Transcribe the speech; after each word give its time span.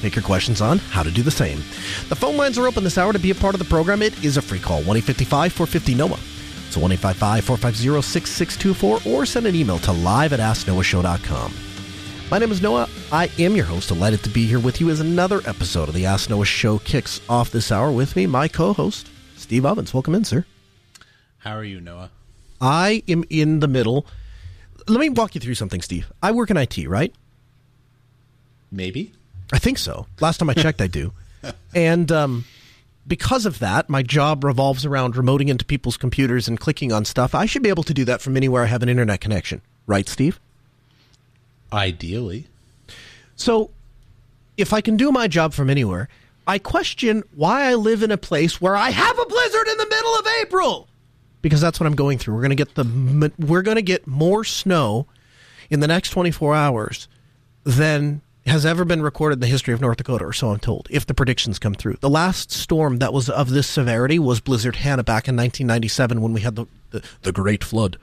take 0.00 0.16
your 0.16 0.24
questions 0.24 0.60
on 0.60 0.78
how 0.78 1.02
to 1.02 1.10
do 1.10 1.22
the 1.22 1.30
same. 1.30 1.58
The 2.08 2.16
phone 2.16 2.36
lines 2.36 2.58
are 2.58 2.66
open 2.66 2.84
this 2.84 2.98
hour 2.98 3.12
to 3.12 3.18
be 3.18 3.30
a 3.30 3.34
part 3.34 3.54
of 3.54 3.58
the 3.58 3.64
program. 3.64 4.02
It 4.02 4.24
is 4.24 4.36
a 4.36 4.42
free 4.42 4.58
call, 4.58 4.82
1 4.82 4.96
855 4.96 5.52
450 5.52 5.94
NOAH. 5.94 6.18
So 6.70 6.80
1 6.80 6.96
450 6.96 8.02
6624 8.02 9.00
or 9.12 9.26
send 9.26 9.46
an 9.46 9.54
email 9.54 9.78
to 9.80 9.92
live 9.92 10.32
at 10.32 10.40
AskNoahShow.com. 10.40 11.52
My 12.30 12.38
name 12.38 12.52
is 12.52 12.60
Noah. 12.60 12.90
I 13.10 13.30
am 13.38 13.56
your 13.56 13.64
host. 13.64 13.88
Delighted 13.88 14.22
to 14.22 14.28
be 14.28 14.46
here 14.46 14.60
with 14.60 14.82
you 14.82 14.90
as 14.90 15.00
another 15.00 15.40
episode 15.46 15.88
of 15.88 15.94
the 15.94 16.04
Ask 16.04 16.28
Noah 16.28 16.44
show 16.44 16.78
kicks 16.78 17.22
off 17.26 17.50
this 17.50 17.72
hour 17.72 17.90
with 17.90 18.16
me, 18.16 18.26
my 18.26 18.48
co 18.48 18.74
host, 18.74 19.08
Steve 19.36 19.64
Ovens. 19.64 19.94
Welcome 19.94 20.14
in, 20.14 20.24
sir. 20.24 20.44
How 21.38 21.56
are 21.56 21.64
you, 21.64 21.80
Noah? 21.80 22.10
I 22.60 23.02
am 23.08 23.24
in 23.30 23.60
the 23.60 23.68
middle. 23.68 24.04
Let 24.86 25.00
me 25.00 25.08
walk 25.08 25.34
you 25.34 25.40
through 25.40 25.54
something, 25.54 25.80
Steve. 25.80 26.12
I 26.22 26.32
work 26.32 26.50
in 26.50 26.58
IT, 26.58 26.86
right? 26.86 27.14
Maybe. 28.70 29.14
I 29.52 29.58
think 29.58 29.78
so. 29.78 30.06
Last 30.20 30.38
time 30.38 30.50
I 30.50 30.54
checked, 30.54 30.80
I 30.80 30.86
do. 30.86 31.12
And 31.74 32.10
um, 32.12 32.44
because 33.06 33.46
of 33.46 33.60
that, 33.60 33.88
my 33.88 34.02
job 34.02 34.44
revolves 34.44 34.84
around 34.84 35.14
remoting 35.14 35.48
into 35.48 35.64
people's 35.64 35.96
computers 35.96 36.48
and 36.48 36.58
clicking 36.58 36.92
on 36.92 37.04
stuff. 37.04 37.34
I 37.34 37.46
should 37.46 37.62
be 37.62 37.68
able 37.68 37.84
to 37.84 37.94
do 37.94 38.04
that 38.04 38.20
from 38.20 38.36
anywhere 38.36 38.64
I 38.64 38.66
have 38.66 38.82
an 38.82 38.88
internet 38.88 39.20
connection. 39.20 39.62
Right, 39.86 40.08
Steve? 40.08 40.38
Ideally. 41.72 42.46
So, 43.36 43.70
if 44.56 44.72
I 44.72 44.80
can 44.80 44.96
do 44.96 45.12
my 45.12 45.28
job 45.28 45.52
from 45.54 45.70
anywhere, 45.70 46.08
I 46.46 46.58
question 46.58 47.22
why 47.34 47.70
I 47.70 47.74
live 47.74 48.02
in 48.02 48.10
a 48.10 48.16
place 48.16 48.60
where 48.60 48.74
I 48.74 48.90
have 48.90 49.18
a 49.18 49.26
blizzard 49.26 49.68
in 49.68 49.76
the 49.78 49.86
middle 49.88 50.14
of 50.14 50.26
April 50.42 50.88
because 51.42 51.60
that's 51.60 51.78
what 51.78 51.86
I'm 51.86 51.94
going 51.94 52.18
through. 52.18 52.34
We're 52.34 52.42
going 52.42 52.50
to 52.50 52.56
get 52.56 52.74
the 52.74 53.32
we're 53.38 53.62
going 53.62 53.76
to 53.76 53.82
get 53.82 54.06
more 54.06 54.44
snow 54.44 55.06
in 55.70 55.80
the 55.80 55.86
next 55.86 56.10
24 56.10 56.54
hours 56.54 57.08
than 57.64 58.22
has 58.48 58.66
ever 58.66 58.84
been 58.84 59.02
recorded 59.02 59.34
in 59.34 59.40
the 59.40 59.46
history 59.46 59.74
of 59.74 59.80
North 59.80 59.98
Dakota, 59.98 60.24
or 60.24 60.32
so 60.32 60.50
I'm 60.50 60.58
told, 60.58 60.88
if 60.90 61.06
the 61.06 61.14
predictions 61.14 61.58
come 61.58 61.74
through. 61.74 61.96
The 62.00 62.10
last 62.10 62.50
storm 62.50 62.98
that 62.98 63.12
was 63.12 63.28
of 63.28 63.50
this 63.50 63.66
severity 63.66 64.18
was 64.18 64.40
Blizzard 64.40 64.76
Hannah 64.76 65.04
back 65.04 65.28
in 65.28 65.36
1997 65.36 66.20
when 66.20 66.32
we 66.32 66.40
had 66.40 66.56
the, 66.56 66.66
the, 66.90 67.02
the 67.22 67.32
Great 67.32 67.64
Flood. 67.64 67.96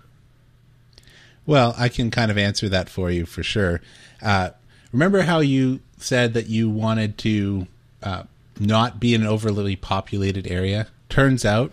Well, 1.46 1.76
I 1.78 1.90
can 1.90 2.10
kind 2.10 2.32
of 2.32 2.38
answer 2.38 2.70
that 2.70 2.90
for 2.90 3.12
you 3.12 3.26
for 3.26 3.44
sure. 3.44 3.82
Uh, 4.22 4.52
remember 4.92 5.22
how 5.22 5.40
you 5.40 5.82
said 5.98 6.34
that 6.34 6.48
you 6.48 6.70
wanted 6.70 7.18
to 7.20 7.68
uh, 8.02 8.24
not 8.60 9.00
be 9.00 9.14
in 9.14 9.22
an 9.22 9.28
overly 9.28 9.76
populated 9.76 10.48
area? 10.48 10.88
turns 11.10 11.46
out 11.46 11.72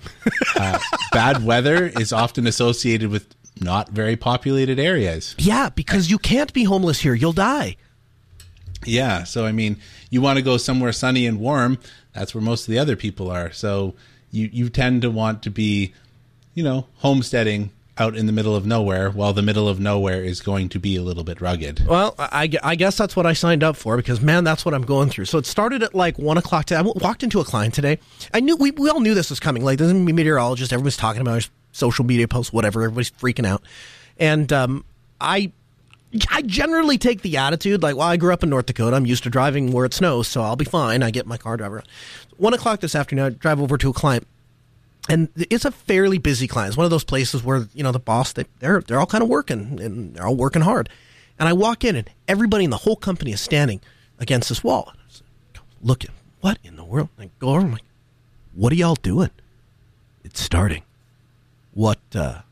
uh, 0.57 0.79
bad 1.13 1.45
weather 1.45 1.87
is 1.87 2.13
often 2.13 2.47
associated 2.47 3.11
with 3.11 3.35
not 3.61 3.91
very 3.91 4.17
populated 4.17 4.79
areas. 4.79 5.35
Yeah, 5.39 5.69
because 5.71 6.11
you 6.11 6.19
can't 6.19 6.53
be 6.53 6.65
homeless 6.65 7.01
here. 7.01 7.15
You'll 7.15 7.33
die. 7.33 7.77
Yeah, 8.85 9.25
so 9.25 9.47
I 9.47 9.53
mean, 9.53 9.77
you 10.11 10.21
want 10.21 10.39
to 10.39 10.43
go 10.43 10.57
somewhere 10.57 10.93
sunny 10.93 11.27
and 11.27 11.39
warm. 11.41 11.79
That's 12.13 12.35
where 12.35 12.43
most 12.43 12.69
of 12.69 12.73
the 12.73 12.79
other 12.79 12.97
people 12.97 13.31
are. 13.31 13.53
So 13.53 13.95
you 14.31 14.49
you 14.53 14.69
tend 14.69 15.03
to 15.03 15.11
want 15.11 15.43
to 15.45 15.51
be, 15.51 15.93
you 16.55 16.65
know, 16.65 16.87
homesteading 16.99 17.71
out 17.99 18.17
in 18.17 18.27
the 18.27 18.33
middle 18.33 18.57
of 18.57 18.65
nowhere 18.65 19.11
while 19.11 19.33
the 19.33 19.43
middle 19.43 19.69
of 19.69 19.79
nowhere 19.79 20.25
is 20.25 20.41
going 20.41 20.69
to 20.71 20.79
be 20.79 20.97
a 20.97 21.03
little 21.03 21.25
bit 21.25 21.41
rugged. 21.41 21.87
Well, 21.87 22.15
I, 22.19 22.51
I 22.63 22.75
guess 22.75 22.97
that's 22.97 23.15
what 23.15 23.27
I 23.27 23.35
signed 23.35 23.63
up 23.63 23.77
for 23.77 23.97
because, 23.97 24.21
man, 24.21 24.45
that's 24.45 24.65
what 24.65 24.73
I'm 24.73 24.83
going 24.83 25.11
through. 25.11 25.27
So 25.27 25.39
it 25.39 25.45
started 25.47 25.83
at 25.83 25.95
like 25.95 26.19
1 26.19 26.39
o'clock 26.39 26.65
today. 26.67 26.79
I 26.79 26.83
walked 26.83 27.23
into 27.23 27.41
a 27.41 27.45
client 27.45 27.75
today. 27.75 27.99
I 28.33 28.41
knew 28.41 28.57
we, 28.57 28.71
we 28.71 28.89
all 28.89 29.01
knew 29.01 29.15
this 29.15 29.29
was 29.29 29.41
coming. 29.41 29.63
Like, 29.63 29.79
there's 29.79 29.91
a 29.91 29.95
meteorologist, 29.95 30.73
everyone's 30.73 30.97
talking 30.97 31.21
about 31.21 31.49
social 31.73 32.05
media 32.05 32.27
posts, 32.27 32.53
whatever. 32.53 32.83
Everybody's 32.83 33.11
freaking 33.11 33.47
out. 33.47 33.63
And 34.19 34.51
um, 34.53 34.85
I 35.21 35.53
I 36.31 36.43
generally 36.43 36.99
take 36.99 37.23
the 37.23 37.39
attitude 37.39 37.83
like, 37.83 37.97
well, 37.97 38.09
I 38.09 38.17
grew 38.17 38.33
up 38.33 38.43
in 38.43 38.51
North 38.51 38.67
Dakota. 38.67 38.97
I'm 38.97 39.07
used 39.07 39.23
to 39.23 39.31
driving 39.31 39.73
where 39.73 39.87
it 39.87 39.95
snows, 39.95 40.29
so 40.29 40.43
I'll 40.43 40.57
be 40.57 40.65
fine. 40.65 41.03
I 41.03 41.11
get 41.11 41.27
my 41.27 41.39
car 41.39 41.57
driver. 41.57 41.83
One 42.37 42.53
o'clock 42.53 42.81
this 42.81 42.95
afternoon, 42.95 43.25
I 43.25 43.31
drive 43.31 43.61
over 43.61 43.79
to 43.79 43.91
a 43.91 43.93
client 43.95 44.27
and 45.09 45.29
it's 45.37 45.65
a 45.65 45.71
fairly 45.71 46.19
busy 46.19 46.47
client. 46.47 46.69
It's 46.69 46.77
one 46.77 46.85
of 46.85 46.91
those 46.91 47.05
places 47.05 47.43
where 47.43 47.67
you 47.75 47.83
know 47.83 47.93
the 47.93 47.99
boss 47.99 48.33
they, 48.33 48.45
they're 48.61 48.81
they're 48.81 49.01
all 49.01 49.07
kind 49.07 49.23
of 49.23 49.29
working 49.29 49.81
and 49.81 50.15
they're 50.15 50.27
all 50.27 50.37
working 50.37 50.63
hard. 50.63 50.89
And 51.39 51.49
I 51.49 51.53
walk 51.53 51.85
in 51.85 51.97
and 51.97 52.09
everybody 52.29 52.65
in 52.65 52.71
the 52.71 52.79
whole 52.79 52.97
company 52.97 53.33
is 53.33 53.41
standing 53.41 53.81
against 54.19 54.49
this 54.49 54.63
wall. 54.63 54.93
Look, 55.83 56.05
what 56.41 56.59
in 56.63 56.77
the 56.77 56.85
world? 56.85 57.09
I 57.19 57.31
go 57.41 57.51
over. 57.51 57.61
I'm 57.61 57.73
like, 57.73 57.83
what 58.55 58.73
are 58.73 58.77
y'all 58.77 58.95
doing? 58.95 59.31
It's 60.23 60.41
starting. 60.41 60.83
What 61.75 61.99
uh, 62.15 62.43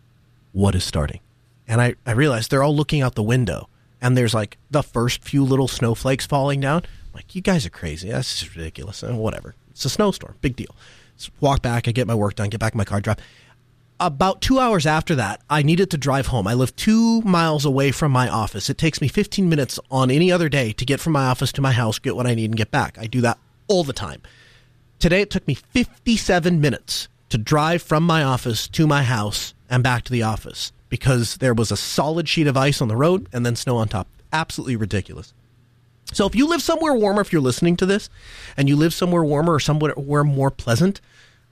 what 0.52 0.74
is 0.74 0.82
starting? 0.82 1.20
And 1.70 1.80
I 1.80 1.94
I 2.04 2.12
realize 2.12 2.48
they're 2.48 2.62
all 2.62 2.76
looking 2.76 3.00
out 3.00 3.14
the 3.14 3.22
window 3.22 3.70
and 4.02 4.16
there's 4.16 4.34
like 4.34 4.58
the 4.70 4.82
first 4.82 5.24
few 5.24 5.42
little 5.44 5.68
snowflakes 5.68 6.26
falling 6.26 6.60
down. 6.60 6.82
I'm 6.82 7.14
like, 7.14 7.34
you 7.34 7.40
guys 7.40 7.64
are 7.64 7.70
crazy. 7.70 8.10
That's 8.10 8.40
just 8.40 8.54
ridiculous. 8.54 9.02
And 9.02 9.18
whatever. 9.18 9.54
It's 9.70 9.84
a 9.86 9.88
snowstorm. 9.88 10.34
Big 10.42 10.56
deal 10.56 10.74
walk 11.40 11.62
back, 11.62 11.88
I 11.88 11.92
get 11.92 12.06
my 12.06 12.14
work 12.14 12.36
done, 12.36 12.48
get 12.48 12.60
back 12.60 12.74
in 12.74 12.78
my 12.78 12.84
car, 12.84 13.00
drive. 13.00 13.18
About 13.98 14.40
two 14.40 14.58
hours 14.58 14.86
after 14.86 15.14
that, 15.16 15.42
I 15.50 15.62
needed 15.62 15.90
to 15.90 15.98
drive 15.98 16.28
home. 16.28 16.46
I 16.46 16.54
live 16.54 16.74
two 16.74 17.20
miles 17.22 17.66
away 17.66 17.92
from 17.92 18.12
my 18.12 18.28
office. 18.28 18.70
It 18.70 18.78
takes 18.78 19.00
me 19.00 19.08
15 19.08 19.48
minutes 19.48 19.78
on 19.90 20.10
any 20.10 20.32
other 20.32 20.48
day 20.48 20.72
to 20.72 20.86
get 20.86 21.00
from 21.00 21.12
my 21.12 21.26
office 21.26 21.52
to 21.52 21.60
my 21.60 21.72
house, 21.72 21.98
get 21.98 22.16
what 22.16 22.26
I 22.26 22.34
need, 22.34 22.46
and 22.46 22.56
get 22.56 22.70
back. 22.70 22.96
I 22.98 23.06
do 23.06 23.20
that 23.20 23.38
all 23.68 23.84
the 23.84 23.92
time. 23.92 24.22
Today, 24.98 25.20
it 25.20 25.30
took 25.30 25.46
me 25.46 25.54
57 25.54 26.60
minutes 26.60 27.08
to 27.28 27.38
drive 27.38 27.82
from 27.82 28.04
my 28.04 28.22
office 28.22 28.68
to 28.68 28.86
my 28.86 29.02
house 29.02 29.52
and 29.68 29.82
back 29.82 30.04
to 30.04 30.12
the 30.12 30.22
office 30.22 30.72
because 30.90 31.36
there 31.36 31.54
was 31.54 31.70
a 31.70 31.76
solid 31.76 32.28
sheet 32.28 32.46
of 32.46 32.56
ice 32.56 32.82
on 32.82 32.88
the 32.88 32.96
road 32.96 33.28
and 33.32 33.46
then 33.46 33.56
snow 33.56 33.78
on 33.78 33.88
top. 33.88 34.08
Absolutely 34.32 34.76
ridiculous. 34.76 35.32
So 36.12 36.26
if 36.26 36.34
you 36.34 36.46
live 36.46 36.60
somewhere 36.60 36.92
warmer, 36.92 37.22
if 37.22 37.32
you're 37.32 37.40
listening 37.40 37.76
to 37.76 37.86
this, 37.86 38.10
and 38.56 38.68
you 38.68 38.76
live 38.76 38.92
somewhere 38.92 39.24
warmer 39.24 39.54
or 39.54 39.60
somewhere 39.60 40.24
more 40.24 40.50
pleasant, 40.50 41.00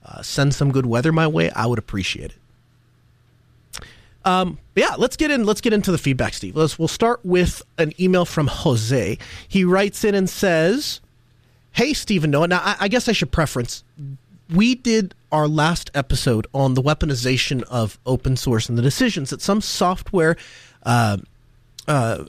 uh, 0.04 0.20
send 0.22 0.54
some 0.54 0.72
good 0.72 0.84
weather 0.84 1.12
my 1.12 1.26
way. 1.26 1.50
I 1.50 1.66
would 1.66 1.78
appreciate 1.78 2.32
it. 2.32 3.88
Um, 4.24 4.58
yeah, 4.74 4.96
let's 4.98 5.16
get 5.16 5.30
in. 5.30 5.44
Let's 5.44 5.60
get 5.60 5.72
into 5.72 5.92
the 5.92 5.98
feedback, 5.98 6.34
Steve. 6.34 6.56
Let's. 6.56 6.78
We'll 6.78 6.88
start 6.88 7.24
with 7.24 7.62
an 7.78 7.92
email 8.00 8.24
from 8.24 8.48
Jose. 8.48 9.16
He 9.46 9.64
writes 9.64 10.04
in 10.04 10.14
and 10.14 10.28
says, 10.28 11.00
"Hey, 11.72 11.94
Stephen 11.94 12.30
Noah. 12.30 12.48
Now, 12.48 12.60
I, 12.62 12.76
I 12.80 12.88
guess 12.88 13.08
I 13.08 13.12
should 13.12 13.30
preference. 13.30 13.84
We 14.52 14.74
did 14.74 15.14
our 15.30 15.48
last 15.48 15.90
episode 15.94 16.46
on 16.52 16.74
the 16.74 16.82
weaponization 16.82 17.62
of 17.64 17.98
open 18.06 18.36
source 18.36 18.68
and 18.68 18.76
the 18.78 18.82
decisions 18.82 19.30
that 19.30 19.42
some 19.42 19.60
software." 19.60 20.36
Uh, 20.82 21.18
uh, 21.86 22.24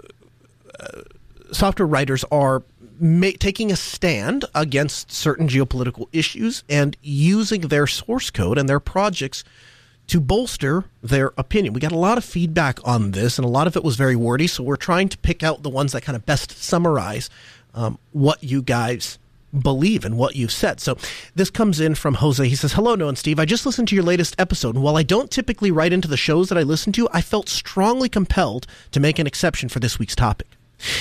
software 1.52 1.88
writers 1.88 2.24
are 2.32 2.64
ma- 3.00 3.32
taking 3.40 3.72
a 3.72 3.76
stand 3.76 4.46
against 4.54 5.12
certain 5.12 5.48
geopolitical 5.48 6.08
issues 6.12 6.64
and 6.70 6.98
using 7.02 7.62
their 7.62 7.88
source 7.88 8.30
code 8.30 8.58
and 8.58 8.68
their 8.70 8.80
projects 8.80 9.44
to 10.08 10.20
bolster 10.20 10.86
their 11.04 11.31
opinion. 11.38 11.74
We 11.74 11.80
got 11.80 11.92
a 11.92 11.98
lot 11.98 12.18
of 12.18 12.26
feedback 12.26 12.80
on 12.84 13.12
this, 13.12 13.38
and 13.38 13.46
a 13.46 13.50
lot 13.50 13.68
of 13.68 13.76
it 13.76 13.84
was 13.84 13.96
very 13.96 14.16
wordy. 14.16 14.48
So 14.48 14.64
we're 14.64 14.76
trying 14.76 15.08
to 15.10 15.18
pick 15.20 15.44
out 15.44 15.62
the 15.62 15.70
ones 15.70 15.92
that 15.92 16.02
kind 16.02 16.16
of 16.16 16.26
best 16.26 16.58
summarize 16.58 17.30
um, 17.76 18.00
what 18.12 18.44
you 18.44 18.62
guys 18.64 19.20
believe 19.58 20.06
in 20.06 20.18
what 20.18 20.36
you've 20.36 20.52
said. 20.52 20.80
So 20.80 20.98
this 21.36 21.50
comes 21.50 21.80
in 21.80 21.96
from 21.96 22.16
Jose. 22.16 22.48
He 22.48 22.56
says, 22.56 22.74
Hello, 22.74 22.96
Noah 22.96 23.10
and 23.10 23.18
Steve. 23.18 23.40
I 23.40 23.46
just 23.46 23.66
listened 23.66 23.88
to 23.90 23.96
your 23.96 24.04
latest 24.04 24.36
episode, 24.40 24.75
and 24.75 24.84
while 24.84 24.98
I 24.98 25.04
don't 25.04 25.31
typically 25.31 25.72
write 25.72 25.94
into 25.94 26.07
the 26.07 26.18
shows 26.18 26.50
that 26.50 26.57
I 26.57 26.63
listen 26.63 26.94
to, 26.94 27.10
I 27.12 27.22
felt 27.22 27.50
strongly 27.50 28.10
compelled 28.10 28.68
to 28.92 29.00
make 29.00 29.19
an 29.19 29.28
exception 29.28 29.69
for 29.69 29.80
this 29.80 30.00
week's 30.00 30.16
topic. 30.16 30.48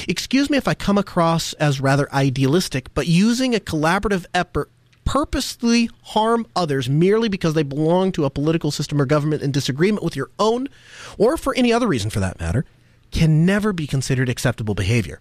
Excuse 0.08 0.50
me 0.50 0.56
if 0.56 0.66
I 0.66 0.74
come 0.74 0.98
across 0.98 1.52
as 1.54 1.80
rather 1.80 2.12
idealistic, 2.12 2.92
but 2.94 3.06
using 3.06 3.54
a 3.54 3.60
collaborative 3.60 4.26
effort 4.34 4.70
purposely 5.04 5.88
harm 6.02 6.46
others 6.54 6.88
merely 6.88 7.30
because 7.30 7.54
they 7.54 7.62
belong 7.62 8.12
to 8.12 8.26
a 8.26 8.30
political 8.30 8.70
system 8.70 9.00
or 9.00 9.06
government 9.06 9.42
in 9.42 9.50
disagreement 9.50 10.04
with 10.04 10.14
your 10.14 10.30
own, 10.38 10.68
or 11.16 11.36
for 11.36 11.54
any 11.54 11.72
other 11.72 11.86
reason 11.86 12.10
for 12.10 12.20
that 12.20 12.38
matter, 12.38 12.64
can 13.10 13.46
never 13.46 13.72
be 13.72 13.86
considered 13.86 14.28
acceptable 14.28 14.74
behavior. 14.74 15.20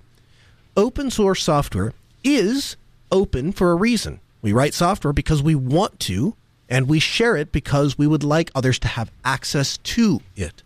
Open 0.76 1.10
source 1.10 1.42
software 1.42 1.94
is 2.24 2.76
open 3.12 3.52
for 3.52 3.72
a 3.72 3.76
reason. 3.76 4.20
We 4.42 4.54
write 4.54 4.74
software 4.74 5.14
because 5.14 5.42
we 5.42 5.56
want 5.56 6.00
to, 6.02 6.36
and 6.70 6.88
we 6.88 7.00
share 7.00 7.36
it 7.36 7.52
because 7.52 7.98
we 7.98 8.08
would 8.08 8.24
like 8.24 8.52
others 8.54 8.80
to 8.80 8.88
have 8.88 9.12
access 9.26 9.78
to 9.78 10.22
it. 10.36 10.64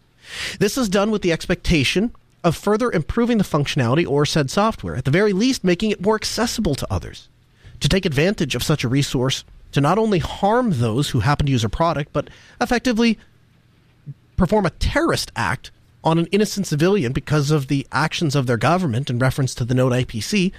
This 0.59 0.77
is 0.77 0.89
done 0.89 1.11
with 1.11 1.21
the 1.21 1.31
expectation 1.31 2.13
of 2.43 2.55
further 2.55 2.91
improving 2.91 3.37
the 3.37 3.43
functionality 3.43 4.07
or 4.07 4.25
said 4.25 4.49
software, 4.49 4.95
at 4.95 5.05
the 5.05 5.11
very 5.11 5.33
least, 5.33 5.63
making 5.63 5.91
it 5.91 6.01
more 6.01 6.15
accessible 6.15 6.75
to 6.75 6.87
others. 6.91 7.29
To 7.81 7.89
take 7.89 8.05
advantage 8.05 8.55
of 8.55 8.63
such 8.63 8.83
a 8.83 8.89
resource 8.89 9.43
to 9.71 9.81
not 9.81 9.97
only 9.97 10.19
harm 10.19 10.71
those 10.71 11.09
who 11.09 11.21
happen 11.21 11.45
to 11.45 11.51
use 11.51 11.63
a 11.63 11.69
product, 11.69 12.11
but 12.13 12.29
effectively 12.59 13.17
perform 14.37 14.65
a 14.65 14.71
terrorist 14.71 15.31
act 15.35 15.71
on 16.03 16.17
an 16.17 16.25
innocent 16.27 16.67
civilian 16.67 17.13
because 17.13 17.51
of 17.51 17.67
the 17.67 17.87
actions 17.91 18.35
of 18.35 18.47
their 18.47 18.57
government 18.57 19.09
in 19.09 19.19
reference 19.19 19.53
to 19.55 19.63
the 19.63 19.75
Node 19.75 19.93
IPC 19.93 20.51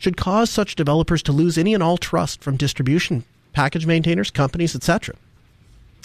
should 0.00 0.16
cause 0.16 0.50
such 0.50 0.74
developers 0.74 1.22
to 1.22 1.30
lose 1.30 1.56
any 1.56 1.74
and 1.74 1.82
all 1.82 1.98
trust 1.98 2.42
from 2.42 2.56
distribution 2.56 3.22
package 3.52 3.86
maintainers, 3.86 4.30
companies, 4.30 4.74
etc. 4.74 5.14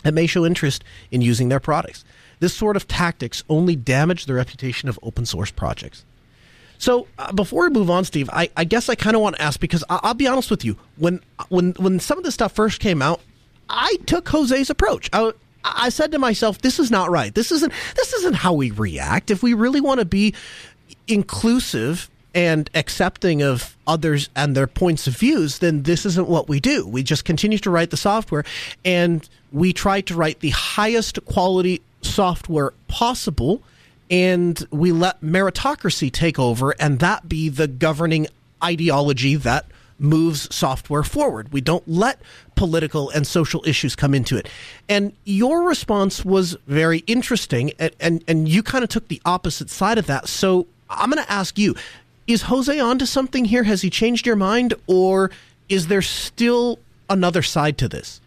It 0.03 0.13
may 0.13 0.27
show 0.27 0.45
interest 0.45 0.83
in 1.09 1.21
using 1.21 1.49
their 1.49 1.59
products. 1.59 2.03
This 2.39 2.53
sort 2.53 2.75
of 2.75 2.87
tactics 2.87 3.43
only 3.49 3.75
damage 3.75 4.25
the 4.25 4.33
reputation 4.33 4.89
of 4.89 4.99
open 5.01 5.25
source 5.25 5.49
projects. 5.49 6.03
So 6.77 7.07
uh, 7.17 7.31
before 7.31 7.63
we 7.63 7.69
move 7.69 7.89
on, 7.89 8.03
Steve, 8.03 8.29
I, 8.33 8.49
I 8.57 8.65
guess 8.65 8.89
I 8.89 8.95
kind 8.95 9.15
of 9.15 9.21
want 9.21 9.37
to 9.37 9.41
ask 9.41 9.59
because 9.59 9.83
I, 9.89 9.99
will 10.03 10.13
be 10.13 10.27
honest 10.27 10.51
with 10.51 10.65
you 10.65 10.77
when 10.97 11.21
when 11.47 11.71
when 11.73 12.01
some 12.01 12.17
of 12.17 12.25
this 12.25 12.33
stuff 12.33 12.51
first 12.51 12.81
came 12.81 13.01
out, 13.01 13.21
I 13.69 13.95
took 14.05 14.27
Jose's 14.27 14.69
approach. 14.69 15.09
I, 15.13 15.31
I 15.63 15.87
said 15.87 16.11
to 16.11 16.19
myself, 16.19 16.59
"This 16.59 16.77
is 16.77 16.91
not 16.91 17.09
right. 17.09 17.33
This 17.33 17.51
isn't 17.53 17.71
this 17.95 18.11
isn't 18.13 18.35
how 18.35 18.53
we 18.53 18.71
react. 18.71 19.31
If 19.31 19.41
we 19.41 19.53
really 19.53 19.79
want 19.79 20.01
to 20.01 20.05
be 20.05 20.35
inclusive 21.07 22.09
and 22.35 22.69
accepting 22.75 23.41
of 23.41 23.77
others 23.87 24.29
and 24.35 24.55
their 24.55 24.67
points 24.67 25.07
of 25.07 25.17
views, 25.17 25.59
then 25.59 25.83
this 25.83 26.05
isn't 26.05 26.27
what 26.27 26.49
we 26.49 26.59
do. 26.59 26.85
We 26.85 27.01
just 27.01 27.23
continue 27.23 27.57
to 27.59 27.71
write 27.71 27.91
the 27.91 27.97
software 27.97 28.43
and 28.83 29.27
we 29.53 29.71
try 29.71 30.01
to 30.01 30.15
write 30.15 30.41
the 30.41 30.49
highest 30.49 31.23
quality 31.25 31.81
software 32.01 32.73
possible 32.89 33.61
and 34.11 34.67
we 34.69 34.91
let 34.91 35.21
meritocracy 35.21 36.11
take 36.11 36.37
over 36.37 36.71
and 36.79 36.99
that 36.99 37.27
be 37.27 37.47
the 37.47 37.67
governing 37.67 38.27
ideology 38.61 39.35
that 39.35 39.65
moves 39.97 40.53
software 40.53 41.03
forward. 41.03 41.53
We 41.53 41.61
don't 41.61 41.87
let 41.87 42.19
political 42.55 43.09
and 43.11 43.25
social 43.25 43.63
issues 43.65 43.95
come 43.95 44.13
into 44.13 44.35
it. 44.35 44.49
And 44.89 45.13
your 45.23 45.63
response 45.63 46.25
was 46.25 46.57
very 46.67 46.99
interesting 47.07 47.71
and 47.79 47.95
and, 48.01 48.23
and 48.27 48.49
you 48.49 48.61
kind 48.61 48.83
of 48.83 48.89
took 48.89 49.07
the 49.07 49.21
opposite 49.25 49.69
side 49.69 49.97
of 49.97 50.07
that. 50.07 50.27
So 50.27 50.67
I'm 50.89 51.09
going 51.09 51.23
to 51.23 51.31
ask 51.31 51.57
you, 51.57 51.75
is 52.27 52.43
Jose 52.43 52.79
onto 52.79 53.05
something 53.05 53.45
here? 53.45 53.63
Has 53.63 53.81
he 53.81 53.89
changed 53.89 54.25
your 54.25 54.35
mind 54.35 54.73
or 54.87 55.31
is 55.69 55.87
there 55.87 56.01
still 56.01 56.79
another 57.09 57.41
side 57.41 57.77
to 57.79 57.87
this? 57.87 58.19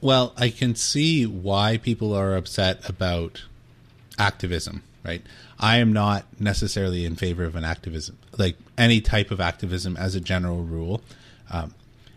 Well, 0.00 0.32
I 0.36 0.50
can 0.50 0.74
see 0.74 1.26
why 1.26 1.76
people 1.76 2.14
are 2.14 2.36
upset 2.36 2.88
about 2.88 3.42
activism, 4.18 4.82
right? 5.04 5.22
I 5.58 5.78
am 5.78 5.92
not 5.92 6.24
necessarily 6.38 7.04
in 7.04 7.16
favor 7.16 7.44
of 7.44 7.56
an 7.56 7.64
activism, 7.64 8.16
like 8.36 8.56
any 8.76 9.00
type 9.00 9.32
of 9.32 9.40
activism 9.40 9.96
as 9.96 10.14
a 10.14 10.20
general 10.20 10.62
rule. 10.62 11.00
Um, 11.50 11.74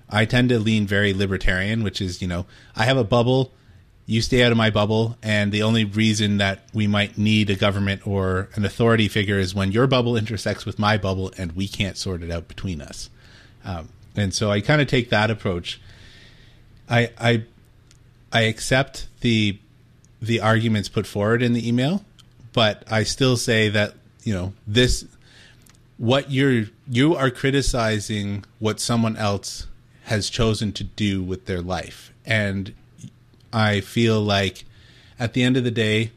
I 0.10 0.26
tend 0.26 0.50
to 0.50 0.60
lean 0.60 0.86
very 0.86 1.14
libertarian, 1.14 1.84
which 1.84 2.02
is, 2.02 2.22
you 2.22 2.28
know, 2.28 2.46
I 2.76 2.84
have 2.84 2.98
a 2.98 3.04
bubble, 3.04 3.52
you 4.06 4.21
stay 4.21 4.44
out 4.44 4.51
of 4.51 4.57
my 4.57 4.69
bubble, 4.69 5.18
and 5.21 5.51
the 5.51 5.63
only 5.63 5.86
reason 5.86 6.38
that 6.38 6.63
we 6.74 6.88
might 6.88 7.18
need 7.18 7.50
a 7.50 7.56
government 7.56 8.06
or 8.06 8.50
an 8.56 8.65
authority 8.65 9.07
figure 9.07 9.39
is 9.39 9.56
when 9.56 9.71
your 9.71 9.88
bubble 9.88 10.18
intersects 10.18 10.65
with 10.65 10.80
my 10.80 10.98
bubble 10.98 11.31
and 11.38 11.53
we 11.53 11.68
can't 11.68 11.98
sort 11.98 12.24
it 12.24 12.31
out 12.31 12.48
between 12.48 12.81
us. 12.81 13.09
Um, 13.63 13.89
and 14.15 14.33
so 14.33 14.51
I 14.51 14.62
kind 14.62 14.81
of 14.81 14.88
take 14.88 15.09
that 15.12 15.31
approach. 15.31 15.80
I, 16.89 17.12
I, 17.18 17.44
I 18.31 18.42
accept 18.42 19.07
the 19.21 19.57
the 20.21 20.39
arguments 20.39 20.88
put 20.88 21.07
forward 21.07 21.42
in 21.42 21.53
the 21.53 21.68
email, 21.68 22.06
but 22.53 22.83
I 22.89 23.03
still 23.03 23.38
say 23.38 23.69
that 23.69 23.95
you 24.24 24.33
know 24.33 24.53
this 24.68 25.06
what 25.98 26.31
you're 26.31 26.65
you 26.88 27.15
are 27.15 27.31
criticizing 27.31 28.45
what 28.59 28.80
someone 28.80 29.18
else 29.18 29.68
has 30.03 30.30
chosen 30.30 30.71
to 30.74 30.83
do 30.83 31.24
with 31.24 31.45
their 31.45 31.62
life 31.62 32.12
and 32.25 32.74
i 33.53 33.80
feel 33.81 34.21
like 34.21 34.65
at 35.19 35.33
the 35.33 35.44
end 35.44 35.57
of 35.57 35.63
the 35.63 35.71
day 35.71 36.12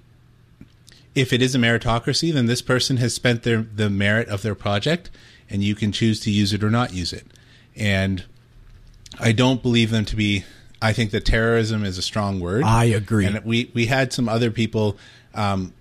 if 1.14 1.32
it 1.32 1.40
is 1.40 1.54
a 1.54 1.58
meritocracy 1.58 2.32
then 2.32 2.46
this 2.46 2.62
person 2.62 2.96
has 2.96 3.14
spent 3.14 3.42
their 3.42 3.62
the 3.62 3.90
merit 3.90 4.28
of 4.28 4.42
their 4.42 4.54
project 4.54 5.10
and 5.50 5.62
you 5.62 5.75
can 5.75 5.92
choose 5.92 6.20
to 6.20 6.31
use 6.31 6.52
it 6.52 6.64
or 6.64 6.70
not 6.70 6.92
use 6.92 7.12
it 7.12 7.26
and 7.76 8.25
i 9.19 9.32
don't 9.32 9.62
believe 9.62 9.90
them 9.90 10.04
to 10.04 10.16
be 10.16 10.44
I 10.84 10.92
think 10.92 11.12
that 11.12 11.25
terrorism 11.25 11.82
is 11.82 11.96
a 11.96 12.02
strong 12.02 12.40
word. 12.40 12.62
I 12.62 12.84
agree. 12.84 13.25
And 13.25 13.42
we 13.42 13.70
we 13.72 13.86
had 13.86 14.12
some 14.12 14.28
other 14.28 14.50
people 14.50 14.98
um, 15.34 15.72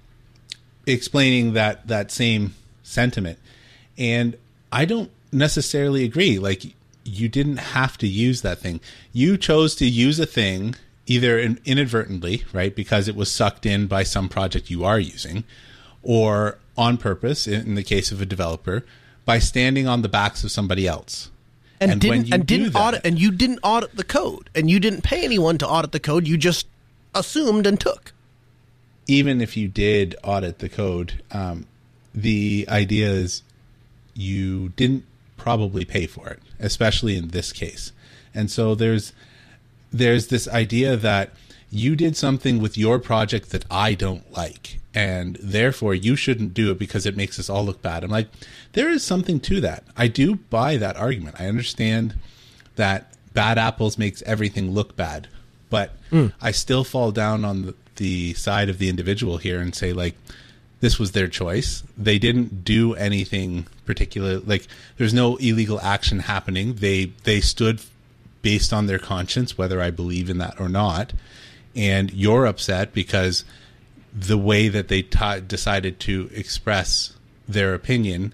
explaining 0.85 1.53
that 1.53 1.87
that 1.89 2.09
same 2.09 2.55
sentiment, 2.83 3.37
and 3.97 4.37
I 4.71 4.85
don't 4.85 5.11
necessarily 5.29 6.05
agree. 6.05 6.39
Like 6.39 6.73
you 7.03 7.27
didn't 7.27 7.57
have 7.57 7.97
to 7.97 8.07
use 8.07 8.43
that 8.43 8.59
thing. 8.59 8.79
You 9.11 9.35
chose 9.35 9.75
to 9.75 9.85
use 9.85 10.21
a 10.21 10.25
thing 10.25 10.75
either 11.05 11.39
inadvertently, 11.39 12.43
right, 12.53 12.75
because 12.75 13.07
it 13.07 13.15
was 13.15 13.31
sucked 13.31 13.65
in 13.65 13.87
by 13.87 14.03
some 14.03 14.29
project 14.29 14.69
you 14.69 14.83
are 14.83 14.99
using, 14.99 15.43
or 16.01 16.57
on 16.77 16.97
purpose, 16.97 17.47
in 17.47 17.75
the 17.75 17.83
case 17.83 18.11
of 18.11 18.21
a 18.21 18.25
developer, 18.25 18.85
by 19.25 19.39
standing 19.39 19.87
on 19.87 20.01
the 20.01 20.09
backs 20.09 20.43
of 20.43 20.51
somebody 20.51 20.87
else. 20.87 21.29
And, 21.79 21.93
and 21.93 22.01
didn't 22.01 22.33
and 22.33 22.47
didn't 22.47 22.73
that, 22.73 22.79
audit 22.79 23.01
and 23.03 23.19
you 23.19 23.29
didn't 23.29 23.59
audit 23.61 23.97
the 23.97 24.05
code 24.05 24.49
and 24.55 24.69
you 24.69 24.79
didn't 24.79 25.01
pay 25.01 25.25
anyone 25.25 25.57
to 25.57 25.67
audit 25.67 25.91
the 25.91 25.99
code 25.99 26.25
you 26.25 26.37
just 26.37 26.65
assumed 27.13 27.67
and 27.67 27.77
took. 27.77 28.13
Even 29.05 29.41
if 29.41 29.57
you 29.57 29.67
did 29.67 30.15
audit 30.23 30.59
the 30.59 30.69
code 30.69 31.21
um, 31.31 31.65
the 32.15 32.65
idea 32.69 33.09
is 33.09 33.41
you 34.13 34.69
didn't 34.69 35.03
probably 35.35 35.83
pay 35.83 36.07
for 36.07 36.29
it 36.29 36.39
especially 36.63 37.15
in 37.15 37.27
this 37.29 37.51
case. 37.51 37.91
And 38.33 38.49
so 38.49 38.73
there's 38.73 39.13
there's 39.93 40.27
this 40.27 40.47
idea 40.47 40.97
that 40.97 41.31
you 41.69 41.95
did 41.95 42.17
something 42.17 42.59
with 42.59 42.77
your 42.77 42.99
project 42.99 43.51
that 43.51 43.65
I 43.71 43.93
don't 43.93 44.29
like 44.31 44.79
and 44.93 45.37
therefore 45.41 45.95
you 45.95 46.15
shouldn't 46.15 46.53
do 46.53 46.71
it 46.71 46.77
because 46.77 47.05
it 47.05 47.17
makes 47.17 47.39
us 47.39 47.49
all 47.49 47.65
look 47.65 47.81
bad. 47.81 48.03
I'm 48.03 48.11
like, 48.11 48.29
there 48.73 48.89
is 48.89 49.03
something 49.03 49.39
to 49.41 49.61
that. 49.61 49.83
I 49.97 50.07
do 50.07 50.35
buy 50.35 50.77
that 50.77 50.97
argument. 50.97 51.37
I 51.39 51.47
understand 51.47 52.15
that 52.75 53.13
bad 53.33 53.57
apples 53.57 53.97
makes 53.97 54.21
everything 54.23 54.71
look 54.71 54.95
bad, 54.95 55.27
but 55.69 55.93
mm. 56.11 56.31
I 56.41 56.51
still 56.51 56.83
fall 56.83 57.11
down 57.11 57.43
on 57.43 57.63
the, 57.63 57.75
the 57.95 58.33
side 58.35 58.69
of 58.69 58.77
the 58.77 58.89
individual 58.89 59.37
here 59.37 59.59
and 59.59 59.73
say 59.73 59.93
like, 59.93 60.15
this 60.79 60.99
was 60.99 61.13
their 61.13 61.29
choice. 61.29 61.81
They 61.97 62.19
didn't 62.19 62.65
do 62.65 62.93
anything 62.93 63.67
particular. 63.85 64.39
Like, 64.39 64.67
there's 64.97 65.13
no 65.13 65.37
illegal 65.37 65.79
action 65.79 66.19
happening. 66.19 66.73
They 66.75 67.05
they 67.23 67.39
stood 67.39 67.79
based 68.43 68.71
on 68.71 68.85
their 68.85 68.99
conscience, 68.99 69.57
whether 69.57 69.81
I 69.81 69.89
believe 69.89 70.29
in 70.29 70.37
that 70.37 70.59
or 70.59 70.69
not. 70.69 71.13
And 71.75 72.13
you're 72.13 72.45
upset 72.45 72.93
because 72.93 73.43
the 74.13 74.37
way 74.37 74.67
that 74.67 74.89
they 74.89 75.01
t- 75.01 75.39
decided 75.47 75.99
to 76.01 76.29
express 76.31 77.13
their 77.47 77.73
opinion 77.73 78.33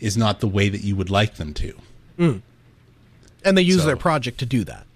is 0.00 0.16
not 0.16 0.40
the 0.40 0.48
way 0.48 0.68
that 0.68 0.80
you 0.80 0.96
would 0.96 1.10
like 1.10 1.36
them 1.36 1.54
to. 1.54 1.74
Mm. 2.18 2.42
And 3.44 3.56
they 3.56 3.62
use 3.62 3.82
so, 3.82 3.86
their 3.86 3.96
project 3.96 4.38
to 4.38 4.46
do 4.46 4.64
that. 4.64 4.86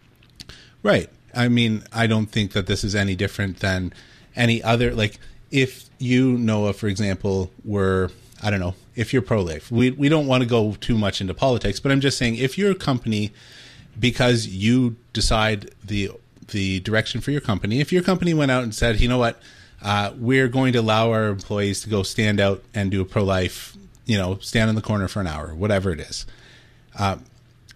Right. 0.82 1.08
I 1.32 1.48
mean, 1.48 1.84
I 1.92 2.06
don't 2.06 2.26
think 2.26 2.52
that 2.52 2.66
this 2.66 2.82
is 2.82 2.94
any 2.94 3.14
different 3.14 3.60
than 3.60 3.92
any 4.34 4.62
other. 4.62 4.94
Like, 4.94 5.18
if 5.50 5.88
you, 5.98 6.36
Noah, 6.36 6.72
for 6.72 6.88
example, 6.88 7.52
were, 7.64 8.10
I 8.42 8.50
don't 8.50 8.60
know, 8.60 8.74
if 8.96 9.12
you're 9.12 9.22
pro 9.22 9.42
life, 9.42 9.70
we, 9.70 9.90
we 9.90 10.08
don't 10.08 10.26
want 10.26 10.42
to 10.42 10.48
go 10.48 10.74
too 10.80 10.98
much 10.98 11.20
into 11.20 11.34
politics, 11.34 11.80
but 11.80 11.92
I'm 11.92 12.00
just 12.00 12.18
saying 12.18 12.36
if 12.36 12.58
you're 12.58 12.74
company, 12.74 13.32
because 13.98 14.46
you 14.46 14.96
decide 15.12 15.70
the 15.84 16.10
the 16.48 16.80
direction 16.80 17.20
for 17.20 17.30
your 17.30 17.40
company, 17.40 17.80
if 17.80 17.92
your 17.92 18.02
company 18.02 18.34
went 18.34 18.50
out 18.50 18.62
and 18.62 18.74
said, 18.74 19.00
you 19.00 19.08
know 19.08 19.18
what, 19.18 19.40
uh, 19.82 20.12
we're 20.16 20.48
going 20.48 20.72
to 20.72 20.80
allow 20.80 21.10
our 21.10 21.28
employees 21.28 21.82
to 21.82 21.88
go 21.88 22.02
stand 22.02 22.40
out 22.40 22.62
and 22.74 22.90
do 22.90 23.00
a 23.00 23.04
pro 23.04 23.24
life, 23.24 23.76
you 24.04 24.18
know, 24.18 24.38
stand 24.38 24.68
in 24.68 24.76
the 24.76 24.82
corner 24.82 25.08
for 25.08 25.20
an 25.20 25.26
hour, 25.26 25.54
whatever 25.54 25.90
it 25.90 26.00
is. 26.00 26.26
Uh, 26.98 27.16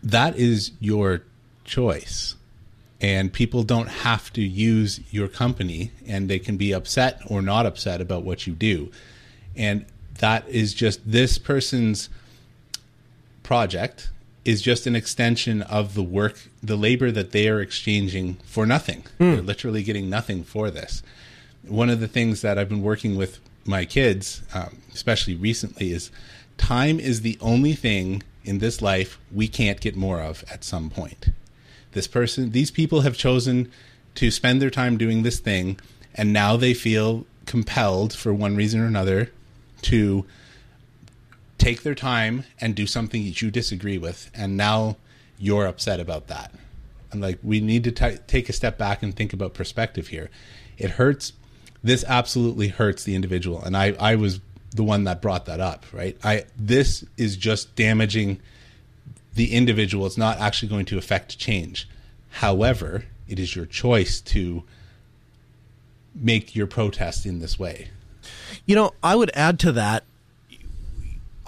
that 0.03 0.37
is 0.37 0.73
your 0.81 1.23
choice. 1.65 2.35
And 3.01 3.33
people 3.33 3.63
don't 3.63 3.89
have 3.89 4.33
to 4.33 4.43
use 4.43 5.01
your 5.11 5.29
company 5.29 5.93
and 6.07 6.29
they 6.29 6.39
can 6.39 6.57
be 6.57 6.73
upset 6.73 7.21
or 7.27 7.43
not 7.43 7.65
upset 7.65 8.01
about 8.01 8.25
what 8.25 8.47
you 8.47 8.55
do. 8.55 8.91
And 9.55 9.87
that 10.19 10.49
is 10.49 10.75
just 10.75 11.01
this 11.11 11.39
person's 11.39 12.09
project 13.43 14.11
is 14.49 14.63
just 14.63 14.87
an 14.87 14.97
extension 14.97 15.63
of 15.63 15.95
the 15.95 16.03
work, 16.03 16.49
the 16.63 16.77
labor 16.77 17.11
that 17.11 17.33
they 17.33 17.49
are 17.49 17.61
exchanging 17.61 18.35
for 18.45 18.65
nothing. 18.65 19.03
Mm. 19.21 19.35
They're 19.35 19.43
literally 19.43 19.83
getting 19.83 20.09
nothing 20.09 20.43
for 20.45 20.71
this 20.71 21.03
one 21.71 21.91
of 21.91 22.01
the 22.01 22.09
things 22.09 22.41
that 22.43 22.59
I've 22.59 22.69
been 22.69 22.83
working 22.83 23.17
with 23.17 23.41
my 23.65 23.85
kids, 23.85 24.43
um, 24.55 24.79
especially 24.95 25.35
recently, 25.35 25.93
is 25.93 26.11
time 26.57 26.99
is 26.99 27.21
the 27.21 27.39
only 27.41 27.75
thing 27.75 28.23
in 28.45 28.59
this 28.59 28.81
life 28.81 29.19
we 29.33 29.49
can't 29.49 29.81
get 29.81 29.97
more 29.97 30.21
of 30.21 30.45
at 30.51 30.65
some 30.65 30.91
point. 30.91 31.31
This 31.93 32.07
person, 32.07 32.53
these 32.53 32.71
people 32.71 33.03
have 33.03 33.17
chosen 33.17 33.71
to 34.15 34.31
spend 34.31 34.61
their 34.63 34.71
time 34.71 34.97
doing 34.97 35.23
this 35.23 35.39
thing, 35.39 35.79
and 36.15 36.33
now 36.33 36.57
they 36.57 36.75
feel 36.75 37.27
compelled, 37.47 38.13
for 38.13 38.33
one 38.33 38.57
reason 38.57 38.81
or 38.81 38.87
another, 38.87 39.31
to 39.83 40.25
take 41.59 41.83
their 41.83 41.95
time 41.95 42.45
and 42.61 42.75
do 42.75 42.87
something 42.87 43.25
that 43.25 43.43
you 43.43 43.51
disagree 43.51 43.99
with, 43.99 44.31
and 44.35 44.57
now 44.57 44.97
you're 45.39 45.67
upset 45.67 46.01
about 46.01 46.29
that. 46.29 46.53
And 47.11 47.21
like 47.21 47.39
we 47.43 47.61
need 47.61 47.85
to 47.85 47.93
t- 47.93 48.19
take 48.27 48.49
a 48.49 48.53
step 48.53 48.79
back 48.79 49.03
and 49.03 49.15
think 49.15 49.33
about 49.33 49.55
perspective 49.55 50.09
here. 50.09 50.31
It 50.77 50.91
hurts. 50.91 51.33
This 51.83 52.05
absolutely 52.07 52.69
hurts 52.69 53.05
the 53.05 53.15
individual, 53.15 53.63
and 53.63 53.77
I 53.77 53.95
I 53.99 54.17
was 54.17 54.41
the 54.75 54.85
one 54.85 55.05
that 55.05 55.23
brought 55.23 55.47
that 55.47 55.61
up. 55.61 55.87
Right. 55.93 56.17
I 56.23 56.45
this 56.57 57.05
is 57.17 57.37
just 57.37 57.75
damaging 57.77 58.41
the 59.35 59.53
individual. 59.53 60.07
It's 60.07 60.19
not 60.19 60.39
actually 60.39 60.69
going 60.69 60.87
to 60.87 60.99
affect 60.99 61.39
change. 61.39 61.89
However, 62.31 63.05
it 63.27 63.39
is 63.39 63.57
your 63.57 63.67
choice 63.67 64.21
to 64.23 64.65
make 66.15 66.55
your 66.55 66.67
protest 66.67 67.25
in 67.25 67.39
this 67.39 67.59
way. 67.59 67.89
You 68.67 68.75
know, 68.75 68.93
I 69.03 69.17
would 69.17 69.31
add 69.35 69.59
to 69.61 69.73
that. 69.73 70.05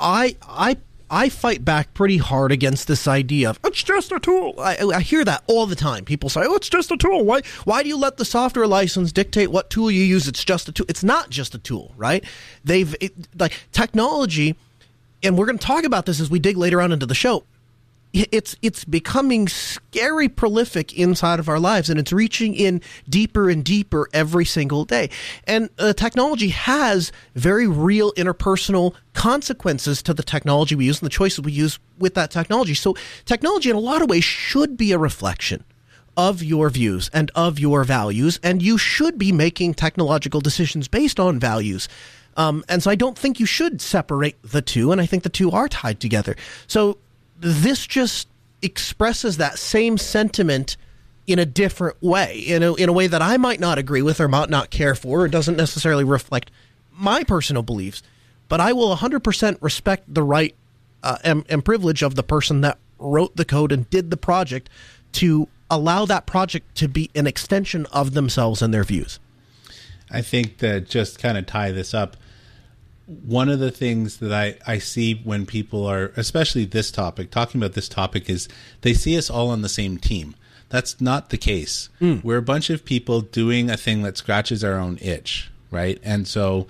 I 0.01 0.37
I 0.43 0.77
I 1.11 1.29
fight 1.29 1.65
back 1.65 1.93
pretty 1.93 2.19
hard 2.19 2.53
against 2.53 2.87
this 2.87 3.09
idea 3.09 3.51
of 3.51 3.59
it's 3.65 3.83
just 3.83 4.13
a 4.13 4.21
tool. 4.21 4.55
I, 4.59 4.77
I, 4.95 5.01
hear 5.01 5.25
that 5.25 5.43
all 5.49 5.67
the 5.67 5.75
time. 5.75 6.05
People 6.05 6.29
say, 6.29 6.43
"Oh, 6.45 6.55
it's 6.55 6.69
just 6.69 6.93
a 6.93 6.97
tool." 6.97 7.25
Why? 7.25 7.43
Why 7.65 7.83
do 7.83 7.89
you 7.89 7.97
let 7.97 8.17
the 8.17 8.25
software 8.25 8.69
license 8.69 9.11
dictate 9.11 9.51
what 9.51 9.71
tool 9.71 9.91
you 9.91 10.05
use? 10.05 10.29
It's 10.29 10.45
just 10.45 10.69
a 10.69 10.73
tool. 10.73 10.87
It's 10.89 11.03
not 11.03 11.29
just 11.29 11.55
a 11.55 11.59
tool, 11.59 11.93
right? 11.97 12.25
They've 12.65 12.95
it, 13.01 13.13
like 13.37 13.65
technology, 13.73 14.57
and 15.23 15.37
we're 15.37 15.47
going 15.47 15.59
to 15.59 15.67
talk 15.67 15.85
about 15.85 16.07
this 16.07 16.21
as 16.21 16.31
we 16.31 16.39
dig 16.39 16.57
later 16.57 16.81
on 16.81 16.93
into 16.93 17.07
the 17.07 17.15
show 17.15 17.45
it's 18.13 18.57
it's 18.61 18.85
becoming 18.85 19.47
scary 19.49 20.29
prolific 20.29 20.97
inside 20.99 21.39
of 21.39 21.49
our 21.49 21.61
lives 21.61 21.89
and 21.89 21.99
it's 21.99 22.13
reaching 22.13 22.55
in 22.55 22.81
deeper 23.09 23.49
and 23.49 23.65
deeper 23.65 24.09
every 24.13 24.45
single 24.45 24.85
day. 24.85 25.11
And 25.45 25.71
uh, 25.79 25.93
technology 25.93 26.49
has 26.49 27.13
very 27.35 27.67
real 27.67 28.13
interpersonal 28.13 28.95
consequences 29.13 30.03
to 30.03 30.15
the 30.15 30.23
technology 30.23 30.75
we 30.75 30.87
use 30.87 31.01
and 31.01 31.07
the 31.07 31.11
choices 31.11 31.41
we 31.41 31.53
use 31.53 31.79
with 31.99 32.15
that 32.15 32.31
technology. 32.31 32.75
So 32.75 32.97
technology 33.25 33.71
in 33.71 33.77
a 33.77 33.81
lot 33.81 34.03
of 34.03 34.11
ways 34.11 34.25
should 34.25 34.77
be 34.77 34.93
a 34.93 34.99
reflection 34.99 35.65
of 36.17 36.43
your 36.43 36.69
views 36.69 37.09
and 37.13 37.31
of 37.35 37.59
your 37.59 37.85
values 37.85 38.41
and 38.43 38.61
you 38.61 38.77
should 38.77 39.19
be 39.19 39.31
making 39.31 39.75
technological 39.75 40.41
decisions 40.41 40.89
based 40.89 41.21
on 41.21 41.39
values. 41.39 41.89
Um, 42.37 42.65
and 42.69 42.83
so 42.83 42.91
I 42.91 42.95
don't 42.95 43.19
think 43.19 43.41
you 43.41 43.47
should 43.47 43.81
separate 43.81 44.41
the 44.43 44.63
two, 44.63 44.93
and 44.93 45.01
I 45.01 45.07
think 45.07 45.25
the 45.25 45.29
two 45.29 45.51
are 45.51 45.69
tied 45.69 46.01
together. 46.01 46.37
So 46.69 46.99
this 47.41 47.87
just 47.87 48.29
expresses 48.63 49.39
that 49.39 49.59
same 49.59 49.97
sentiment 49.99 50.77
in 51.27 51.39
a 51.39 51.47
different 51.47 52.01
way, 52.03 52.39
in 52.39 52.63
a, 52.63 52.75
in 52.75 52.89
a 52.89 52.93
way 52.93 53.07
that 53.07 53.23
I 53.23 53.37
might 53.37 53.61
not 53.61 53.79
agree 53.79 54.03
with 54.03 54.21
or 54.21 54.29
might 54.29 54.51
not 54.51 54.71
care 54.71 54.95
for, 54.95 55.23
or 55.23 55.29
doesn't 55.29 55.57
necessarily 55.57 56.05
reflect 56.05 56.51
my 56.93 57.25
personal 57.25 57.63
beliefs. 57.63 58.03
But 58.49 58.61
I 58.61 58.73
will 58.73 58.95
100% 58.97 59.59
respect 59.61 60.13
the 60.13 60.23
right 60.23 60.55
uh, 61.03 61.19
and, 61.23 61.45
and 61.49 61.65
privilege 61.65 62.03
of 62.03 62.15
the 62.15 62.23
person 62.23 62.61
that 62.63 62.79
wrote 62.99 63.37
the 63.37 63.45
code 63.45 63.73
and 63.73 63.89
did 63.91 64.11
the 64.11 64.17
project 64.17 64.69
to 65.13 65.49
allow 65.71 66.05
that 66.05 66.27
project 66.27 66.75
to 66.77 66.89
be 66.89 67.11
an 67.15 67.27
extension 67.27 67.87
of 67.87 68.13
themselves 68.13 68.61
and 68.61 68.75
their 68.75 68.85
views. 68.85 69.21
I 70.11 70.23
think 70.23 70.59
that 70.59 70.89
just 70.89 71.19
kind 71.21 71.39
of 71.39 71.47
tie 71.47 71.71
this 71.71 71.95
up 71.95 72.17
one 73.11 73.49
of 73.49 73.59
the 73.59 73.73
things 73.73 74.19
that 74.19 74.33
I, 74.33 74.57
I 74.67 74.79
see 74.79 75.15
when 75.15 75.45
people 75.45 75.85
are, 75.85 76.13
especially 76.17 76.65
this 76.65 76.93
topic, 76.93 77.33
talking 77.33 77.61
about 77.61 77.75
this 77.75 77.89
topic, 77.89 78.31
is 78.31 78.49
they 78.83 78.95
see 78.95 79.19
us 79.19 79.29
all 79.29 79.49
on 79.49 79.63
the 79.63 79.69
same 79.69 79.99
team. 79.99 80.37
That's 80.69 81.01
not 81.01 81.31
the 81.31 81.37
case. 81.37 81.89
Mm. 82.01 82.23
We're 82.23 82.37
a 82.37 82.43
bunch 82.43 82.71
of 82.71 82.85
people 82.85 83.21
doing 83.21 83.69
a 83.69 83.77
thing 83.77 84.03
that 84.03 84.17
scratches 84.17 84.63
our 84.63 84.79
own 84.79 84.97
itch, 85.01 85.51
right? 85.73 85.99
And 86.05 86.29
so 86.29 86.69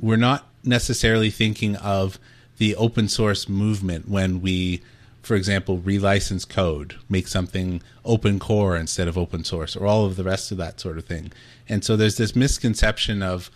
we're 0.00 0.16
not 0.16 0.46
necessarily 0.64 1.28
thinking 1.28 1.76
of 1.76 2.18
the 2.56 2.74
open 2.76 3.06
source 3.06 3.46
movement 3.46 4.08
when 4.08 4.40
we, 4.40 4.80
for 5.20 5.34
example, 5.34 5.76
relicense 5.76 6.48
code, 6.48 6.96
make 7.10 7.28
something 7.28 7.82
open 8.06 8.38
core 8.38 8.74
instead 8.74 9.06
of 9.06 9.18
open 9.18 9.44
source, 9.44 9.76
or 9.76 9.86
all 9.86 10.06
of 10.06 10.16
the 10.16 10.24
rest 10.24 10.50
of 10.50 10.56
that 10.56 10.80
sort 10.80 10.96
of 10.96 11.04
thing. 11.04 11.30
And 11.68 11.84
so 11.84 11.94
there's 11.94 12.16
this 12.16 12.34
misconception 12.34 13.22
of, 13.22 13.50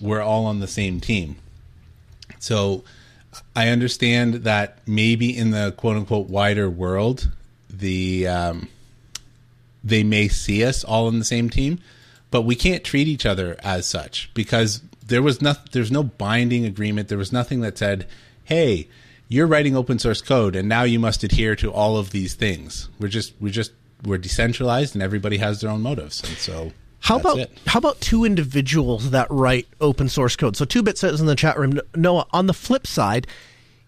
we're 0.00 0.22
all 0.22 0.46
on 0.46 0.60
the 0.60 0.66
same 0.66 1.00
team. 1.00 1.36
So 2.38 2.84
I 3.54 3.68
understand 3.68 4.34
that 4.44 4.78
maybe 4.86 5.36
in 5.36 5.50
the 5.50 5.72
quote 5.76 5.96
unquote 5.96 6.28
wider 6.28 6.68
world, 6.68 7.30
the 7.68 8.26
um, 8.26 8.68
they 9.82 10.02
may 10.02 10.28
see 10.28 10.64
us 10.64 10.84
all 10.84 11.06
on 11.06 11.18
the 11.18 11.24
same 11.24 11.50
team, 11.50 11.78
but 12.30 12.42
we 12.42 12.54
can't 12.54 12.84
treat 12.84 13.08
each 13.08 13.26
other 13.26 13.56
as 13.62 13.86
such 13.86 14.30
because 14.34 14.82
there 15.06 15.22
was 15.22 15.40
no 15.42 15.54
there's 15.72 15.90
no 15.90 16.02
binding 16.02 16.64
agreement. 16.64 17.08
There 17.08 17.18
was 17.18 17.32
nothing 17.32 17.60
that 17.60 17.78
said, 17.78 18.06
"Hey, 18.44 18.88
you're 19.28 19.46
writing 19.46 19.76
open 19.76 19.98
source 19.98 20.22
code, 20.22 20.56
and 20.56 20.68
now 20.68 20.82
you 20.82 20.98
must 20.98 21.24
adhere 21.24 21.56
to 21.56 21.72
all 21.72 21.96
of 21.96 22.10
these 22.10 22.34
things." 22.34 22.88
We're 22.98 23.08
just 23.08 23.34
we're 23.40 23.52
just 23.52 23.72
we're 24.04 24.18
decentralized, 24.18 24.94
and 24.94 25.02
everybody 25.02 25.38
has 25.38 25.60
their 25.60 25.70
own 25.70 25.82
motives, 25.82 26.22
and 26.24 26.36
so 26.38 26.72
how 27.00 27.18
That's 27.18 27.24
about 27.24 27.38
it. 27.38 27.58
how 27.66 27.78
about 27.78 28.00
two 28.00 28.24
individuals 28.24 29.10
that 29.10 29.26
write 29.30 29.66
open 29.80 30.08
source 30.08 30.36
code? 30.36 30.56
So 30.56 30.64
two 30.64 30.82
bit 30.82 30.98
says 30.98 31.20
in 31.20 31.26
the 31.26 31.34
chat 31.34 31.58
room, 31.58 31.80
Noah. 31.96 32.26
On 32.32 32.46
the 32.46 32.54
flip 32.54 32.86
side, 32.86 33.26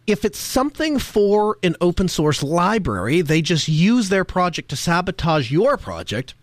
if 0.06 0.24
it's 0.24 0.38
something 0.38 0.98
for 0.98 1.58
an 1.62 1.76
open 1.80 2.08
source 2.08 2.42
library, 2.42 3.20
they 3.20 3.42
just 3.42 3.68
use 3.68 4.08
their 4.08 4.24
project 4.24 4.68
to 4.70 4.76
sabotage 4.76 5.50
your 5.52 5.76
project, 5.76 6.34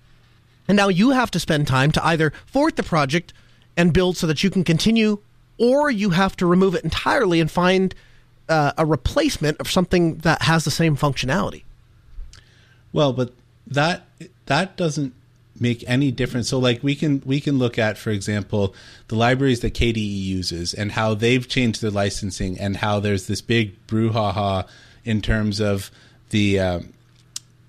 and 0.68 0.78
now 0.78 0.88
you 0.88 1.10
have 1.10 1.32
to 1.32 1.40
spend 1.40 1.68
time 1.68 1.92
to 1.92 2.06
either 2.06 2.32
fork 2.46 2.76
the 2.76 2.84
project 2.84 3.34
and 3.76 3.92
build 3.94 4.16
so 4.16 4.28
that 4.28 4.44
you 4.44 4.50
can 4.50 4.64
continue, 4.64 5.20
or 5.58 5.90
you 5.90 6.12
have 6.12 6.38
to 6.38 6.46
remove 6.46 6.76
it 6.76 6.84
entirely 6.84 7.40
and 7.40 7.50
find 7.50 7.96
uh, 8.48 8.72
a 8.78 8.86
replacement 8.86 9.60
of 9.60 9.70
something 9.70 10.18
that 10.18 10.44
has 10.44 10.66
the 10.66 10.72
same 10.72 10.96
functionality. 10.96 11.64
Well, 12.94 13.14
but 13.14 13.34
that 13.68 14.06
that 14.46 14.78
doesn't 14.78 15.14
make 15.60 15.84
any 15.88 16.12
difference. 16.12 16.50
So 16.50 16.60
like 16.60 16.84
we 16.84 16.96
can 16.96 17.22
we 17.25 17.39
can 17.39 17.58
look 17.58 17.78
at, 17.78 17.98
for 17.98 18.10
example, 18.10 18.74
the 19.08 19.16
libraries 19.16 19.62
that 19.62 19.74
KDE 19.74 19.98
uses 19.98 20.74
and 20.74 20.92
how 20.92 21.13
they've 21.13 21.48
changed 21.48 21.82
their 21.82 21.92
licensing 21.92 22.60
and 22.60 22.78
how 22.78 23.00
there's 23.00 23.28
this 23.28 23.42
big 23.42 23.75
brouhaha 23.88 24.68
in 25.04 25.22
terms 25.22 25.60
of 25.60 25.92
the 26.30 26.60
um, 26.60 26.94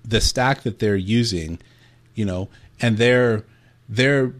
the 0.05 0.21
stack 0.21 0.63
that 0.63 0.79
they're 0.79 0.95
using, 0.95 1.59
you 2.15 2.25
know, 2.25 2.49
and 2.79 2.97
they're 2.97 3.43
they're 3.89 4.33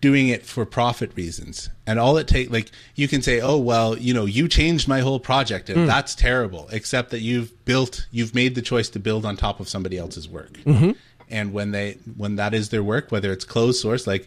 doing 0.00 0.28
it 0.28 0.44
for 0.44 0.64
profit 0.66 1.10
reasons. 1.16 1.70
And 1.86 1.98
all 1.98 2.16
it 2.18 2.28
take 2.28 2.50
like 2.50 2.70
you 2.94 3.08
can 3.08 3.22
say, 3.22 3.40
"Oh, 3.40 3.58
well, 3.58 3.96
you 3.96 4.14
know, 4.14 4.24
you 4.24 4.48
changed 4.48 4.88
my 4.88 5.00
whole 5.00 5.20
project 5.20 5.68
and 5.68 5.80
mm. 5.80 5.86
that's 5.86 6.14
terrible." 6.14 6.68
Except 6.70 7.10
that 7.10 7.20
you've 7.20 7.64
built 7.64 8.06
you've 8.10 8.34
made 8.34 8.54
the 8.54 8.62
choice 8.62 8.88
to 8.90 8.98
build 8.98 9.26
on 9.26 9.36
top 9.36 9.60
of 9.60 9.68
somebody 9.68 9.98
else's 9.98 10.28
work. 10.28 10.52
Mm-hmm 10.64 10.92
and 11.30 11.52
when 11.52 11.72
they 11.72 11.98
when 12.16 12.36
that 12.36 12.54
is 12.54 12.68
their 12.70 12.82
work 12.82 13.10
whether 13.10 13.32
it's 13.32 13.44
closed 13.44 13.80
source 13.80 14.06
like 14.06 14.26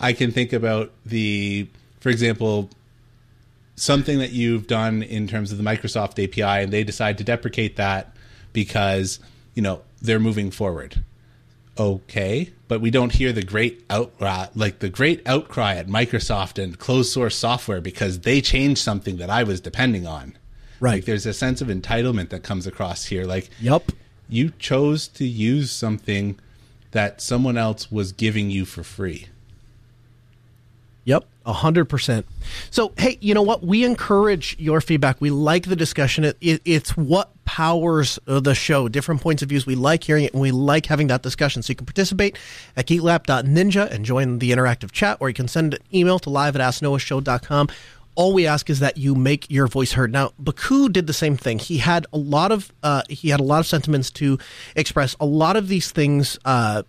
i 0.00 0.12
can 0.12 0.32
think 0.32 0.52
about 0.52 0.90
the 1.04 1.68
for 2.00 2.08
example 2.08 2.70
something 3.76 4.18
that 4.18 4.32
you've 4.32 4.66
done 4.66 5.02
in 5.02 5.26
terms 5.28 5.52
of 5.52 5.58
the 5.58 5.64
microsoft 5.64 6.22
api 6.22 6.42
and 6.42 6.72
they 6.72 6.82
decide 6.84 7.16
to 7.18 7.24
deprecate 7.24 7.76
that 7.76 8.12
because 8.52 9.20
you 9.54 9.62
know 9.62 9.82
they're 10.00 10.20
moving 10.20 10.50
forward. 10.50 11.02
Okay 11.76 12.52
but 12.66 12.80
we 12.80 12.90
don't 12.90 13.14
hear 13.14 13.32
the 13.32 13.42
great 13.42 13.84
outcry 13.88 14.28
uh, 14.28 14.46
like 14.54 14.80
the 14.80 14.88
great 14.88 15.26
outcry 15.26 15.76
at 15.76 15.86
microsoft 15.86 16.62
and 16.62 16.78
closed 16.78 17.12
source 17.12 17.36
software 17.36 17.80
because 17.80 18.20
they 18.20 18.40
changed 18.40 18.80
something 18.80 19.16
that 19.18 19.30
i 19.30 19.42
was 19.42 19.60
depending 19.60 20.06
on. 20.06 20.36
Right. 20.80 20.94
Like 20.94 21.04
there's 21.06 21.26
a 21.26 21.32
sense 21.32 21.60
of 21.60 21.68
entitlement 21.68 22.28
that 22.30 22.42
comes 22.42 22.66
across 22.66 23.04
here 23.04 23.24
like 23.24 23.48
yep 23.60 23.90
you 24.28 24.52
chose 24.58 25.08
to 25.08 25.26
use 25.26 25.70
something 25.70 26.38
that 26.90 27.20
someone 27.20 27.56
else 27.56 27.90
was 27.90 28.12
giving 28.12 28.50
you 28.50 28.64
for 28.64 28.82
free. 28.82 29.26
Yep, 31.04 31.24
a 31.46 31.54
hundred 31.54 31.86
percent. 31.86 32.26
So, 32.70 32.92
hey, 32.98 33.16
you 33.22 33.32
know 33.32 33.40
what? 33.40 33.62
We 33.62 33.82
encourage 33.82 34.56
your 34.58 34.82
feedback. 34.82 35.22
We 35.22 35.30
like 35.30 35.66
the 35.66 35.76
discussion. 35.76 36.24
It, 36.24 36.36
it, 36.42 36.60
it's 36.66 36.98
what 36.98 37.32
powers 37.46 38.18
uh, 38.26 38.40
the 38.40 38.54
show. 38.54 38.88
Different 38.88 39.22
points 39.22 39.42
of 39.42 39.48
views. 39.48 39.64
We 39.64 39.74
like 39.74 40.04
hearing 40.04 40.24
it, 40.24 40.34
and 40.34 40.42
we 40.42 40.50
like 40.50 40.84
having 40.84 41.06
that 41.06 41.22
discussion. 41.22 41.62
So 41.62 41.70
you 41.70 41.76
can 41.76 41.86
participate 41.86 42.36
at 42.76 42.86
geeklab.ninja 42.86 43.90
and 43.90 44.04
join 44.04 44.38
the 44.38 44.50
interactive 44.50 44.92
chat, 44.92 45.16
or 45.18 45.30
you 45.30 45.34
can 45.34 45.48
send 45.48 45.74
an 45.74 45.80
email 45.94 46.18
to 46.18 46.28
live 46.28 46.54
at 46.54 46.60
asknoahshow.com 46.60 47.70
all 48.18 48.32
we 48.32 48.48
ask 48.48 48.68
is 48.68 48.80
that 48.80 48.98
you 48.98 49.14
make 49.14 49.48
your 49.48 49.68
voice 49.68 49.92
heard. 49.92 50.12
Now, 50.12 50.32
Baku 50.40 50.88
did 50.88 51.06
the 51.06 51.12
same 51.12 51.36
thing. 51.36 51.60
He 51.60 51.78
had 51.78 52.04
a 52.12 52.18
lot 52.18 52.50
of 52.50 52.72
uh, 52.82 53.02
he 53.08 53.28
had 53.28 53.38
a 53.38 53.44
lot 53.44 53.60
of 53.60 53.66
sentiments 53.66 54.10
to 54.12 54.38
express. 54.74 55.14
A 55.20 55.24
lot 55.24 55.54
of 55.54 55.68
these 55.68 55.92
things, 55.92 56.36
uh, 56.44 56.82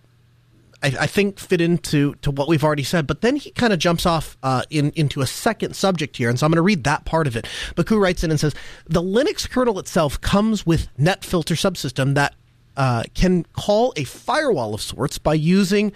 I, 0.82 0.86
I, 1.02 1.06
think, 1.06 1.38
fit 1.38 1.60
into 1.60 2.16
to 2.16 2.32
what 2.32 2.48
we've 2.48 2.64
already 2.64 2.82
said. 2.82 3.06
But 3.06 3.20
then 3.20 3.36
he 3.36 3.52
kind 3.52 3.72
of 3.72 3.78
jumps 3.78 4.06
off 4.06 4.36
uh, 4.42 4.64
in 4.70 4.90
into 4.96 5.20
a 5.20 5.26
second 5.26 5.76
subject 5.76 6.16
here, 6.16 6.28
and 6.28 6.36
so 6.36 6.46
I'm 6.46 6.50
going 6.50 6.56
to 6.56 6.62
read 6.62 6.82
that 6.82 7.04
part 7.04 7.28
of 7.28 7.36
it. 7.36 7.46
Baku 7.76 7.96
writes 7.96 8.24
in 8.24 8.32
and 8.32 8.40
says 8.40 8.56
the 8.86 9.02
Linux 9.02 9.48
kernel 9.48 9.78
itself 9.78 10.20
comes 10.20 10.66
with 10.66 10.88
NetFilter 10.98 11.54
subsystem 11.54 12.14
that 12.16 12.34
uh, 12.76 13.04
can 13.14 13.44
call 13.52 13.92
a 13.94 14.02
firewall 14.02 14.74
of 14.74 14.82
sorts 14.82 15.16
by 15.18 15.34
using 15.34 15.92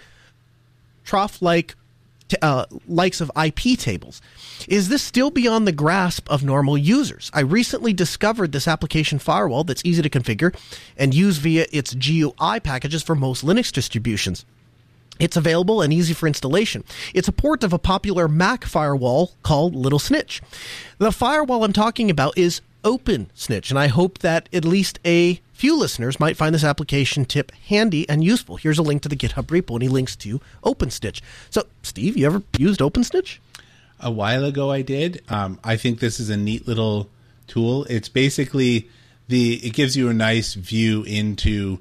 trough 1.03 1.41
like 1.41 1.75
t- 2.27 2.37
uh, 2.41 2.65
likes 2.87 3.21
of 3.21 3.31
IP 3.41 3.77
tables. 3.77 4.21
Is 4.67 4.89
this 4.89 5.03
still 5.03 5.31
beyond 5.31 5.67
the 5.67 5.71
grasp 5.71 6.29
of 6.29 6.43
normal 6.43 6.77
users? 6.77 7.29
I 7.33 7.41
recently 7.41 7.93
discovered 7.93 8.51
this 8.51 8.67
application 8.67 9.19
firewall 9.19 9.63
that's 9.63 9.85
easy 9.85 10.01
to 10.01 10.09
configure 10.09 10.55
and 10.97 11.13
use 11.13 11.37
via 11.37 11.65
its 11.71 11.93
GUI 11.93 12.59
packages 12.59 13.03
for 13.03 13.15
most 13.15 13.45
Linux 13.45 13.71
distributions. 13.71 14.45
It's 15.19 15.37
available 15.37 15.81
and 15.81 15.93
easy 15.93 16.13
for 16.13 16.27
installation. 16.27 16.83
It's 17.13 17.29
a 17.29 17.33
port 17.33 17.63
of 17.63 17.71
a 17.71 17.79
popular 17.79 18.27
Mac 18.27 18.65
firewall 18.65 19.31
called 19.43 19.73
Little 19.73 19.99
Snitch. 19.99 20.41
The 20.97 21.11
firewall 21.11 21.63
I'm 21.63 21.73
talking 21.73 22.09
about 22.09 22.37
is 22.37 22.61
Open 22.83 23.31
Snitch, 23.33 23.69
and 23.69 23.79
I 23.79 23.87
hope 23.87 24.19
that 24.19 24.49
at 24.51 24.65
least 24.65 24.99
a 25.05 25.39
few 25.55 25.77
listeners 25.77 26.19
might 26.19 26.37
find 26.37 26.53
this 26.53 26.63
application 26.63 27.25
tip 27.25 27.51
handy 27.67 28.07
and 28.09 28.23
useful. 28.23 28.57
Here's 28.57 28.77
a 28.77 28.83
link 28.83 29.01
to 29.03 29.09
the 29.09 29.15
GitHub 29.15 29.45
repo, 29.47 29.75
and 29.75 29.81
he 29.81 29.89
links 29.89 30.15
to 30.17 30.41
OpenSnitch. 30.63 31.21
So, 31.49 31.63
Steve, 31.81 32.17
you 32.17 32.25
ever 32.25 32.43
used 32.57 32.81
OpenSnitch? 32.81 33.39
A 34.01 34.11
while 34.11 34.43
ago, 34.43 34.69
I 34.69 34.81
did. 34.81 35.23
Um, 35.29 35.57
I 35.63 35.77
think 35.77 35.99
this 35.99 36.19
is 36.19 36.29
a 36.29 36.37
neat 36.37 36.67
little 36.67 37.09
tool. 37.47 37.85
It's 37.85 38.09
basically 38.09 38.89
the 39.27 39.55
it 39.65 39.73
gives 39.73 39.95
you 39.95 40.09
a 40.09 40.13
nice 40.13 40.53
view 40.53 41.03
into 41.03 41.79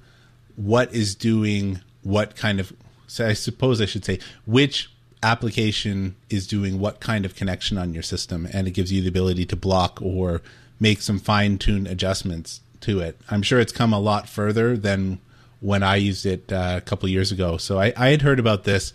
what 0.56 0.94
is 0.94 1.14
doing 1.14 1.80
what 2.02 2.36
kind 2.36 2.60
of 2.60 2.72
so 3.06 3.26
I 3.26 3.32
suppose 3.32 3.80
I 3.80 3.86
should 3.86 4.04
say 4.04 4.18
which 4.46 4.90
application 5.22 6.14
is 6.30 6.46
doing 6.46 6.78
what 6.78 7.00
kind 7.00 7.24
of 7.24 7.34
connection 7.34 7.76
on 7.76 7.92
your 7.92 8.02
system, 8.02 8.46
and 8.52 8.68
it 8.68 8.70
gives 8.70 8.92
you 8.92 9.02
the 9.02 9.08
ability 9.08 9.46
to 9.46 9.56
block 9.56 9.98
or 10.00 10.42
make 10.78 11.02
some 11.02 11.18
fine 11.18 11.58
tune 11.58 11.86
adjustments 11.86 12.60
to 12.84 13.00
it. 13.00 13.18
I'm 13.30 13.42
sure 13.42 13.60
it's 13.60 13.72
come 13.72 13.92
a 13.92 13.98
lot 13.98 14.28
further 14.28 14.76
than 14.76 15.20
when 15.60 15.82
I 15.82 15.96
used 15.96 16.26
it 16.26 16.52
uh, 16.52 16.74
a 16.76 16.80
couple 16.80 17.08
years 17.08 17.32
ago. 17.32 17.56
So 17.56 17.78
I, 17.78 17.92
I, 17.96 18.08
had 18.08 18.22
heard 18.22 18.38
about 18.38 18.64
this 18.64 18.92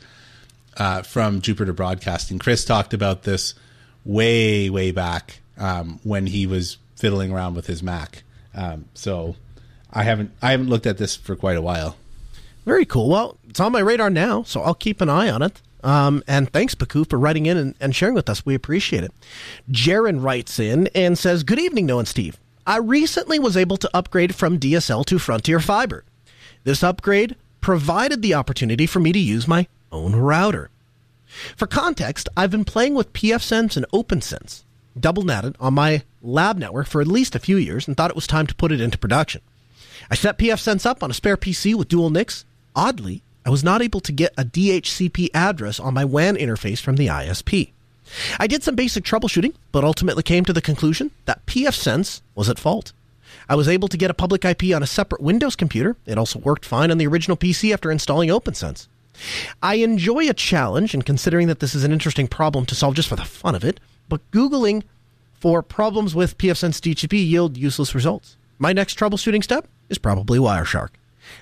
uh, 0.77 1.01
from 1.01 1.41
Jupiter 1.41 1.73
Broadcasting. 1.73 2.37
Chris 2.37 2.63
talked 2.63 2.93
about 2.93 3.23
this 3.23 3.55
way, 4.05 4.69
way 4.69 4.91
back 4.91 5.39
um, 5.57 5.99
when 6.03 6.27
he 6.27 6.45
was 6.45 6.77
fiddling 6.95 7.31
around 7.31 7.55
with 7.55 7.67
his 7.67 7.81
Mac. 7.81 8.23
Um, 8.53 8.85
so 8.93 9.35
I 9.91 10.03
haven't 10.03 10.31
I 10.41 10.51
haven't 10.51 10.69
looked 10.69 10.85
at 10.85 10.97
this 10.97 11.15
for 11.15 11.35
quite 11.35 11.57
a 11.57 11.61
while. 11.61 11.95
Very 12.65 12.85
cool. 12.85 13.09
Well, 13.09 13.37
it's 13.47 13.59
on 13.59 13.71
my 13.71 13.79
radar 13.79 14.09
now, 14.09 14.43
so 14.43 14.61
I'll 14.61 14.75
keep 14.75 15.01
an 15.01 15.09
eye 15.09 15.29
on 15.29 15.41
it. 15.41 15.61
Um, 15.83 16.23
and 16.27 16.51
thanks, 16.51 16.75
Baku, 16.75 17.05
for 17.05 17.17
writing 17.17 17.45
in 17.45 17.57
and, 17.57 17.75
and, 17.79 17.95
sharing 17.95 18.13
with 18.13 18.29
us. 18.29 18.45
We 18.45 18.53
appreciate 18.53 19.03
it. 19.03 19.13
Jaron 19.71 20.21
writes 20.21 20.59
in 20.59 20.87
and 20.93 21.17
says, 21.17 21.43
Good 21.43 21.57
evening, 21.57 21.85
Noah 21.85 21.99
and 21.99 22.07
Steve. 22.07 22.37
I 22.65 22.77
recently 22.77 23.39
was 23.39 23.57
able 23.57 23.77
to 23.77 23.89
upgrade 23.93 24.35
from 24.35 24.59
DSL 24.59 25.05
to 25.05 25.19
Frontier 25.19 25.59
Fiber. 25.59 26.03
This 26.63 26.83
upgrade 26.83 27.35
provided 27.61 28.21
the 28.21 28.33
opportunity 28.33 28.85
for 28.85 28.99
me 28.99 29.11
to 29.11 29.19
use 29.19 29.47
my 29.47 29.67
own 29.91 30.15
router. 30.15 30.69
For 31.55 31.67
context, 31.67 32.29
I've 32.35 32.51
been 32.51 32.65
playing 32.65 32.95
with 32.95 33.13
pfSense 33.13 33.77
and 33.77 33.85
OPNsense, 33.93 34.63
double 34.99 35.23
natted 35.23 35.55
on 35.59 35.73
my 35.73 36.03
lab 36.21 36.57
network 36.57 36.87
for 36.87 37.01
at 37.01 37.07
least 37.07 37.35
a 37.35 37.39
few 37.39 37.57
years 37.57 37.87
and 37.87 37.95
thought 37.95 38.09
it 38.09 38.15
was 38.15 38.27
time 38.27 38.47
to 38.47 38.55
put 38.55 38.71
it 38.71 38.81
into 38.81 38.97
production. 38.97 39.41
I 40.09 40.15
set 40.15 40.37
pfSense 40.37 40.85
up 40.85 41.03
on 41.03 41.11
a 41.11 41.13
spare 41.13 41.37
PC 41.37 41.75
with 41.75 41.87
dual 41.87 42.09
NICs 42.09 42.45
Oddly, 42.75 43.23
I 43.45 43.49
was 43.49 43.63
not 43.63 43.81
able 43.81 43.99
to 44.01 44.11
get 44.11 44.33
a 44.37 44.45
DHCP 44.45 45.29
address 45.33 45.79
on 45.79 45.93
my 45.93 46.05
WAN 46.05 46.35
interface 46.35 46.79
from 46.79 46.95
the 46.95 47.07
ISP. 47.07 47.71
I 48.39 48.47
did 48.47 48.63
some 48.63 48.75
basic 48.75 49.03
troubleshooting, 49.03 49.53
but 49.71 49.83
ultimately 49.83 50.23
came 50.23 50.45
to 50.45 50.53
the 50.53 50.61
conclusion 50.61 51.11
that 51.25 51.45
pfSense 51.45 52.21
was 52.35 52.49
at 52.49 52.59
fault. 52.59 52.91
I 53.47 53.55
was 53.55 53.67
able 53.67 53.87
to 53.87 53.97
get 53.97 54.11
a 54.11 54.15
public 54.15 54.45
IP 54.45 54.75
on 54.75 54.83
a 54.83 54.87
separate 54.87 55.21
Windows 55.21 55.55
computer. 55.55 55.95
It 56.05 56.17
also 56.17 56.39
worked 56.39 56.65
fine 56.65 56.91
on 56.91 56.97
the 56.97 57.07
original 57.07 57.37
PC 57.37 57.73
after 57.73 57.91
installing 57.91 58.29
OPNsense. 58.29 58.87
I 59.61 59.75
enjoy 59.75 60.29
a 60.29 60.33
challenge, 60.33 60.93
and 60.93 61.05
considering 61.05 61.47
that 61.47 61.59
this 61.59 61.75
is 61.75 61.83
an 61.83 61.91
interesting 61.91 62.27
problem 62.27 62.65
to 62.67 62.75
solve 62.75 62.95
just 62.95 63.09
for 63.09 63.15
the 63.15 63.25
fun 63.25 63.55
of 63.55 63.63
it, 63.63 63.79
but 64.07 64.29
Googling 64.31 64.83
for 65.39 65.61
problems 65.61 66.15
with 66.15 66.37
pfSense 66.37 66.79
DHCP 66.79 67.27
yield 67.27 67.57
useless 67.57 67.95
results. 67.95 68.37
My 68.57 68.73
next 68.73 68.97
troubleshooting 68.97 69.43
step 69.43 69.67
is 69.89 69.97
probably 69.97 70.39
Wireshark. 70.39 70.89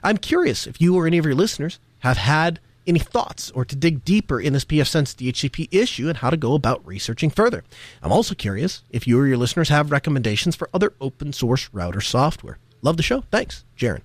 I'm 0.03 0.17
curious 0.17 0.67
if 0.67 0.81
you 0.81 0.95
or 0.95 1.07
any 1.07 1.17
of 1.17 1.25
your 1.25 1.35
listeners 1.35 1.79
have 1.99 2.17
had 2.17 2.59
any 2.87 2.99
thoughts 2.99 3.51
or 3.51 3.65
to 3.65 3.75
dig 3.75 4.03
deeper 4.05 4.39
in 4.39 4.53
this 4.53 4.65
pfSense 4.65 5.15
DHCP 5.15 5.67
issue 5.71 6.07
and 6.07 6.17
how 6.17 6.29
to 6.29 6.37
go 6.37 6.53
about 6.53 6.85
researching 6.85 7.29
further. 7.29 7.63
I'm 8.01 8.11
also 8.11 8.33
curious 8.33 8.81
if 8.89 9.05
you 9.05 9.19
or 9.19 9.27
your 9.27 9.37
listeners 9.37 9.69
have 9.69 9.91
recommendations 9.91 10.55
for 10.55 10.69
other 10.73 10.93
open 11.01 11.33
source 11.33 11.69
router 11.73 12.01
software. 12.01 12.57
Love 12.81 12.97
the 12.97 13.03
show. 13.03 13.21
Thanks, 13.31 13.63
Jaron. 13.77 14.01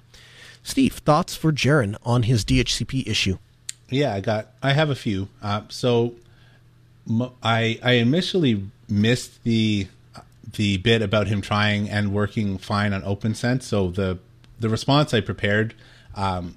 Steve, 0.62 0.94
thoughts 0.94 1.34
for 1.34 1.52
Jaron 1.52 1.96
on 2.04 2.24
his 2.24 2.44
DHCP 2.44 3.06
issue? 3.06 3.38
Yeah, 3.90 4.14
I 4.14 4.20
got. 4.20 4.48
I 4.62 4.72
have 4.72 4.90
a 4.90 4.94
few. 4.94 5.28
Uh, 5.42 5.62
so, 5.68 6.14
I 7.42 7.78
I 7.82 7.92
initially 7.92 8.64
missed 8.88 9.42
the 9.44 9.88
the 10.52 10.78
bit 10.78 11.02
about 11.02 11.26
him 11.28 11.40
trying 11.40 11.88
and 11.88 12.12
working 12.12 12.58
fine 12.58 12.92
on 12.92 13.02
OPNsense. 13.02 13.62
So 13.62 13.90
the 13.90 14.18
the 14.60 14.68
response 14.68 15.12
I 15.12 15.20
prepared 15.20 15.74
um, 16.14 16.56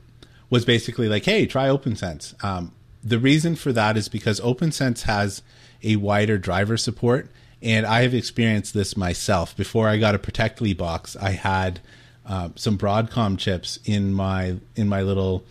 was 0.56 0.64
basically 0.64 1.10
like, 1.10 1.26
"Hey, 1.26 1.46
try 1.46 1.68
OPNsense. 1.68 2.34
Um, 2.42 2.72
the 3.04 3.20
reason 3.20 3.58
for 3.58 3.74
that 3.74 3.98
is 3.98 4.08
because 4.08 4.40
OPNsense 4.40 5.02
has 5.02 5.42
a 5.84 5.98
wider 5.98 6.38
driver 6.38 6.78
support, 6.78 7.30
and 7.62 7.86
I 7.86 8.04
have 8.04 8.14
experienced 8.14 8.74
this 8.74 8.96
myself. 8.96 9.56
Before 9.58 9.90
I 9.90 9.98
got 9.98 10.16
a 10.16 10.18
Protectli 10.18 10.76
box, 10.76 11.18
I 11.18 11.32
had 11.32 11.82
uh, 12.26 12.50
some 12.56 12.78
Broadcom 12.78 13.38
chips 13.38 13.80
in 13.84 14.14
my 14.14 14.56
in 14.78 14.88
my 14.88 15.02
little. 15.02 15.44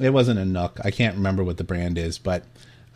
It 0.00 0.10
wasn't 0.10 0.38
a 0.38 0.44
NUC. 0.44 0.80
I 0.84 0.92
can't 0.92 1.16
remember 1.16 1.42
what 1.42 1.56
the 1.56 1.64
brand 1.64 1.98
is, 1.98 2.16
but 2.16 2.44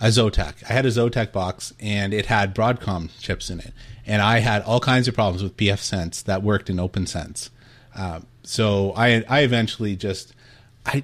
a 0.00 0.07
Zotac. 0.07 0.55
I 0.70 0.72
had 0.72 0.87
a 0.87 0.90
Zotac 0.90 1.33
box, 1.33 1.74
and 1.81 2.14
it 2.14 2.26
had 2.26 2.55
Broadcom 2.55 3.11
chips 3.20 3.50
in 3.50 3.59
it, 3.59 3.72
and 4.07 4.22
I 4.22 4.38
had 4.38 4.62
all 4.62 4.78
kinds 4.78 5.09
of 5.09 5.14
problems 5.14 5.42
with 5.42 5.57
pfSense 5.57 6.22
that 6.22 6.44
worked 6.44 6.70
in 6.70 6.76
OPNsense. 6.76 7.50
Um, 7.96 8.26
so 8.44 8.92
I 8.96 9.24
I 9.28 9.40
eventually 9.40 9.96
just 9.96 10.35
I 10.87 11.02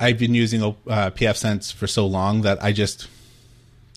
I've 0.00 0.18
been 0.18 0.34
using 0.34 0.62
uh, 0.62 0.72
pfSense 1.10 1.72
for 1.72 1.86
so 1.86 2.06
long 2.06 2.40
that 2.40 2.62
I 2.64 2.72
just 2.72 3.06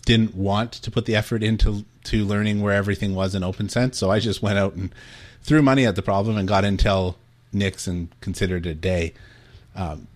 didn't 0.05 0.35
want 0.35 0.73
to 0.73 0.91
put 0.91 1.05
the 1.05 1.15
effort 1.15 1.41
into 1.41 1.85
to 2.03 2.25
learning 2.25 2.61
where 2.61 2.73
everything 2.73 3.15
was 3.15 3.33
in 3.33 3.41
OPNsense. 3.41 3.95
So 3.95 4.11
I 4.11 4.19
just 4.19 4.41
went 4.41 4.59
out 4.59 4.73
and 4.73 4.93
threw 5.41 5.61
money 5.61 5.85
at 5.85 5.95
the 5.95 6.01
problem 6.01 6.37
and 6.37 6.45
got 6.45 6.65
Intel 6.65 7.15
NICs 7.53 7.87
and 7.87 8.09
considered 8.19 8.65
it 8.65 8.71
a 8.71 8.75
day. 8.75 9.13
Um, 9.75 10.07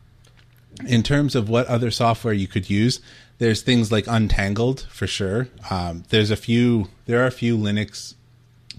in 0.86 1.04
terms 1.04 1.36
of 1.36 1.48
what 1.48 1.66
other 1.68 1.90
software 1.90 2.34
you 2.34 2.48
could 2.48 2.70
use, 2.70 3.00
there's 3.40 3.62
things 3.62 3.92
like 3.92 4.06
Untangled 4.08 4.82
for 4.90 5.08
sure. 5.08 5.48
Um, 5.70 6.04
there's 6.10 6.32
a 6.32 6.36
few. 6.36 6.90
There 7.06 7.24
are 7.24 7.28
a 7.28 7.32
few 7.32 7.58
Linux 7.58 8.16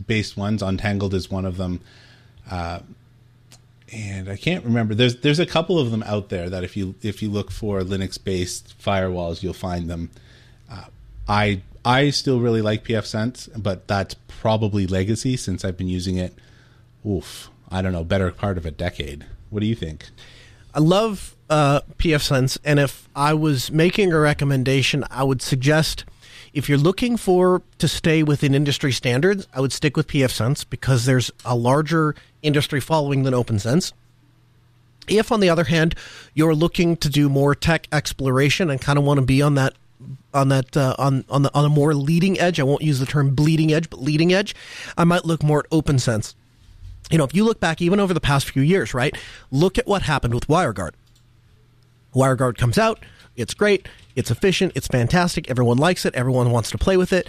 based 0.06 0.36
ones. 0.36 0.62
Untangled 0.62 1.14
is 1.14 1.30
one 1.30 1.46
of 1.46 1.56
them. 1.56 1.80
Uh, 2.50 2.80
and 3.92 4.28
I 4.28 4.36
can't 4.36 4.64
remember. 4.64 4.94
There's 4.94 5.16
there's 5.16 5.38
a 5.38 5.46
couple 5.46 5.78
of 5.78 5.90
them 5.90 6.02
out 6.04 6.28
there 6.28 6.50
that 6.50 6.64
if 6.64 6.76
you 6.76 6.94
if 7.02 7.22
you 7.22 7.30
look 7.30 7.50
for 7.50 7.80
Linux 7.80 8.22
based 8.22 8.74
firewalls, 8.82 9.42
you'll 9.42 9.54
find 9.54 9.88
them. 9.88 10.10
Uh, 10.70 10.84
I 11.26 11.62
I 11.84 12.10
still 12.10 12.40
really 12.40 12.62
like 12.62 12.84
pfSense, 12.84 13.48
but 13.60 13.88
that's 13.88 14.14
probably 14.26 14.86
legacy 14.86 15.36
since 15.36 15.64
I've 15.64 15.76
been 15.76 15.88
using 15.88 16.16
it. 16.16 16.34
Oof, 17.06 17.50
I 17.70 17.82
don't 17.82 17.92
know, 17.92 18.04
better 18.04 18.30
part 18.30 18.58
of 18.58 18.66
a 18.66 18.70
decade. 18.70 19.24
What 19.50 19.60
do 19.60 19.66
you 19.66 19.74
think? 19.74 20.10
I 20.74 20.80
love 20.80 21.34
uh, 21.48 21.80
pfSense, 21.98 22.58
and 22.64 22.78
if 22.78 23.08
I 23.16 23.32
was 23.32 23.70
making 23.70 24.12
a 24.12 24.18
recommendation, 24.18 25.04
I 25.10 25.24
would 25.24 25.40
suggest 25.40 26.04
if 26.58 26.68
you're 26.68 26.76
looking 26.76 27.16
for 27.16 27.62
to 27.78 27.86
stay 27.86 28.24
within 28.24 28.52
industry 28.52 28.90
standards, 28.90 29.46
I 29.54 29.60
would 29.60 29.72
stick 29.72 29.96
with 29.96 30.08
pfSense 30.08 30.68
because 30.68 31.04
there's 31.04 31.30
a 31.44 31.54
larger 31.54 32.16
industry 32.42 32.80
following 32.80 33.22
than 33.22 33.32
OPNsense. 33.32 33.92
If, 35.06 35.30
on 35.30 35.38
the 35.38 35.48
other 35.48 35.64
hand, 35.64 35.94
you're 36.34 36.56
looking 36.56 36.96
to 36.96 37.08
do 37.08 37.28
more 37.28 37.54
tech 37.54 37.86
exploration 37.92 38.70
and 38.70 38.80
kind 38.80 38.98
of 38.98 39.04
want 39.04 39.20
to 39.20 39.24
be 39.24 39.40
on 39.40 39.54
that 39.54 39.74
on 40.34 40.48
that 40.48 40.76
uh, 40.76 40.96
on 40.98 41.24
on 41.28 41.42
the 41.42 41.54
on 41.54 41.64
a 41.64 41.68
more 41.68 41.94
leading 41.94 42.40
edge, 42.40 42.58
I 42.58 42.64
won't 42.64 42.82
use 42.82 42.98
the 42.98 43.06
term 43.06 43.36
bleeding 43.36 43.72
edge, 43.72 43.88
but 43.88 44.02
leading 44.02 44.32
edge, 44.32 44.56
I 44.96 45.04
might 45.04 45.24
look 45.24 45.44
more 45.44 45.60
at 45.60 45.70
OPNsense. 45.70 46.34
You 47.08 47.18
know, 47.18 47.24
if 47.24 47.36
you 47.36 47.44
look 47.44 47.60
back 47.60 47.80
even 47.80 48.00
over 48.00 48.12
the 48.12 48.20
past 48.20 48.50
few 48.50 48.62
years, 48.62 48.92
right? 48.92 49.16
Look 49.52 49.78
at 49.78 49.86
what 49.86 50.02
happened 50.02 50.34
with 50.34 50.48
WireGuard. 50.48 50.94
WireGuard 52.16 52.58
comes 52.58 52.78
out, 52.78 52.98
it's 53.38 53.54
great. 53.54 53.88
It's 54.16 54.30
efficient. 54.30 54.72
It's 54.74 54.88
fantastic. 54.88 55.48
Everyone 55.48 55.78
likes 55.78 56.04
it. 56.04 56.14
Everyone 56.14 56.50
wants 56.50 56.70
to 56.72 56.78
play 56.78 56.96
with 56.96 57.12
it. 57.12 57.28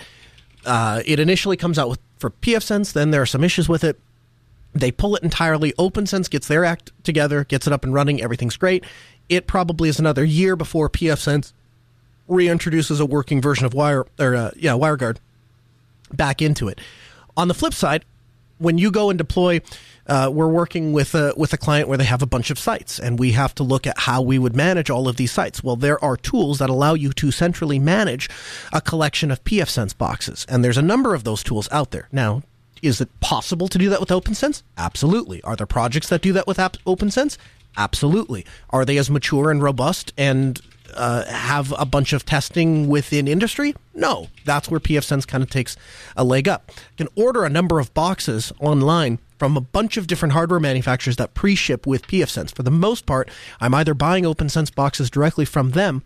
Uh, 0.65 1.01
it 1.05 1.19
initially 1.19 1.55
comes 1.55 1.79
out 1.79 1.89
with 1.89 1.99
for 2.17 2.31
pfSense. 2.31 2.91
Then 2.91 3.11
there 3.11 3.21
are 3.21 3.27
some 3.27 3.43
issues 3.43 3.69
with 3.69 3.83
it. 3.83 3.99
They 4.73 4.91
pull 4.91 5.15
it 5.15 5.23
entirely. 5.23 5.71
OPNsense 5.73 6.29
gets 6.29 6.47
their 6.47 6.65
act 6.65 6.91
together, 7.03 7.43
gets 7.43 7.65
it 7.65 7.73
up 7.73 7.83
and 7.83 7.93
running. 7.93 8.21
Everything's 8.21 8.57
great. 8.57 8.83
It 9.29 9.47
probably 9.47 9.89
is 9.89 9.99
another 9.99 10.23
year 10.23 10.55
before 10.55 10.89
pfSense 10.89 11.53
reintroduces 12.29 12.99
a 12.99 13.05
working 13.05 13.41
version 13.41 13.65
of 13.65 13.73
Wire 13.73 14.05
or 14.19 14.35
uh, 14.35 14.51
yeah 14.55 14.73
WireGuard 14.73 15.17
back 16.13 16.41
into 16.41 16.67
it. 16.67 16.79
On 17.37 17.47
the 17.47 17.53
flip 17.53 17.73
side, 17.73 18.05
when 18.57 18.77
you 18.77 18.91
go 18.91 19.09
and 19.09 19.17
deploy 19.17 19.61
uh, 20.09 20.29
we're 20.33 20.49
working 20.49 20.91
with 20.91 21.13
a 21.13 21.33
with 21.37 21.53
a 21.53 21.57
client 21.57 21.87
where 21.87 21.97
they 21.97 22.03
have 22.03 22.23
a 22.23 22.25
bunch 22.25 22.49
of 22.49 22.57
sites, 22.57 22.99
and 22.99 23.19
we 23.19 23.31
have 23.33 23.53
to 23.55 23.63
look 23.63 23.85
at 23.85 23.97
how 23.99 24.21
we 24.21 24.39
would 24.39 24.55
manage 24.55 24.89
all 24.89 25.07
of 25.07 25.17
these 25.17 25.31
sites. 25.31 25.63
Well, 25.63 25.75
there 25.75 26.03
are 26.03 26.17
tools 26.17 26.57
that 26.57 26.69
allow 26.69 26.95
you 26.95 27.13
to 27.13 27.31
centrally 27.31 27.77
manage 27.77 28.27
a 28.73 28.81
collection 28.81 29.29
of 29.29 29.43
pfSense 29.43 29.95
boxes, 29.95 30.45
and 30.49 30.65
there's 30.65 30.77
a 30.77 30.81
number 30.81 31.13
of 31.13 31.23
those 31.23 31.43
tools 31.43 31.69
out 31.71 31.91
there 31.91 32.09
now. 32.11 32.41
Is 32.81 33.01
it 33.01 33.19
possible 33.19 33.67
to 33.67 33.77
do 33.77 33.89
that 33.89 33.99
with 33.99 34.09
OPNsense? 34.09 34.63
Absolutely. 34.77 35.41
Are 35.43 35.55
there 35.55 35.67
projects 35.67 36.09
that 36.09 36.21
do 36.21 36.33
that 36.33 36.47
with 36.47 36.57
OPNsense? 36.57 37.37
Absolutely. 37.77 38.45
Are 38.69 38.85
they 38.85 38.97
as 38.97 39.09
mature 39.09 39.51
and 39.51 39.61
robust 39.61 40.13
and 40.17 40.61
uh, 40.95 41.25
have 41.25 41.73
a 41.77 41.85
bunch 41.85 42.13
of 42.13 42.25
testing 42.25 42.87
within 42.87 43.27
industry? 43.27 43.75
No. 43.93 44.29
That's 44.45 44.71
where 44.71 44.79
pfSense 44.79 45.27
kind 45.27 45.43
of 45.43 45.49
takes 45.49 45.75
a 46.15 46.23
leg 46.23 46.47
up. 46.47 46.71
You 46.97 47.05
can 47.05 47.23
order 47.23 47.43
a 47.43 47.49
number 47.49 47.79
of 47.79 47.93
boxes 47.93 48.53
online 48.59 49.19
from 49.39 49.57
a 49.57 49.61
bunch 49.61 49.97
of 49.97 50.05
different 50.05 50.33
hardware 50.33 50.59
manufacturers 50.59 51.15
that 51.15 51.33
pre-ship 51.33 51.87
with 51.87 52.05
pfSense. 52.05 52.53
For 52.53 52.61
the 52.61 52.69
most 52.69 53.05
part, 53.05 53.29
I'm 53.59 53.73
either 53.73 53.93
buying 53.93 54.25
OPNsense 54.25 54.75
boxes 54.75 55.09
directly 55.09 55.45
from 55.45 55.71
them 55.71 56.03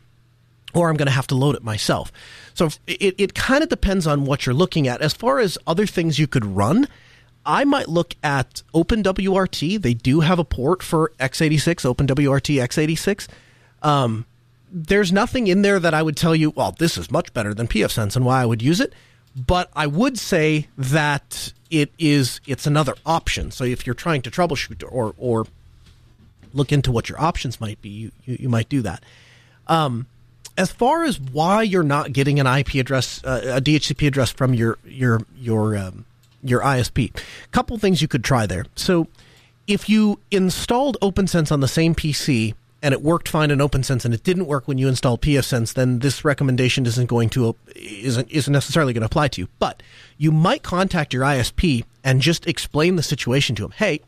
or 0.74 0.90
I'm 0.90 0.96
going 0.96 1.08
to 1.08 1.12
have 1.12 1.28
to 1.28 1.36
load 1.36 1.56
it 1.56 1.64
myself. 1.64 2.12
So 2.54 2.70
it, 2.88 3.16
it 3.18 3.34
kind 3.34 3.64
of 3.64 3.70
depends 3.70 4.08
on 4.08 4.26
what 4.26 4.46
you're 4.46 4.56
looking 4.56 4.88
at. 4.88 5.02
As 5.02 5.14
far 5.14 5.40
as 5.40 5.58
other 5.68 5.86
things 5.86 6.20
you 6.20 6.28
could 6.28 6.46
run, 6.46 6.88
I 7.46 7.64
might 7.64 7.90
look 7.90 8.16
at 8.24 8.64
OpenWRT. 8.74 9.82
They 9.82 9.94
do 9.94 10.22
have 10.22 10.40
a 10.40 10.46
port 10.46 10.82
for 10.82 11.12
x86, 11.20 11.96
OpenWRT 11.96 12.62
x86. 12.62 13.28
Um, 13.82 14.26
there's 14.72 15.12
nothing 15.12 15.48
in 15.48 15.62
there 15.62 15.80
that 15.80 15.94
I 15.94 16.02
would 16.02 16.18
tell 16.18 16.36
you, 16.36 16.50
well, 16.52 16.72
this 16.72 16.98
is 16.98 17.12
much 17.12 17.34
better 17.34 17.54
than 17.54 17.68
pfSense 17.68 18.16
and 18.16 18.26
why 18.26 18.42
I 18.42 18.46
would 18.46 18.62
use 18.62 18.80
it. 18.80 18.94
But 19.36 19.70
I 19.76 19.88
would 19.88 20.18
say 20.18 20.68
that 20.78 21.54
it 21.74 21.92
is 21.98 22.40
it's 22.46 22.68
another 22.68 22.94
option. 23.04 23.50
So 23.50 23.64
if 23.64 23.86
you're 23.88 23.96
trying 23.96 24.22
to 24.22 24.32
troubleshoot 24.32 24.84
or 24.90 25.16
or 25.18 25.46
look 26.54 26.72
into 26.72 26.92
what 26.92 27.10
your 27.10 27.20
options 27.20 27.60
might 27.60 27.82
be, 27.82 27.90
you, 27.90 28.12
you, 28.26 28.48
might 28.48 28.70
do 28.70 28.84
that. 28.84 29.04
Um, 29.66 30.06
as 30.56 30.72
far 30.72 31.04
as 31.04 31.20
why 31.20 31.64
you're 31.64 31.82
not 31.82 32.14
getting 32.14 32.40
an 32.40 32.46
IP 32.46 32.76
address, 32.76 33.24
uh, 33.24 33.56
a 33.58 33.62
DHCP 33.62 34.08
address 34.08 34.30
from 34.32 34.54
your 34.54 34.78
your 34.86 35.22
your 35.36 35.76
um, 35.76 36.06
your 36.44 36.62
ISP, 36.62 37.10
a 37.16 37.48
couple 37.48 37.76
things 37.80 38.04
you 38.04 38.08
could 38.08 38.24
try 38.24 38.46
there. 38.46 38.66
So 38.76 39.08
if 39.66 39.90
you 39.90 40.20
installed 40.30 40.98
OPNsense 41.02 41.52
on 41.52 41.62
the 41.62 41.68
same 41.68 41.96
PC 41.96 42.54
and 42.84 42.94
it 42.94 43.02
worked 43.02 43.30
fine 43.30 43.50
in 43.50 43.60
OPNsense 43.60 44.04
and 44.04 44.14
it 44.14 44.24
didn't 44.24 44.46
work 44.46 44.68
when 44.68 44.78
you 44.78 44.90
installed 44.90 45.22
pfSense, 45.22 45.74
then 45.74 46.00
this 46.00 46.26
recommendation 46.26 46.86
isn't 46.86 47.08
going 47.08 47.30
to 47.30 47.56
isn't 47.76 48.30
isn't 48.30 48.52
necessarily 48.52 48.92
going 48.94 49.02
to 49.02 49.06
apply 49.06 49.30
to 49.30 49.42
you. 49.42 49.48
But 49.58 49.82
you 50.18 50.32
might 50.34 50.64
contact 50.64 51.14
your 51.14 51.24
ISP 51.24 51.86
and 52.04 52.22
just 52.22 52.46
explain 52.46 52.98
the 52.98 53.04
situation 53.04 53.56
to 53.56 53.62
them. 53.64 53.72
Hey, 53.72 54.02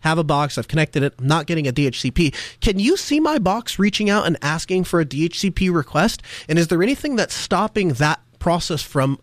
have 0.00 0.18
a 0.18 0.24
box. 0.24 0.58
I've 0.58 0.66
connected 0.66 1.04
it. 1.04 1.14
I'm 1.18 1.28
not 1.28 1.46
getting 1.46 1.68
a 1.68 1.72
DHCP. 1.72 2.34
Can 2.60 2.80
you 2.80 2.96
see 2.96 3.20
my 3.20 3.38
box 3.38 3.78
reaching 3.78 4.10
out 4.10 4.26
and 4.26 4.36
asking 4.42 4.84
for 4.84 5.00
a 5.00 5.06
DHCP 5.06 5.72
request? 5.72 6.20
And 6.48 6.58
is 6.58 6.66
there 6.66 6.82
anything 6.82 7.14
that's 7.14 7.34
stopping 7.34 7.90
that 7.94 8.20
process 8.40 8.82
from 8.82 9.20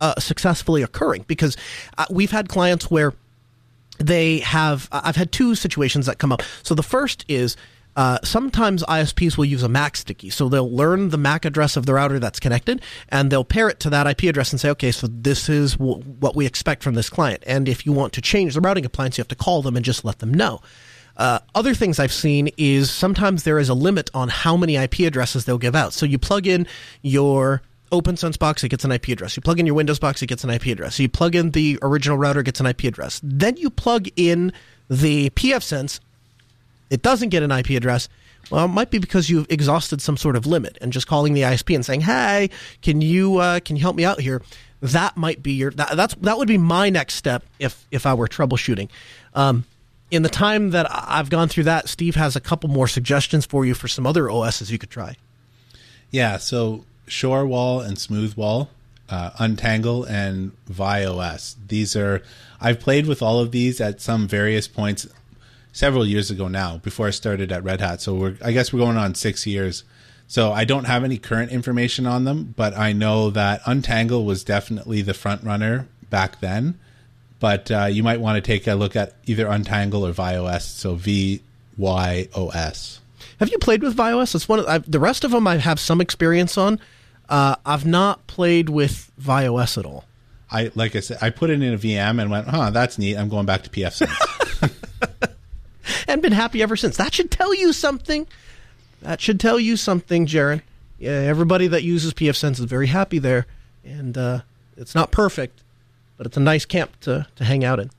uh, 0.00 0.18
successfully 0.18 0.82
occurring? 0.82 1.24
Because 1.28 1.56
uh, 1.96 2.06
we've 2.10 2.32
had 2.32 2.48
clients 2.48 2.90
where 2.90 3.14
they 3.98 4.40
have. 4.40 4.88
Uh, 4.90 5.02
I've 5.04 5.16
had 5.16 5.30
two 5.30 5.54
situations 5.54 6.06
that 6.06 6.18
come 6.18 6.32
up. 6.32 6.42
So 6.64 6.74
the 6.74 6.82
first 6.82 7.24
is 7.28 7.56
uh, 7.96 8.18
sometimes 8.22 8.82
ISPs 8.84 9.38
will 9.38 9.46
use 9.46 9.62
a 9.62 9.68
MAC 9.68 9.96
sticky. 9.96 10.28
So 10.28 10.48
they'll 10.48 10.70
learn 10.70 11.08
the 11.08 11.18
MAC 11.18 11.46
address 11.46 11.76
of 11.76 11.86
the 11.86 11.94
router 11.94 12.18
that's 12.18 12.38
connected 12.38 12.82
and 13.08 13.32
they'll 13.32 13.44
pair 13.44 13.68
it 13.68 13.80
to 13.80 13.90
that 13.90 14.06
IP 14.06 14.24
address 14.24 14.52
and 14.52 14.60
say, 14.60 14.68
okay, 14.70 14.92
so 14.92 15.06
this 15.06 15.48
is 15.48 15.76
w- 15.76 16.02
what 16.02 16.36
we 16.36 16.44
expect 16.44 16.82
from 16.82 16.94
this 16.94 17.08
client. 17.08 17.42
And 17.46 17.68
if 17.68 17.86
you 17.86 17.92
want 17.92 18.12
to 18.12 18.20
change 18.20 18.54
the 18.54 18.60
routing 18.60 18.84
appliance, 18.84 19.16
you 19.16 19.22
have 19.22 19.28
to 19.28 19.34
call 19.34 19.62
them 19.62 19.76
and 19.76 19.84
just 19.84 20.04
let 20.04 20.18
them 20.18 20.32
know. 20.32 20.60
Uh, 21.16 21.38
other 21.54 21.72
things 21.72 21.98
I've 21.98 22.12
seen 22.12 22.50
is 22.58 22.90
sometimes 22.90 23.44
there 23.44 23.58
is 23.58 23.70
a 23.70 23.74
limit 23.74 24.10
on 24.12 24.28
how 24.28 24.58
many 24.58 24.76
IP 24.76 25.00
addresses 25.00 25.46
they'll 25.46 25.56
give 25.56 25.74
out. 25.74 25.94
So 25.94 26.04
you 26.04 26.18
plug 26.18 26.46
in 26.46 26.66
your 27.00 27.62
OPNsense 27.90 28.38
box, 28.38 28.62
it 28.62 28.68
gets 28.68 28.84
an 28.84 28.92
IP 28.92 29.08
address. 29.08 29.36
You 29.36 29.40
plug 29.40 29.58
in 29.58 29.64
your 29.64 29.74
Windows 29.74 29.98
box, 29.98 30.20
it 30.20 30.26
gets 30.26 30.44
an 30.44 30.50
IP 30.50 30.66
address. 30.66 30.98
You 30.98 31.08
plug 31.08 31.34
in 31.34 31.52
the 31.52 31.78
original 31.80 32.18
router, 32.18 32.40
it 32.40 32.44
gets 32.44 32.60
an 32.60 32.66
IP 32.66 32.84
address. 32.84 33.20
Then 33.22 33.56
you 33.56 33.70
plug 33.70 34.08
in 34.16 34.52
the 34.90 35.30
pfSense 35.30 36.00
it 36.90 37.02
doesn't 37.02 37.30
get 37.30 37.42
an 37.42 37.50
IP 37.50 37.70
address, 37.70 38.08
well, 38.50 38.64
it 38.64 38.68
might 38.68 38.90
be 38.90 38.98
because 38.98 39.28
you've 39.28 39.50
exhausted 39.50 40.00
some 40.00 40.16
sort 40.16 40.36
of 40.36 40.46
limit, 40.46 40.78
and 40.80 40.92
just 40.92 41.06
calling 41.06 41.34
the 41.34 41.42
ISP 41.42 41.74
and 41.74 41.84
saying, 41.84 42.02
"Hey, 42.02 42.50
can 42.82 43.00
you 43.00 43.38
uh, 43.38 43.60
can 43.60 43.76
you 43.76 43.82
help 43.82 43.96
me 43.96 44.04
out 44.04 44.20
here?" 44.20 44.42
That 44.80 45.16
might 45.16 45.42
be 45.42 45.52
your 45.52 45.70
that, 45.72 45.96
that's 45.96 46.14
that 46.16 46.38
would 46.38 46.48
be 46.48 46.58
my 46.58 46.90
next 46.90 47.14
step 47.14 47.44
if 47.58 47.86
if 47.90 48.06
I 48.06 48.14
were 48.14 48.28
troubleshooting. 48.28 48.88
Um, 49.34 49.64
in 50.10 50.22
the 50.22 50.28
time 50.28 50.70
that 50.70 50.86
I've 50.90 51.30
gone 51.30 51.48
through 51.48 51.64
that, 51.64 51.88
Steve 51.88 52.14
has 52.14 52.36
a 52.36 52.40
couple 52.40 52.70
more 52.70 52.86
suggestions 52.86 53.44
for 53.44 53.64
you 53.64 53.74
for 53.74 53.88
some 53.88 54.06
other 54.06 54.30
OSs 54.30 54.70
you 54.70 54.78
could 54.78 54.90
try. 54.90 55.16
Yeah, 56.12 56.36
so 56.36 56.84
Shorewall 57.08 57.84
and 57.84 57.96
Smoothwall, 57.96 58.68
uh, 59.08 59.30
Untangle 59.40 60.04
and 60.04 60.52
VyOS. 60.70 61.56
These 61.66 61.96
are 61.96 62.22
I've 62.60 62.78
played 62.78 63.06
with 63.06 63.22
all 63.22 63.40
of 63.40 63.50
these 63.50 63.80
at 63.80 64.00
some 64.00 64.28
various 64.28 64.68
points 64.68 65.08
several 65.76 66.06
years 66.06 66.30
ago 66.30 66.48
now, 66.48 66.78
before 66.78 67.06
I 67.06 67.10
started 67.10 67.52
at 67.52 67.62
Red 67.62 67.82
Hat. 67.82 68.00
So 68.00 68.14
we're, 68.14 68.36
I 68.42 68.52
guess 68.52 68.72
we're 68.72 68.78
going 68.78 68.96
on 68.96 69.14
six 69.14 69.46
years. 69.46 69.84
So 70.26 70.50
I 70.50 70.64
don't 70.64 70.84
have 70.84 71.04
any 71.04 71.18
current 71.18 71.52
information 71.52 72.06
on 72.06 72.24
them, 72.24 72.54
but 72.56 72.74
I 72.74 72.94
know 72.94 73.28
that 73.30 73.60
Untangle 73.66 74.24
was 74.24 74.42
definitely 74.42 75.02
the 75.02 75.12
front 75.12 75.44
runner 75.44 75.86
back 76.08 76.40
then. 76.40 76.78
But 77.40 77.70
uh, 77.70 77.84
you 77.84 78.02
might 78.02 78.20
want 78.20 78.36
to 78.36 78.40
take 78.40 78.66
a 78.66 78.72
look 78.72 78.96
at 78.96 79.16
either 79.26 79.46
Untangle 79.46 80.06
or 80.06 80.12
VyOS. 80.14 80.62
So 80.62 80.94
V 80.94 81.42
Y 81.76 82.28
O 82.34 82.48
S. 82.48 83.00
Have 83.38 83.50
you 83.50 83.58
played 83.58 83.82
with 83.82 83.94
VyOS? 83.94 84.34
It's 84.34 84.48
one 84.48 84.60
of 84.60 84.66
I've, 84.66 84.90
the 84.90 84.98
rest 84.98 85.24
of 85.24 85.30
them 85.32 85.46
I 85.46 85.58
have 85.58 85.78
some 85.78 86.00
experience 86.00 86.56
on. 86.56 86.80
Uh, 87.28 87.56
I've 87.66 87.84
not 87.84 88.26
played 88.26 88.70
with 88.70 89.12
VyOS 89.20 89.76
at 89.76 89.84
all. 89.84 90.04
I 90.50 90.70
like 90.74 90.96
I 90.96 91.00
said, 91.00 91.18
I 91.20 91.28
put 91.28 91.50
it 91.50 91.60
in 91.60 91.74
a 91.74 91.76
VM 91.76 92.18
and 92.18 92.30
went, 92.30 92.48
"Huh, 92.48 92.70
that's 92.70 92.96
neat." 92.96 93.18
I'm 93.18 93.28
going 93.28 93.44
back 93.44 93.62
to 93.64 93.70
pfSense. 93.70 94.72
and 96.08 96.22
been 96.22 96.32
happy 96.32 96.62
ever 96.62 96.76
since. 96.76 96.96
That 96.96 97.14
should 97.14 97.30
tell 97.30 97.54
you 97.54 97.72
something. 97.72 98.26
That 99.02 99.20
should 99.20 99.40
tell 99.40 99.60
you 99.60 99.76
something, 99.76 100.26
Jaron. 100.26 100.62
Yeah, 100.98 101.10
everybody 101.10 101.66
that 101.68 101.82
uses 101.82 102.14
PF 102.14 102.36
Sense 102.36 102.58
is 102.58 102.64
very 102.64 102.86
happy 102.86 103.18
there, 103.18 103.46
and 103.84 104.16
uh, 104.16 104.40
it's 104.76 104.94
not 104.94 105.10
perfect, 105.10 105.62
but 106.16 106.26
it's 106.26 106.36
a 106.36 106.40
nice 106.40 106.64
camp 106.64 106.98
to, 107.00 107.26
to 107.36 107.44
hang 107.44 107.64
out 107.64 107.78
in. 107.78 107.90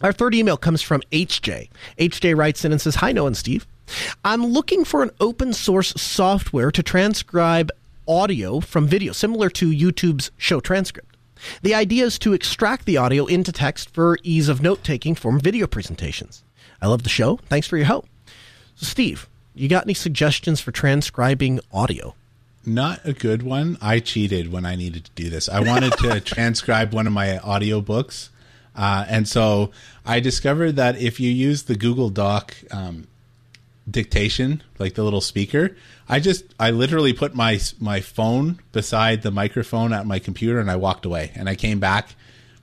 Our 0.00 0.12
third 0.12 0.34
email 0.34 0.56
comes 0.56 0.80
from 0.80 1.02
HJ. 1.12 1.68
HJ 1.98 2.36
writes 2.36 2.64
in 2.64 2.72
and 2.72 2.80
says, 2.80 2.96
Hi, 2.96 3.12
Noah 3.12 3.28
and 3.28 3.36
Steve. 3.36 3.66
I'm 4.24 4.46
looking 4.46 4.84
for 4.84 5.02
an 5.02 5.10
open 5.20 5.52
source 5.52 5.92
software 6.00 6.70
to 6.70 6.82
transcribe 6.82 7.70
audio 8.06 8.60
from 8.60 8.86
video, 8.86 9.12
similar 9.12 9.50
to 9.50 9.70
YouTube's 9.70 10.30
show 10.36 10.60
transcript. 10.60 11.16
The 11.62 11.74
idea 11.74 12.04
is 12.04 12.18
to 12.20 12.32
extract 12.32 12.84
the 12.84 12.96
audio 12.96 13.26
into 13.26 13.52
text 13.52 13.90
for 13.90 14.18
ease 14.22 14.48
of 14.48 14.62
note 14.62 14.82
taking 14.82 15.14
from 15.14 15.40
video 15.40 15.66
presentations. 15.66 16.42
I 16.80 16.86
love 16.86 17.02
the 17.02 17.08
show. 17.08 17.36
Thanks 17.48 17.66
for 17.66 17.76
your 17.76 17.86
help. 17.86 18.06
So, 18.76 18.86
Steve, 18.86 19.28
you 19.54 19.68
got 19.68 19.84
any 19.84 19.94
suggestions 19.94 20.60
for 20.60 20.70
transcribing 20.70 21.60
audio? 21.72 22.14
Not 22.64 23.00
a 23.04 23.12
good 23.12 23.42
one. 23.42 23.78
I 23.80 24.00
cheated 24.00 24.52
when 24.52 24.66
I 24.66 24.76
needed 24.76 25.06
to 25.06 25.10
do 25.14 25.30
this. 25.30 25.48
I 25.48 25.60
wanted 25.60 25.92
to 25.94 26.20
transcribe 26.34 26.92
one 26.92 27.06
of 27.06 27.12
my 27.12 27.40
audiobooks. 27.42 28.28
Uh, 28.76 29.04
and 29.08 29.26
so 29.26 29.72
I 30.06 30.20
discovered 30.20 30.76
that 30.76 31.00
if 31.00 31.18
you 31.18 31.30
use 31.30 31.64
the 31.64 31.74
Google 31.74 32.10
Doc 32.10 32.54
um, 32.70 33.08
dictation, 33.90 34.62
like 34.78 34.94
the 34.94 35.02
little 35.02 35.20
speaker, 35.20 35.76
I 36.08 36.20
just 36.20 36.44
I 36.60 36.70
literally 36.70 37.12
put 37.12 37.34
my 37.34 37.58
my 37.80 38.00
phone 38.00 38.60
beside 38.72 39.22
the 39.22 39.30
microphone 39.30 39.92
at 39.92 40.06
my 40.06 40.18
computer 40.18 40.60
and 40.60 40.70
I 40.70 40.76
walked 40.76 41.04
away. 41.04 41.32
And 41.34 41.48
I 41.48 41.54
came 41.54 41.80
back 41.80 42.14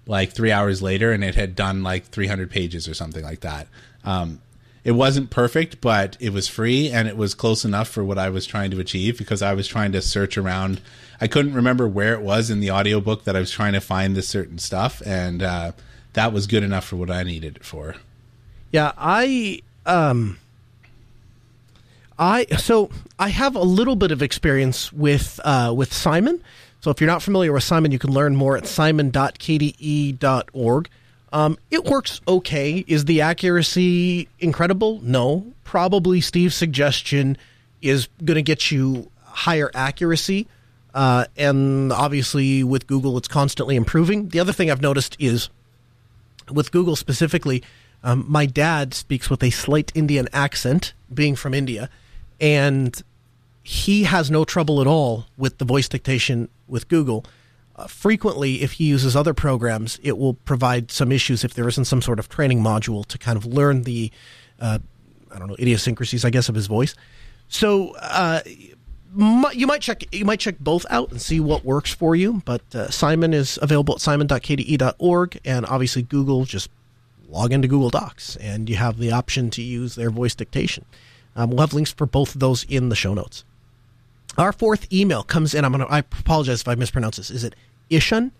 like 0.07 0.31
three 0.31 0.51
hours 0.51 0.81
later 0.81 1.11
and 1.11 1.23
it 1.23 1.35
had 1.35 1.55
done 1.55 1.83
like 1.83 2.05
300 2.05 2.49
pages 2.49 2.87
or 2.87 2.93
something 2.93 3.23
like 3.23 3.41
that. 3.41 3.67
Um, 4.05 4.41
it 4.83 4.91
wasn't 4.91 5.31
perfect, 5.31 5.81
but 5.81 6.15
it 6.19 6.31
was 6.31 6.47
free 6.47 6.91
and 6.91 7.07
it 7.07 7.17
was 7.17 7.33
close 7.33 7.65
enough 7.65 7.87
for 7.87 8.03
what 8.03 8.19
I 8.19 8.29
was 8.29 8.45
trying 8.45 8.69
to 8.71 8.79
achieve 8.79 9.17
because 9.17 9.41
I 9.41 9.55
was 9.55 9.67
trying 9.67 9.91
to 9.93 10.01
search 10.01 10.37
around. 10.37 10.79
I 11.19 11.27
couldn't 11.27 11.55
remember 11.55 11.87
where 11.87 12.13
it 12.13 12.21
was 12.21 12.51
in 12.51 12.59
the 12.59 12.69
audiobook 12.69 13.23
that 13.23 13.35
I 13.35 13.39
was 13.39 13.49
trying 13.49 13.73
to 13.73 13.81
find 13.81 14.15
this 14.15 14.27
certain 14.27 14.59
stuff, 14.59 15.01
and 15.05 15.41
uh, 15.41 15.71
that 16.13 16.31
was 16.31 16.45
good 16.45 16.61
enough 16.61 16.85
for 16.85 16.97
what 16.97 17.09
I 17.09 17.23
needed 17.23 17.57
it 17.57 17.65
for. 17.65 17.95
Yeah, 18.71 18.91
I 18.97 19.61
um 19.85 20.39
I 22.19 22.45
so 22.57 22.89
I 23.17 23.29
have 23.29 23.55
a 23.55 23.61
little 23.61 23.95
bit 23.95 24.11
of 24.11 24.21
experience 24.21 24.91
with 24.93 25.39
uh, 25.43 25.73
with 25.75 25.91
Simon. 25.93 26.43
So 26.81 26.91
if 26.91 27.01
you're 27.01 27.09
not 27.09 27.23
familiar 27.23 27.51
with 27.51 27.63
Simon, 27.63 27.91
you 27.91 27.97
can 27.97 28.11
learn 28.11 28.35
more 28.35 28.55
at 28.55 28.67
simon.kde.org. 28.67 30.89
Um, 31.35 31.57
it 31.69 31.83
works 31.83 32.21
okay. 32.27 32.85
Is 32.87 33.05
the 33.05 33.19
accuracy 33.21 34.29
incredible? 34.39 35.01
No. 35.01 35.51
Probably 35.63 36.21
Steve's 36.21 36.55
suggestion 36.55 37.37
is 37.81 38.07
going 38.23 38.35
to 38.35 38.41
get 38.41 38.71
you 38.71 39.11
higher 39.23 39.69
accuracy. 39.73 40.47
Uh, 40.93 41.25
and 41.35 41.91
obviously, 41.91 42.63
with 42.63 42.87
Google, 42.87 43.17
it's 43.17 43.27
constantly 43.27 43.75
improving. 43.75 44.29
The 44.29 44.39
other 44.39 44.53
thing 44.53 44.71
I've 44.71 44.81
noticed 44.81 45.17
is 45.19 45.49
with 46.49 46.71
Google 46.71 46.95
specifically, 46.95 47.61
Um, 48.05 48.23
my 48.29 48.45
dad 48.45 48.93
speaks 48.93 49.29
with 49.31 49.41
a 49.43 49.49
slight 49.49 49.91
Indian 49.95 50.29
accent, 50.31 50.93
being 51.11 51.35
from 51.35 51.55
India, 51.55 51.89
and 52.39 53.01
he 53.63 54.03
has 54.03 54.29
no 54.29 54.45
trouble 54.45 54.79
at 54.79 54.85
all 54.85 55.25
with 55.37 55.57
the 55.57 55.65
voice 55.65 55.89
dictation 55.89 56.47
with 56.67 56.87
Google. 56.87 57.25
Uh, 57.77 57.87
frequently, 57.87 58.61
if 58.61 58.73
he 58.73 58.85
uses 58.85 59.15
other 59.15 59.33
programs, 59.33 59.99
it 60.01 60.17
will 60.17 60.33
provide 60.33 60.91
some 60.91 61.11
issues 61.11 61.43
if 61.43 61.53
there 61.53 61.67
isn't 61.67 61.85
some 61.85 62.01
sort 62.01 62.19
of 62.19 62.29
training 62.29 62.61
module 62.61 63.05
to 63.05 63.17
kind 63.17 63.37
of 63.37 63.45
learn 63.45 63.83
the, 63.83 64.09
uh, 64.61 64.79
I 65.31 65.39
don't 65.39 65.49
know, 65.49 65.57
idiosyncrasies, 65.59 66.23
I 66.23 66.29
guess, 66.29 66.47
of 66.47 66.55
his 66.55 66.67
voice. 66.67 66.95
So 67.49 67.93
uh, 67.97 68.41
you 69.53 69.67
might 69.67 69.81
check 69.81 70.03
you 70.13 70.25
might 70.25 70.39
check 70.39 70.59
both 70.59 70.85
out 70.89 71.11
and 71.11 71.21
see 71.21 71.39
what 71.39 71.65
works 71.65 71.93
for 71.93 72.15
you. 72.15 72.41
But 72.45 72.63
uh, 72.73 72.89
Simon 72.89 73.33
is 73.33 73.59
available 73.61 73.95
at 73.95 74.01
simon.kde.org, 74.01 75.39
and 75.43 75.65
obviously 75.65 76.01
Google 76.01 76.45
just 76.45 76.69
log 77.27 77.51
into 77.51 77.67
Google 77.67 77.89
Docs, 77.89 78.37
and 78.37 78.69
you 78.69 78.77
have 78.77 78.97
the 78.97 79.11
option 79.11 79.49
to 79.51 79.61
use 79.61 79.95
their 79.95 80.09
voice 80.09 80.35
dictation. 80.35 80.85
Um, 81.35 81.49
we'll 81.49 81.59
have 81.59 81.73
links 81.73 81.91
for 81.91 82.05
both 82.05 82.35
of 82.35 82.39
those 82.39 82.63
in 82.65 82.89
the 82.89 82.95
show 82.95 83.13
notes. 83.13 83.43
Our 84.37 84.51
fourth 84.51 84.91
email 84.91 85.23
comes 85.23 85.53
in. 85.53 85.63
I'm 85.63 85.71
gonna. 85.71 85.85
I 85.85 85.99
apologize 85.99 86.61
if 86.61 86.67
I 86.67 86.75
mispronounce 86.75 87.17
this. 87.17 87.31
Is 87.31 87.43
it 87.43 87.55
Ishan? 87.89 88.31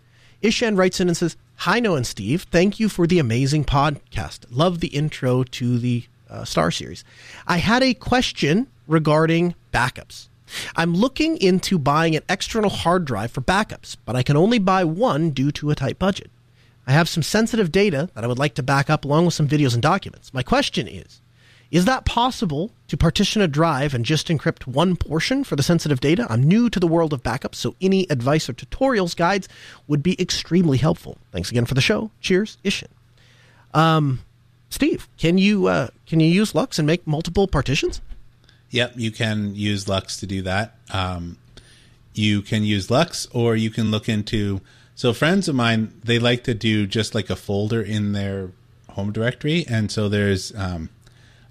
Ishan 0.41 0.75
writes 0.75 0.99
in 0.99 1.08
and 1.08 1.15
says, 1.15 1.38
"Hi, 1.58 1.79
Noah 1.79 1.97
and 1.97 2.08
Steve. 2.08 2.43
Thank 2.43 2.79
you 2.79 2.89
for 2.89 3.08
the 3.08 3.19
amazing 3.19 3.63
podcast. 3.65 4.45
Love 4.49 4.79
the 4.79 4.89
intro 4.89 5.43
to 5.43 5.79
the 5.79 6.03
uh, 6.29 6.43
Star 6.43 6.71
Series. 6.71 7.03
I 7.47 7.58
had 7.58 7.81
a 7.84 7.93
question 7.93 8.67
regarding 8.88 9.55
backups. 9.73 10.27
I'm 10.75 10.93
looking 10.93 11.38
into 11.38 11.79
buying 11.79 12.15
an 12.15 12.23
external 12.29 12.69
hard 12.69 13.05
drive 13.05 13.31
for 13.31 13.41
backups, 13.41 13.97
but 14.05 14.15
I 14.15 14.23
can 14.23 14.38
only 14.38 14.60
buy 14.60 14.84
one 14.84 15.31
due 15.31 15.51
to 15.53 15.71
a 15.71 15.75
tight 15.75 15.97
budget. 15.97 16.29
I 16.88 16.91
have 16.91 17.10
some 17.10 17.23
sensitive 17.23 17.71
data 17.71 18.10
that 18.13 18.23
I 18.23 18.27
would 18.27 18.38
like 18.38 18.53
to 18.55 18.63
back 18.63 18.89
up 18.89 19.05
along 19.05 19.25
with 19.25 19.34
some 19.34 19.47
videos 19.47 19.73
and 19.73 19.81
documents. 19.81 20.34
My 20.34 20.43
question 20.43 20.88
is 20.88 21.21
Is 21.76 21.84
that 21.84 22.06
possible 22.06 22.72
to 22.88 22.96
partition 22.96 23.42
a 23.42 23.50
drive 23.50 23.94
and 23.94 24.06
just 24.06 24.30
encrypt 24.30 24.66
one 24.66 24.96
portion 24.96 25.44
for 25.44 25.58
the 25.58 25.62
sensitive 25.62 26.00
data? 26.00 26.26
I'm 26.30 26.42
new 26.42 26.70
to 26.70 26.80
the 26.80 26.88
world 26.88 27.12
of 27.12 27.22
backups, 27.22 27.56
so 27.56 27.76
any 27.82 28.10
advice 28.10 28.48
or 28.48 28.54
tutorials, 28.54 29.14
guides 29.14 29.50
would 29.86 30.02
be 30.02 30.16
extremely 30.18 30.78
helpful. 30.78 31.18
Thanks 31.34 31.52
again 31.52 31.66
for 31.66 31.74
the 31.74 31.82
show. 31.82 32.12
Cheers, 32.22 32.58
Ishin. 32.64 32.88
Um, 33.74 34.24
Steve, 34.70 35.10
can 35.18 35.38
you 35.38 35.68
uh, 35.68 35.90
can 36.08 36.22
you 36.22 36.28
use 36.28 36.56
LUKS 36.56 36.80
and 36.80 36.88
make 36.88 37.06
multiple 37.06 37.46
partitions? 37.46 38.00
Yep, 38.70 38.94
you 38.96 39.12
can 39.12 39.54
use 39.54 39.90
LUKS 39.90 40.16
to 40.22 40.26
do 40.26 40.42
that. 40.44 40.78
Um, 40.94 41.38
you 42.14 42.42
can 42.42 42.64
use 42.64 42.90
LUKS, 42.90 43.28
or 43.34 43.58
you 43.58 43.70
can 43.70 43.92
look 43.92 44.08
into. 44.08 44.62
So, 44.96 45.12
friends 45.12 45.50
of 45.50 45.56
mine, 45.56 46.00
they 46.06 46.20
like 46.20 46.46
to 46.46 46.54
do 46.54 46.88
just 46.88 47.14
like 47.14 47.30
a 47.30 47.36
folder 47.36 47.82
in 47.82 48.14
their 48.14 48.52
home 48.92 49.12
directory, 49.12 49.66
and 49.68 49.92
so 49.92 50.08
there's, 50.08 50.56
um, 50.56 50.88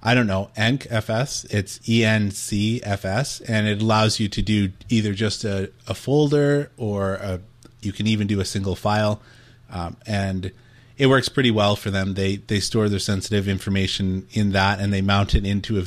I 0.07 0.15
don't 0.15 0.27
know, 0.27 0.51
EncFS. 0.55 1.47
It's 1.53 1.79
ENCFS, 1.79 3.43
and 3.49 3.67
it 3.67 3.81
allows 3.81 4.21
you 4.21 4.29
to 4.29 4.43
do 4.43 4.71
either 4.91 5.15
just 5.15 5.45
a, 5.45 5.71
a 5.89 5.95
folder 5.95 6.71
or 6.77 7.15
a, 7.15 7.41
you 7.81 7.93
can 7.93 8.07
even 8.07 8.27
do 8.27 8.39
a 8.39 8.45
single 8.45 8.77
file, 8.77 9.23
um, 9.71 9.97
and 10.07 10.53
it 10.99 11.07
works 11.07 11.31
pretty 11.31 11.51
well 11.51 11.75
for 11.75 11.91
them. 11.91 12.15
They 12.15 12.37
they 12.37 12.61
store 12.61 12.91
their 12.91 12.99
sensitive 12.99 13.49
information 13.49 14.27
in 14.33 14.53
that, 14.53 14.79
and 14.79 14.93
they 14.93 15.01
mount 15.01 15.35
it 15.35 15.47
into 15.47 15.79
a 15.79 15.85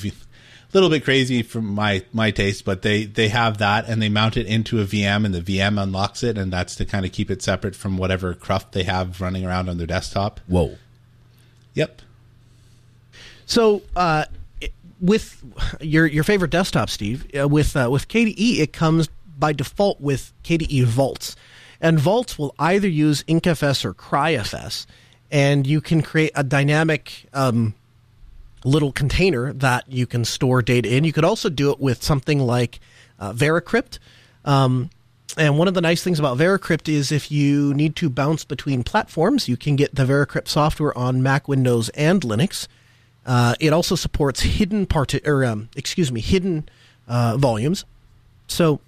little 0.74 0.90
bit 0.90 1.04
crazy 1.04 1.44
for 1.44 1.62
my 1.62 2.04
my 2.12 2.32
taste, 2.32 2.66
but 2.66 2.82
they 2.82 3.06
they 3.06 3.28
have 3.30 3.60
that 3.60 3.88
and 3.88 4.02
they 4.02 4.10
mount 4.10 4.36
it 4.36 4.48
into 4.48 4.82
a 4.82 4.86
VM 4.86 5.26
and 5.26 5.34
the 5.34 5.42
VM 5.42 5.82
unlocks 5.82 6.24
it, 6.24 6.40
and 6.40 6.52
that's 6.52 6.76
to 6.76 6.86
kind 6.86 7.06
of 7.06 7.12
keep 7.12 7.30
it 7.30 7.44
separate 7.44 7.76
from 7.76 7.98
whatever 7.98 8.34
cruft 8.34 8.72
they 8.72 8.84
have 8.84 9.22
running 9.22 9.46
around 9.46 9.70
on 9.70 9.78
their 9.78 9.88
desktop. 9.88 10.40
Whoa. 10.48 10.76
Yep. 11.76 12.02
So 13.48 13.82
uh, 13.96 14.26
with 15.02 15.44
your 15.82 16.06
your 16.06 16.24
favorite 16.24 16.52
desktop, 16.52 16.90
Steve, 16.90 17.26
uh, 17.36 17.48
with 17.48 17.76
uh, 17.76 17.90
with 17.90 18.08
KDE, 18.08 18.60
it 18.60 18.74
comes 18.74 19.10
by 19.40 19.54
default 19.54 20.00
with 20.00 20.34
KDE 20.44 20.84
Vaults, 20.84 21.36
and 21.82 21.98
Vaults 22.00 22.38
will 22.38 22.54
either 22.60 22.88
use 22.88 23.24
EncFS 23.24 23.86
or 23.86 23.94
CryFS, 23.94 24.86
and 25.32 25.66
you 25.66 25.82
can 25.82 26.04
create 26.04 26.32
a 26.36 26.44
dynamic. 26.44 27.26
Um, 27.34 27.74
little 28.64 28.92
container 28.92 29.54
that 29.54 29.86
you 29.88 30.06
can 30.06 30.26
store 30.26 30.62
data 30.62 30.94
in. 30.94 31.04
You 31.04 31.14
could 31.14 31.24
also 31.24 31.48
do 31.48 31.72
it 31.72 31.80
with 31.80 32.04
something 32.04 32.40
like 32.40 32.80
uh, 33.18 33.32
VeraCrypt. 33.32 34.00
Um, 34.44 34.90
and 35.38 35.58
one 35.58 35.68
of 35.68 35.74
the 35.74 35.80
nice 35.80 36.04
things 36.04 36.20
about 36.20 36.38
VeraCrypt 36.38 36.90
is 36.90 37.12
if 37.12 37.32
you 37.32 37.74
need 37.76 37.96
to 37.98 38.10
bounce 38.10 38.44
between 38.44 38.84
platforms, 38.84 39.48
you 39.48 39.56
can 39.56 39.76
get 39.76 39.94
the 39.96 40.04
VeraCrypt 40.04 40.48
software 40.48 40.98
on 40.98 41.22
Mac, 41.22 41.48
Windows, 41.48 41.90
and 41.90 42.22
Linux. 42.24 42.68
Uh, 43.28 43.54
it 43.60 43.74
also 43.74 43.94
supports 43.96 44.40
hidden 44.40 44.86
part 44.86 45.14
or 45.28 45.44
um, 45.44 45.70
excuse 45.76 46.12
me, 46.12 46.22
hidden 46.22 46.68
uh, 47.08 47.36
volumes. 47.38 47.84
So 48.48 48.80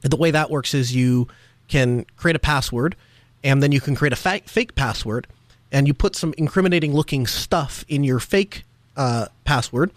the 0.00 0.16
way 0.16 0.30
that 0.30 0.50
works 0.50 0.72
is 0.72 0.96
you 0.96 1.28
can 1.68 2.06
create 2.16 2.34
a 2.34 2.38
password, 2.38 2.96
and 3.44 3.62
then 3.62 3.70
you 3.70 3.80
can 3.80 3.94
create 3.94 4.14
a 4.14 4.16
fa- 4.16 4.40
fake 4.46 4.74
password, 4.74 5.26
and 5.70 5.86
you 5.86 5.92
put 5.92 6.16
some 6.16 6.32
incriminating 6.38 6.94
looking 6.94 7.26
stuff 7.26 7.84
in 7.88 8.04
your 8.04 8.18
fake 8.18 8.64
uh, 8.96 9.26
password, 9.44 9.90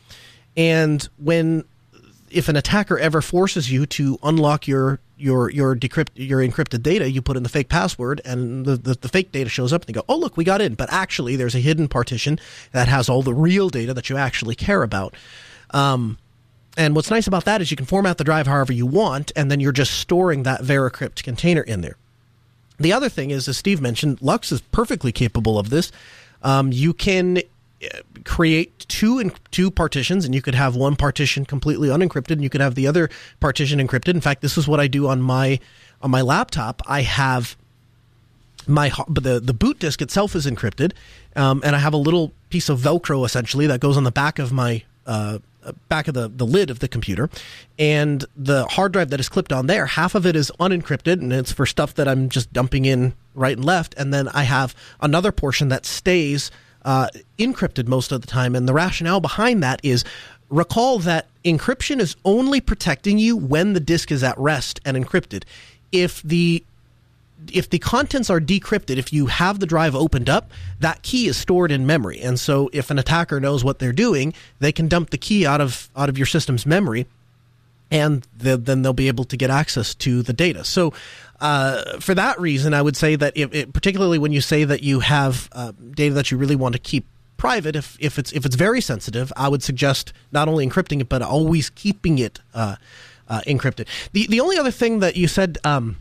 and 0.58 1.08
when 1.18 1.64
if 2.32 2.50
an 2.50 2.56
attacker 2.56 2.98
ever 2.98 3.22
forces 3.22 3.72
you 3.72 3.86
to 3.88 4.18
unlock 4.24 4.68
your 4.68 5.00
your 5.18 5.52
your 5.52 5.76
decrypt 5.76 6.10
your 6.16 6.40
encrypted 6.40 6.82
data, 6.82 7.10
you 7.10 7.22
put 7.22 7.38
in 7.38 7.44
the 7.44 7.50
fake 7.50 7.70
password, 7.70 8.22
and 8.26 8.66
the, 8.66 8.76
the, 8.76 8.96
the, 8.96 9.10
fake 9.10 9.32
data 9.32 9.50
shows 9.50 9.72
up, 9.72 9.82
and 9.82 9.88
they 9.88 9.94
go, 9.94 10.06
"Oh, 10.10 10.18
look, 10.18 10.38
we 10.38 10.44
got 10.44 10.62
in." 10.62 10.76
But 10.76 10.92
actually, 10.92 11.36
there's 11.36 11.56
a 11.56 11.60
hidden 11.60 11.88
partition 11.88 12.40
that 12.72 12.88
has 12.88 13.10
all 13.10 13.22
the 13.22 13.34
real 13.34 13.70
data 13.70 13.94
that 13.94 14.10
you 14.10 14.18
actually 14.18 14.56
care 14.56 14.84
about. 14.84 15.16
Um, 15.72 16.18
and 16.78 16.96
what's 16.96 17.12
nice 17.12 17.28
about 17.28 17.46
that 17.46 17.62
is 17.62 17.70
you 17.70 17.78
can 17.78 17.86
format 17.86 18.18
the 18.18 18.24
drive 18.24 18.48
however 18.48 18.74
you 18.74 18.86
want, 18.86 19.32
and 19.36 19.52
then 19.52 19.60
you're 19.60 19.72
just 19.72 20.00
storing 20.00 20.44
that 20.44 20.62
VeraCrypt 20.62 21.22
container 21.24 21.62
in 21.62 21.82
there. 21.82 21.98
The 22.80 22.94
other 22.94 23.10
thing 23.10 23.30
is, 23.30 23.48
as 23.48 23.58
Steve 23.58 23.82
mentioned, 23.82 24.22
LUKS 24.22 24.52
is 24.54 24.62
perfectly 24.62 25.12
capable 25.12 25.60
of 25.60 25.70
this. 25.70 25.92
Um, 26.42 26.72
you 26.72 26.94
can 26.94 27.42
create 28.24 28.86
two 28.88 29.20
in, 29.20 29.32
two 29.52 29.72
partitions 29.72 30.26
and 30.26 30.36
you 30.36 30.42
could 30.42 30.56
have 30.56 30.76
one 30.76 30.96
partition 30.96 31.46
completely 31.46 31.90
unencrypted 31.90 32.32
and 32.32 32.44
you 32.44 32.50
could 32.50 32.62
have 32.62 32.76
the 32.76 32.88
other 32.88 33.10
partition 33.40 33.80
encrypted. 33.80 34.10
In 34.10 34.22
fact 34.22 34.42
this 34.42 34.58
is 34.58 34.68
what 34.68 34.80
i 34.80 34.88
do 34.88 35.08
on 35.08 35.22
my 35.22 35.60
on 36.02 36.12
my 36.12 36.22
laptop. 36.22 36.82
I 36.88 37.02
have 37.02 37.56
my 38.68 38.92
the 39.10 39.40
the 39.40 39.54
boot 39.54 39.80
disk 39.80 40.02
itself 40.02 40.36
is 40.36 40.46
encrypted 40.46 40.94
um, 41.36 41.62
and 41.64 41.76
i 41.76 41.80
have 41.80 41.94
a 41.94 41.98
little 41.98 42.32
piece 42.52 42.70
of 42.70 42.80
velcro 42.80 43.26
essentially 43.26 43.66
that 43.66 43.80
goes 43.80 43.98
on 43.98 44.04
the 44.04 44.12
back 44.12 44.38
of 44.38 44.52
my 44.52 44.84
uh, 45.08 45.40
back 45.90 46.08
of 46.08 46.14
the, 46.14 46.28
the 46.28 46.46
lid 46.46 46.70
of 46.70 46.80
the 46.80 46.88
computer. 46.88 47.30
And 47.78 48.26
the 48.36 48.66
hard 48.66 48.94
drive 48.94 49.10
that 49.10 49.20
is 49.20 49.30
clipped 49.30 49.52
on 49.52 49.68
there 49.68 49.86
half 49.86 50.16
of 50.16 50.26
it 50.26 50.36
is 50.36 50.52
unencrypted 50.60 51.14
and 51.14 51.32
it's 51.34 51.52
for 51.52 51.66
stuff 51.66 51.94
that 51.96 52.08
i'm 52.08 52.30
just 52.30 52.52
dumping 52.54 52.86
in 52.86 53.14
right 53.34 53.56
and 53.56 53.66
left. 53.66 53.94
And 53.98 54.14
then 54.14 54.28
i 54.30 54.44
have 54.44 54.76
another 55.00 55.32
portion 55.32 55.70
that 55.70 55.86
stays 55.86 56.52
uh, 56.84 57.08
encrypted 57.38 57.88
most 57.88 58.12
of 58.12 58.22
the 58.22 58.28
time. 58.28 58.56
And 58.56 58.68
the 58.68 58.74
rationale 58.74 59.20
behind 59.20 59.64
that 59.64 59.80
is 59.84 60.04
recall 60.50 61.00
that 61.00 61.28
encryption 61.44 62.00
is 62.00 62.16
only 62.26 62.62
protecting 62.62 63.18
you 63.18 63.38
when 63.38 63.74
the 63.74 63.80
disk 63.80 64.12
is 64.12 64.24
at 64.24 64.38
rest 64.38 64.80
and 64.86 64.98
encrypted. 64.98 65.44
If 65.92 66.22
the 66.22 66.64
if 67.52 67.70
the 67.70 67.80
contents 67.80 68.30
are 68.30 68.40
decrypted, 68.40 68.98
if 68.98 69.12
you 69.12 69.26
have 69.26 69.60
the 69.60 69.66
drive 69.66 69.96
opened 69.96 70.30
up, 70.30 70.52
that 70.80 71.02
key 71.02 71.28
is 71.28 71.38
stored 71.38 71.72
in 71.72 71.88
memory. 71.88 72.22
And 72.22 72.40
so 72.40 72.70
if 72.72 72.92
an 72.92 73.00
attacker 73.00 73.40
knows 73.40 73.64
what 73.64 73.80
they're 73.80 73.92
doing, 73.92 74.36
they 74.60 74.72
can 74.72 74.88
dump 74.88 75.10
the 75.10 75.18
key 75.18 75.46
out 75.46 75.60
of 75.60 75.90
out 75.96 76.08
of 76.08 76.18
your 76.18 76.28
system's 76.28 76.66
memory 76.66 77.08
and 77.92 78.26
the, 78.36 78.58
then 78.58 78.82
they'll 78.82 78.94
be 78.94 79.10
able 79.10 79.26
to 79.26 79.38
get 79.38 79.50
access 79.50 79.94
to 79.96 80.24
the 80.24 80.34
data. 80.34 80.64
So 80.64 80.94
uh, 81.42 82.00
for 82.00 82.16
that 82.16 82.40
reason, 82.40 82.74
I 82.74 82.82
would 82.82 82.96
say 82.96 83.16
that 83.18 83.34
it, 83.36 83.74
particularly 83.74 84.18
when 84.18 84.32
you 84.32 84.42
say 84.42 84.64
that 84.64 84.82
you 84.82 85.02
have 85.02 85.50
uh, 85.52 85.74
data 85.92 86.16
that 86.16 86.32
you 86.32 86.38
really 86.38 86.56
want 86.56 86.74
to 86.74 86.80
keep 86.80 87.06
private, 87.38 87.76
if, 87.76 87.98
if 88.00 88.18
it's 88.18 88.32
if 88.32 88.46
it's 88.46 88.56
very 88.56 88.82
sensitive, 88.82 89.34
I 89.36 89.50
would 89.50 89.64
suggest 89.64 90.14
not 90.32 90.48
only 90.48 90.68
encrypting 90.68 91.02
it 91.02 91.10
but 91.10 91.22
always 91.22 91.70
keeping 91.72 92.20
it 92.20 92.40
uh, 92.54 92.76
uh 93.28 93.42
encrypted. 93.48 93.88
The 94.14 94.28
the 94.28 94.40
only 94.40 94.58
other 94.58 94.72
thing 94.72 95.00
that 95.00 95.16
you 95.16 95.28
said. 95.28 95.58
Um, 95.64 95.98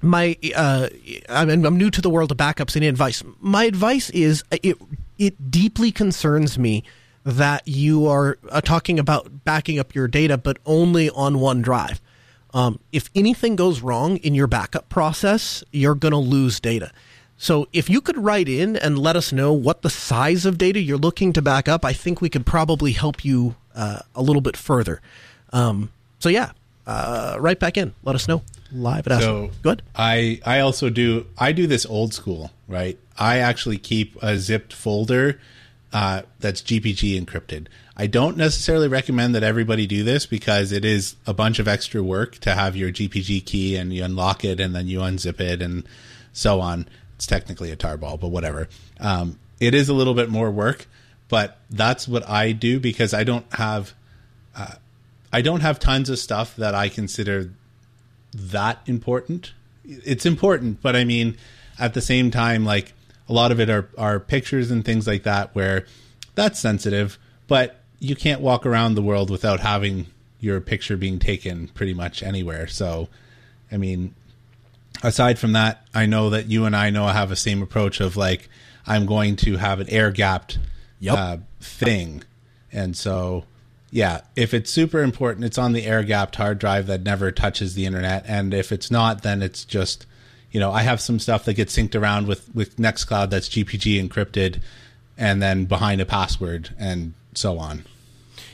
my 0.00 0.36
uh, 0.54 0.88
I'm, 1.28 1.50
I'm 1.50 1.76
new 1.76 1.90
to 1.90 2.00
the 2.00 2.08
world 2.08 2.30
of 2.30 2.36
backups. 2.36 2.76
Any 2.76 2.86
advice? 2.86 3.24
My 3.40 3.64
advice 3.64 4.10
is 4.10 4.44
it 4.62 4.78
it 5.18 5.50
deeply 5.50 5.90
concerns 5.90 6.56
me 6.56 6.84
that 7.28 7.68
you 7.68 8.06
are 8.06 8.38
uh, 8.48 8.62
talking 8.62 8.98
about 8.98 9.44
backing 9.44 9.78
up 9.78 9.94
your 9.94 10.08
data, 10.08 10.38
but 10.38 10.56
only 10.64 11.10
on 11.10 11.38
one 11.40 11.60
drive. 11.60 12.00
Um, 12.54 12.80
if 12.90 13.10
anything 13.14 13.54
goes 13.54 13.82
wrong 13.82 14.16
in 14.18 14.34
your 14.34 14.46
backup 14.46 14.88
process, 14.88 15.62
you're 15.70 15.94
going 15.94 16.12
to 16.12 16.18
lose 16.18 16.58
data. 16.58 16.90
So 17.36 17.68
if 17.72 17.90
you 17.90 18.00
could 18.00 18.16
write 18.16 18.48
in 18.48 18.76
and 18.76 18.98
let 18.98 19.14
us 19.14 19.30
know 19.30 19.52
what 19.52 19.82
the 19.82 19.90
size 19.90 20.46
of 20.46 20.56
data 20.56 20.80
you're 20.80 20.96
looking 20.96 21.34
to 21.34 21.42
back 21.42 21.68
up, 21.68 21.84
I 21.84 21.92
think 21.92 22.22
we 22.22 22.30
could 22.30 22.46
probably 22.46 22.92
help 22.92 23.24
you 23.24 23.56
uh, 23.74 24.00
a 24.14 24.22
little 24.22 24.42
bit 24.42 24.56
further. 24.56 25.02
Um, 25.52 25.90
so 26.18 26.30
yeah, 26.30 26.52
uh, 26.86 27.36
write 27.38 27.60
back 27.60 27.76
in. 27.76 27.94
Let 28.02 28.14
us 28.14 28.26
know 28.26 28.42
live 28.72 29.06
at 29.06 29.20
so 29.20 29.50
Good. 29.62 29.82
I 29.94 30.40
I 30.44 30.60
also 30.60 30.90
do 30.90 31.26
I 31.36 31.52
do 31.52 31.66
this 31.66 31.86
old 31.86 32.14
school 32.14 32.50
right. 32.66 32.98
I 33.18 33.38
actually 33.38 33.78
keep 33.78 34.16
a 34.22 34.38
zipped 34.38 34.72
folder 34.72 35.40
uh, 35.92 36.22
that's 36.40 36.62
GPG 36.62 37.22
encrypted. 37.22 37.66
I 37.96 38.06
don't 38.06 38.36
necessarily 38.36 38.88
recommend 38.88 39.34
that 39.34 39.42
everybody 39.42 39.86
do 39.86 40.04
this 40.04 40.26
because 40.26 40.70
it 40.70 40.84
is 40.84 41.16
a 41.26 41.34
bunch 41.34 41.58
of 41.58 41.66
extra 41.66 42.02
work 42.02 42.38
to 42.38 42.54
have 42.54 42.76
your 42.76 42.90
GPG 42.90 43.44
key 43.44 43.76
and 43.76 43.92
you 43.92 44.04
unlock 44.04 44.44
it 44.44 44.60
and 44.60 44.74
then 44.74 44.86
you 44.86 45.00
unzip 45.00 45.40
it 45.40 45.62
and 45.62 45.84
so 46.32 46.60
on. 46.60 46.86
It's 47.16 47.26
technically 47.26 47.72
a 47.72 47.76
tarball, 47.76 48.20
but 48.20 48.28
whatever. 48.28 48.68
Um, 49.00 49.38
it 49.58 49.74
is 49.74 49.88
a 49.88 49.94
little 49.94 50.14
bit 50.14 50.28
more 50.28 50.50
work, 50.50 50.86
but 51.28 51.58
that's 51.70 52.06
what 52.06 52.28
I 52.28 52.52
do 52.52 52.78
because 52.78 53.12
I 53.12 53.24
don't 53.24 53.52
have, 53.54 53.94
uh, 54.54 54.74
I 55.32 55.42
don't 55.42 55.60
have 55.60 55.80
tons 55.80 56.10
of 56.10 56.18
stuff 56.18 56.54
that 56.56 56.74
I 56.74 56.88
consider 56.88 57.50
that 58.32 58.78
important. 58.86 59.52
It's 59.84 60.26
important, 60.26 60.80
but 60.82 60.94
I 60.94 61.04
mean, 61.04 61.36
at 61.78 61.94
the 61.94 62.00
same 62.00 62.30
time, 62.30 62.64
like 62.64 62.92
a 63.28 63.32
lot 63.32 63.52
of 63.52 63.60
it 63.60 63.68
are, 63.68 63.88
are 63.98 64.18
pictures 64.18 64.70
and 64.70 64.84
things 64.84 65.06
like 65.06 65.24
that 65.24 65.54
where 65.54 65.86
that's 66.34 66.58
sensitive, 66.58 67.18
but 67.46 67.80
you 67.98 68.16
can't 68.16 68.40
walk 68.40 68.64
around 68.64 68.94
the 68.94 69.02
world 69.02 69.30
without 69.30 69.60
having 69.60 70.06
your 70.40 70.60
picture 70.60 70.96
being 70.96 71.18
taken 71.18 71.68
pretty 71.68 71.94
much 71.94 72.22
anywhere. 72.22 72.66
So, 72.68 73.08
I 73.72 73.76
mean, 73.76 74.14
aside 75.02 75.38
from 75.38 75.52
that, 75.52 75.86
I 75.94 76.06
know 76.06 76.30
that 76.30 76.46
you 76.46 76.64
and 76.64 76.76
I 76.76 76.90
know 76.90 77.04
I 77.04 77.12
have 77.12 77.28
the 77.28 77.36
same 77.36 77.60
approach 77.62 78.00
of 78.00 78.16
like, 78.16 78.48
I'm 78.86 79.04
going 79.04 79.36
to 79.36 79.56
have 79.56 79.80
an 79.80 79.88
air 79.90 80.10
gapped 80.10 80.58
Yep. 81.00 81.16
uh, 81.16 81.36
thing. 81.60 82.24
And 82.72 82.96
so, 82.96 83.44
yeah, 83.90 84.22
if 84.34 84.52
it's 84.52 84.70
super 84.70 85.02
important, 85.02 85.44
it's 85.44 85.58
on 85.58 85.72
the 85.72 85.86
air 85.86 86.02
gapped 86.02 86.36
hard 86.36 86.58
drive 86.58 86.86
that 86.88 87.02
never 87.02 87.30
touches 87.30 87.74
the 87.74 87.86
internet. 87.86 88.24
And 88.26 88.52
if 88.52 88.72
it's 88.72 88.90
not, 88.90 89.22
then 89.22 89.42
it's 89.42 89.64
just, 89.64 90.06
you 90.50 90.60
know, 90.60 90.72
I 90.72 90.82
have 90.82 91.00
some 91.00 91.18
stuff 91.18 91.44
that 91.44 91.54
gets 91.54 91.76
synced 91.76 92.00
around 92.00 92.26
with, 92.26 92.48
with 92.54 92.76
Nextcloud 92.76 93.30
that's 93.30 93.48
GPG 93.48 94.06
encrypted 94.06 94.60
and 95.16 95.42
then 95.42 95.64
behind 95.66 96.00
a 96.00 96.06
password 96.06 96.74
and 96.78 97.14
so 97.34 97.58
on. 97.58 97.84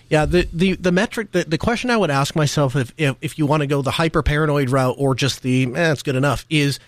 Yeah, 0.09 0.27
the, 0.27 0.49
the, 0.53 0.75
the 0.75 0.93
metric, 0.93 1.33
the, 1.33 1.45
the 1.45 1.59
question 1.59 1.91
I 1.91 1.97
would 1.97 2.11
ask 2.11 2.37
myself 2.37 2.77
if, 2.77 2.93
if, 2.97 3.17
if 3.21 3.39
you 3.39 3.47
want 3.47 3.63
to 3.63 3.67
go 3.67 3.83
the 3.83 3.91
hyper 3.91 4.23
paranoid 4.23 4.71
route 4.71 4.97
or 4.99 5.15
just 5.15 5.43
the, 5.43 5.65
eh, 5.75 5.93
it's 5.93 6.03
good 6.03 6.17
enough, 6.17 6.45
is 6.51 6.79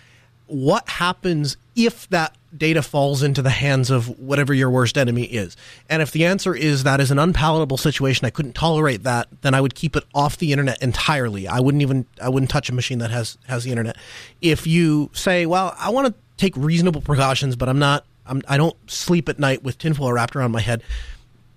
what 0.47 0.87
happens 0.89 1.57
if 1.75 2.09
that 2.09 2.35
data 2.55 2.81
falls 2.81 3.21
into 3.21 3.41
the 3.41 3.49
hands 3.49 3.91
of 3.91 4.19
whatever 4.19 4.53
your 4.53 4.69
worst 4.69 4.97
enemy 4.97 5.23
is? 5.23 5.55
And 5.89 6.01
if 6.01 6.11
the 6.11 6.25
answer 6.25 6.55
is 6.55 6.83
that 6.83 6.99
is 6.99 7.11
an 7.11 7.19
unpalatable 7.19 7.77
situation, 7.77 8.25
I 8.25 8.29
couldn't 8.29 8.53
tolerate 8.53 9.03
that, 9.03 9.27
then 9.41 9.53
I 9.53 9.61
would 9.61 9.75
keep 9.75 9.95
it 9.95 10.03
off 10.13 10.37
the 10.37 10.51
internet 10.51 10.81
entirely. 10.81 11.47
I 11.47 11.59
wouldn't 11.59 11.81
even, 11.81 12.05
I 12.21 12.29
wouldn't 12.29 12.49
touch 12.49 12.69
a 12.69 12.73
machine 12.73 12.99
that 12.99 13.11
has, 13.11 13.37
has 13.47 13.63
the 13.63 13.71
internet. 13.71 13.97
If 14.41 14.65
you 14.65 15.09
say, 15.13 15.45
well, 15.45 15.75
I 15.77 15.89
want 15.89 16.07
to 16.07 16.13
take 16.37 16.55
reasonable 16.55 17.01
precautions, 17.01 17.55
but 17.55 17.69
I'm 17.69 17.79
not, 17.79 18.05
I'm, 18.25 18.41
I 18.47 18.57
don't 18.57 18.75
sleep 18.89 19.29
at 19.29 19.39
night 19.39 19.63
with 19.63 19.77
tinfoil 19.77 20.11
wrapped 20.11 20.35
around 20.35 20.51
my 20.51 20.61
head, 20.61 20.83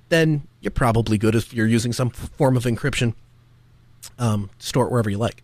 then 0.09 0.43
you're 0.61 0.71
probably 0.71 1.19
good 1.19 1.35
if 1.35 1.55
you're 1.55 1.67
using 1.67 1.93
some 1.93 2.11
form 2.11 2.57
of 2.57 2.65
encryption. 2.65 3.15
Um, 4.19 4.51
store 4.59 4.87
it 4.87 4.91
wherever 4.91 5.11
you 5.11 5.19
like. 5.19 5.43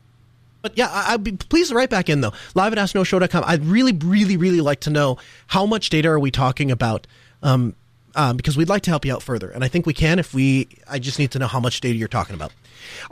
But 0.66 0.76
yeah, 0.76 0.88
I, 0.90 1.14
I'd 1.14 1.22
be 1.22 1.31
please 1.31 1.72
write 1.72 1.90
back 1.90 2.09
in 2.09 2.22
though. 2.22 2.33
Live 2.57 2.72
at 2.72 2.79
asknoahshow.com. 2.79 3.44
I'd 3.46 3.64
really, 3.64 3.92
really, 3.92 4.37
really 4.37 4.61
like 4.61 4.81
to 4.81 4.90
know 4.90 5.16
how 5.46 5.64
much 5.64 5.90
data 5.90 6.09
are 6.09 6.18
we 6.18 6.33
talking 6.33 6.72
about? 6.72 7.07
Um, 7.40 7.76
um, 8.16 8.37
because 8.37 8.57
we'd 8.57 8.68
like 8.68 8.83
to 8.83 8.90
help 8.90 9.05
you 9.05 9.12
out 9.12 9.22
further, 9.22 9.48
and 9.48 9.62
I 9.62 9.68
think 9.68 9.87
we 9.87 9.94
can 9.94 10.18
if 10.18 10.35
we. 10.35 10.66
I 10.90 10.98
just 10.98 11.20
need 11.20 11.31
to 11.31 11.38
know 11.38 11.46
how 11.46 11.61
much 11.61 11.81
data 11.81 11.94
you're 11.94 12.09
talking 12.09 12.35
about. 12.35 12.50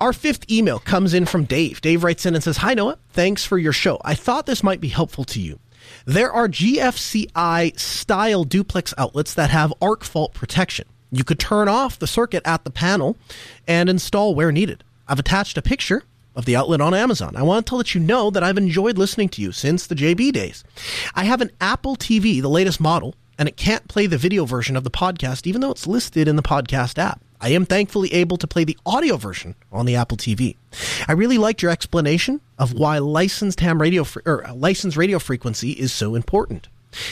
Our 0.00 0.12
fifth 0.12 0.50
email 0.50 0.80
comes 0.80 1.14
in 1.14 1.26
from 1.26 1.44
Dave. 1.44 1.80
Dave 1.80 2.02
writes 2.02 2.26
in 2.26 2.34
and 2.34 2.42
says, 2.42 2.56
"Hi 2.56 2.74
Noah, 2.74 2.98
thanks 3.10 3.44
for 3.44 3.56
your 3.56 3.72
show. 3.72 4.00
I 4.04 4.16
thought 4.16 4.46
this 4.46 4.64
might 4.64 4.80
be 4.80 4.88
helpful 4.88 5.22
to 5.22 5.40
you. 5.40 5.60
There 6.06 6.32
are 6.32 6.48
GFCI 6.48 7.78
style 7.78 8.42
duplex 8.42 8.92
outlets 8.98 9.32
that 9.34 9.50
have 9.50 9.72
arc 9.80 10.02
fault 10.02 10.34
protection. 10.34 10.86
You 11.12 11.22
could 11.22 11.38
turn 11.38 11.68
off 11.68 12.00
the 12.00 12.08
circuit 12.08 12.42
at 12.44 12.64
the 12.64 12.70
panel 12.70 13.16
and 13.68 13.88
install 13.88 14.34
where 14.34 14.50
needed. 14.50 14.82
I've 15.06 15.20
attached 15.20 15.56
a 15.56 15.62
picture 15.62 16.02
of 16.35 16.44
the 16.44 16.57
outlet 16.57 16.81
on 16.81 16.94
Amazon. 16.94 17.37
I 17.37 17.42
wanted 17.42 17.66
to 17.66 17.77
let 17.77 17.94
you 17.94 18.01
know 18.01 18.31
that 18.31 18.42
I've 18.42 18.59
enjoyed 18.59 18.99
listening 18.99 19.29
to 19.31 19.42
you 19.42 19.53
since 19.53 19.87
the 19.87 19.94
JB 19.94 20.33
days. 20.33 20.64
I 21.14 21.25
have 21.25 21.40
an 21.40 21.51
Apple 21.61 21.97
TV, 21.97 22.40
the 22.40 22.49
latest 22.49 22.81
model, 22.81 23.14
and 23.38 23.49
it 23.49 23.57
can't 23.57 23.88
play 23.88 24.07
the 24.07 24.18
video 24.18 24.44
version 24.44 24.77
of 24.77 24.85
the 24.85 24.90
podcast 24.90 25.47
even 25.47 25.61
though 25.61 25.70
it's 25.70 25.87
listed 25.87 26.29
in 26.29 26.37
the 26.37 26.42
podcast 26.42 26.99
app. 26.99 27.20
I 27.40 27.49
am 27.49 27.66
thankfully 27.66 28.12
able 28.14 28.38
to 28.38 28.47
play 28.47 28.64
the 28.64 28.79
audio 28.87 29.16
version 29.16 29.55
on 29.70 29.85
the 29.87 29.97
Apple 29.97 30.16
TV. 30.16 30.57
I 31.07 31.12
really 31.12 31.37
liked 31.37 31.61
your 31.61 31.70
explanation 31.70 32.40
of 32.59 32.73
why 32.73 32.99
licensed 32.99 33.61
ham 33.61 33.81
radio 33.81 34.05
fre- 34.05 34.20
or 34.25 34.47
uh, 34.47 34.55
licensed 34.55 34.97
radio 34.97 35.18
frequency 35.18 35.73
is 35.73 35.92
so 35.92 36.14
important. 36.14 36.68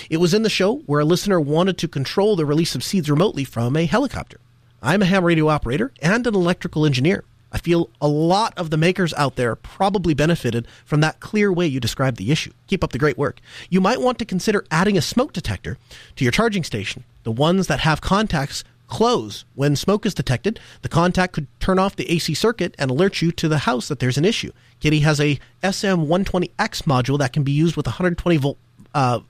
It 0.09 0.19
was 0.19 0.33
in 0.33 0.43
the 0.43 0.49
show 0.49 0.77
where 0.87 1.01
a 1.01 1.05
listener 1.05 1.41
wanted 1.41 1.77
to 1.79 1.89
control 1.89 2.37
the 2.37 2.47
release 2.47 2.75
of 2.75 2.85
seeds 2.85 3.11
remotely 3.11 3.45
from 3.45 3.77
a 3.77 3.85
helicopter. 3.85 4.39
I'm 4.81 5.03
a 5.03 5.07
ham 5.07 5.25
radio 5.25 5.49
operator 5.49 5.93
and 6.01 6.27
an 6.27 6.35
electrical 6.35 6.87
engineer. 6.87 7.25
I 7.53 7.59
feel 7.59 7.91
a 8.01 8.09
lot 8.09 8.55
of 8.57 8.71
the 8.71 8.77
makers 8.77 9.12
out 9.15 9.37
there 9.37 9.55
probably 9.55 10.15
benefited 10.15 10.67
from 10.85 11.01
that 11.03 11.21
clear 11.21 11.53
way 11.53 11.67
you 11.67 11.81
described 11.81 12.17
the 12.17 12.33
issue. 12.33 12.53
Keep 12.67 12.83
up 12.83 12.93
the 12.93 12.99
great 12.99 13.19
work. 13.19 13.41
You 13.69 13.81
might 13.81 14.01
want 14.01 14.19
to 14.19 14.25
consider 14.25 14.65
adding 14.71 14.97
a 14.97 15.03
smoke 15.03 15.33
detector 15.33 15.79
to 16.17 16.25
your 16.25 16.33
charging 16.33 16.65
station. 16.65 17.05
The 17.25 17.33
ones 17.33 17.67
that 17.67 17.81
have 17.81 18.01
contacts 18.01 18.65
close 18.88 19.45
when 19.55 19.77
smoke 19.77 20.05
is 20.05 20.15
detected. 20.15 20.61
The 20.83 20.88
contact 20.88 21.35
could 21.35 21.47
turn 21.61 21.79
off 21.79 21.97
the 21.97 22.11
AC 22.11 22.35
circuit 22.35 22.75
and 22.79 22.91
alert 22.91 23.23
you 23.23 23.33
to 23.33 23.49
the 23.49 23.59
house 23.59 23.88
that 23.88 24.01
there's 24.01 24.19
an 24.19 24.25
issue. 24.25 24.53
Kidde 24.81 25.03
has 25.03 25.21
a 25.21 25.38
SM120X 25.62 26.83
module 26.83 27.19
that 27.19 27.33
can 27.33 27.43
be 27.43 27.53
used 27.53 27.77
with 27.77 27.87
a 27.87 27.91
120 27.91 28.37
volt 28.38 28.59
uh, 28.95 29.21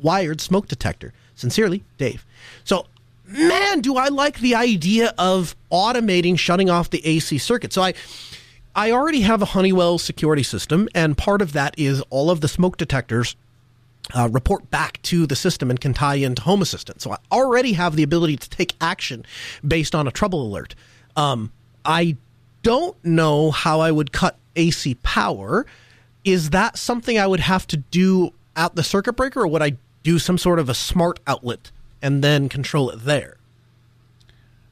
wired 0.00 0.40
smoke 0.40 0.68
detector. 0.68 1.12
Sincerely, 1.34 1.82
Dave. 1.98 2.24
So 2.64 2.86
man, 3.32 3.80
do 3.80 3.96
I 3.96 4.08
like 4.08 4.38
the 4.38 4.54
idea 4.54 5.14
of 5.18 5.56
automating 5.70 6.38
shutting 6.38 6.70
off 6.70 6.90
the 6.90 7.04
AC 7.04 7.38
circuit. 7.38 7.72
So 7.72 7.82
I 7.82 7.94
I 8.74 8.90
already 8.90 9.20
have 9.20 9.42
a 9.42 9.46
Honeywell 9.46 9.98
security 9.98 10.42
system, 10.42 10.88
and 10.94 11.16
part 11.16 11.42
of 11.42 11.52
that 11.52 11.74
is 11.78 12.02
all 12.08 12.30
of 12.30 12.40
the 12.40 12.48
smoke 12.48 12.78
detectors 12.78 13.36
uh, 14.14 14.28
report 14.32 14.70
back 14.70 15.00
to 15.02 15.26
the 15.26 15.36
system 15.36 15.68
and 15.68 15.78
can 15.78 15.92
tie 15.92 16.14
into 16.14 16.42
Home 16.42 16.62
Assistant. 16.62 17.02
So 17.02 17.12
I 17.12 17.18
already 17.30 17.74
have 17.74 17.96
the 17.96 18.02
ability 18.02 18.36
to 18.36 18.48
take 18.48 18.74
action 18.80 19.26
based 19.66 19.94
on 19.94 20.08
a 20.08 20.10
trouble 20.10 20.46
alert. 20.46 20.74
Um, 21.16 21.52
I 21.84 22.16
don't 22.62 22.96
know 23.04 23.50
how 23.50 23.80
I 23.80 23.90
would 23.90 24.10
cut 24.10 24.38
AC 24.56 24.94
power. 25.02 25.66
Is 26.24 26.50
that 26.50 26.78
something 26.78 27.18
I 27.18 27.26
would 27.26 27.40
have 27.40 27.66
to 27.68 27.76
do 27.76 28.32
at 28.56 28.74
the 28.74 28.82
circuit 28.82 29.14
breaker, 29.14 29.42
or 29.42 29.48
would 29.48 29.62
I 29.62 29.76
do 30.02 30.18
some 30.18 30.38
sort 30.38 30.58
of 30.58 30.68
a 30.68 30.74
smart 30.74 31.20
outlet 31.26 31.70
and 32.02 32.22
then 32.22 32.48
control 32.48 32.90
it 32.90 33.04
there? 33.04 33.36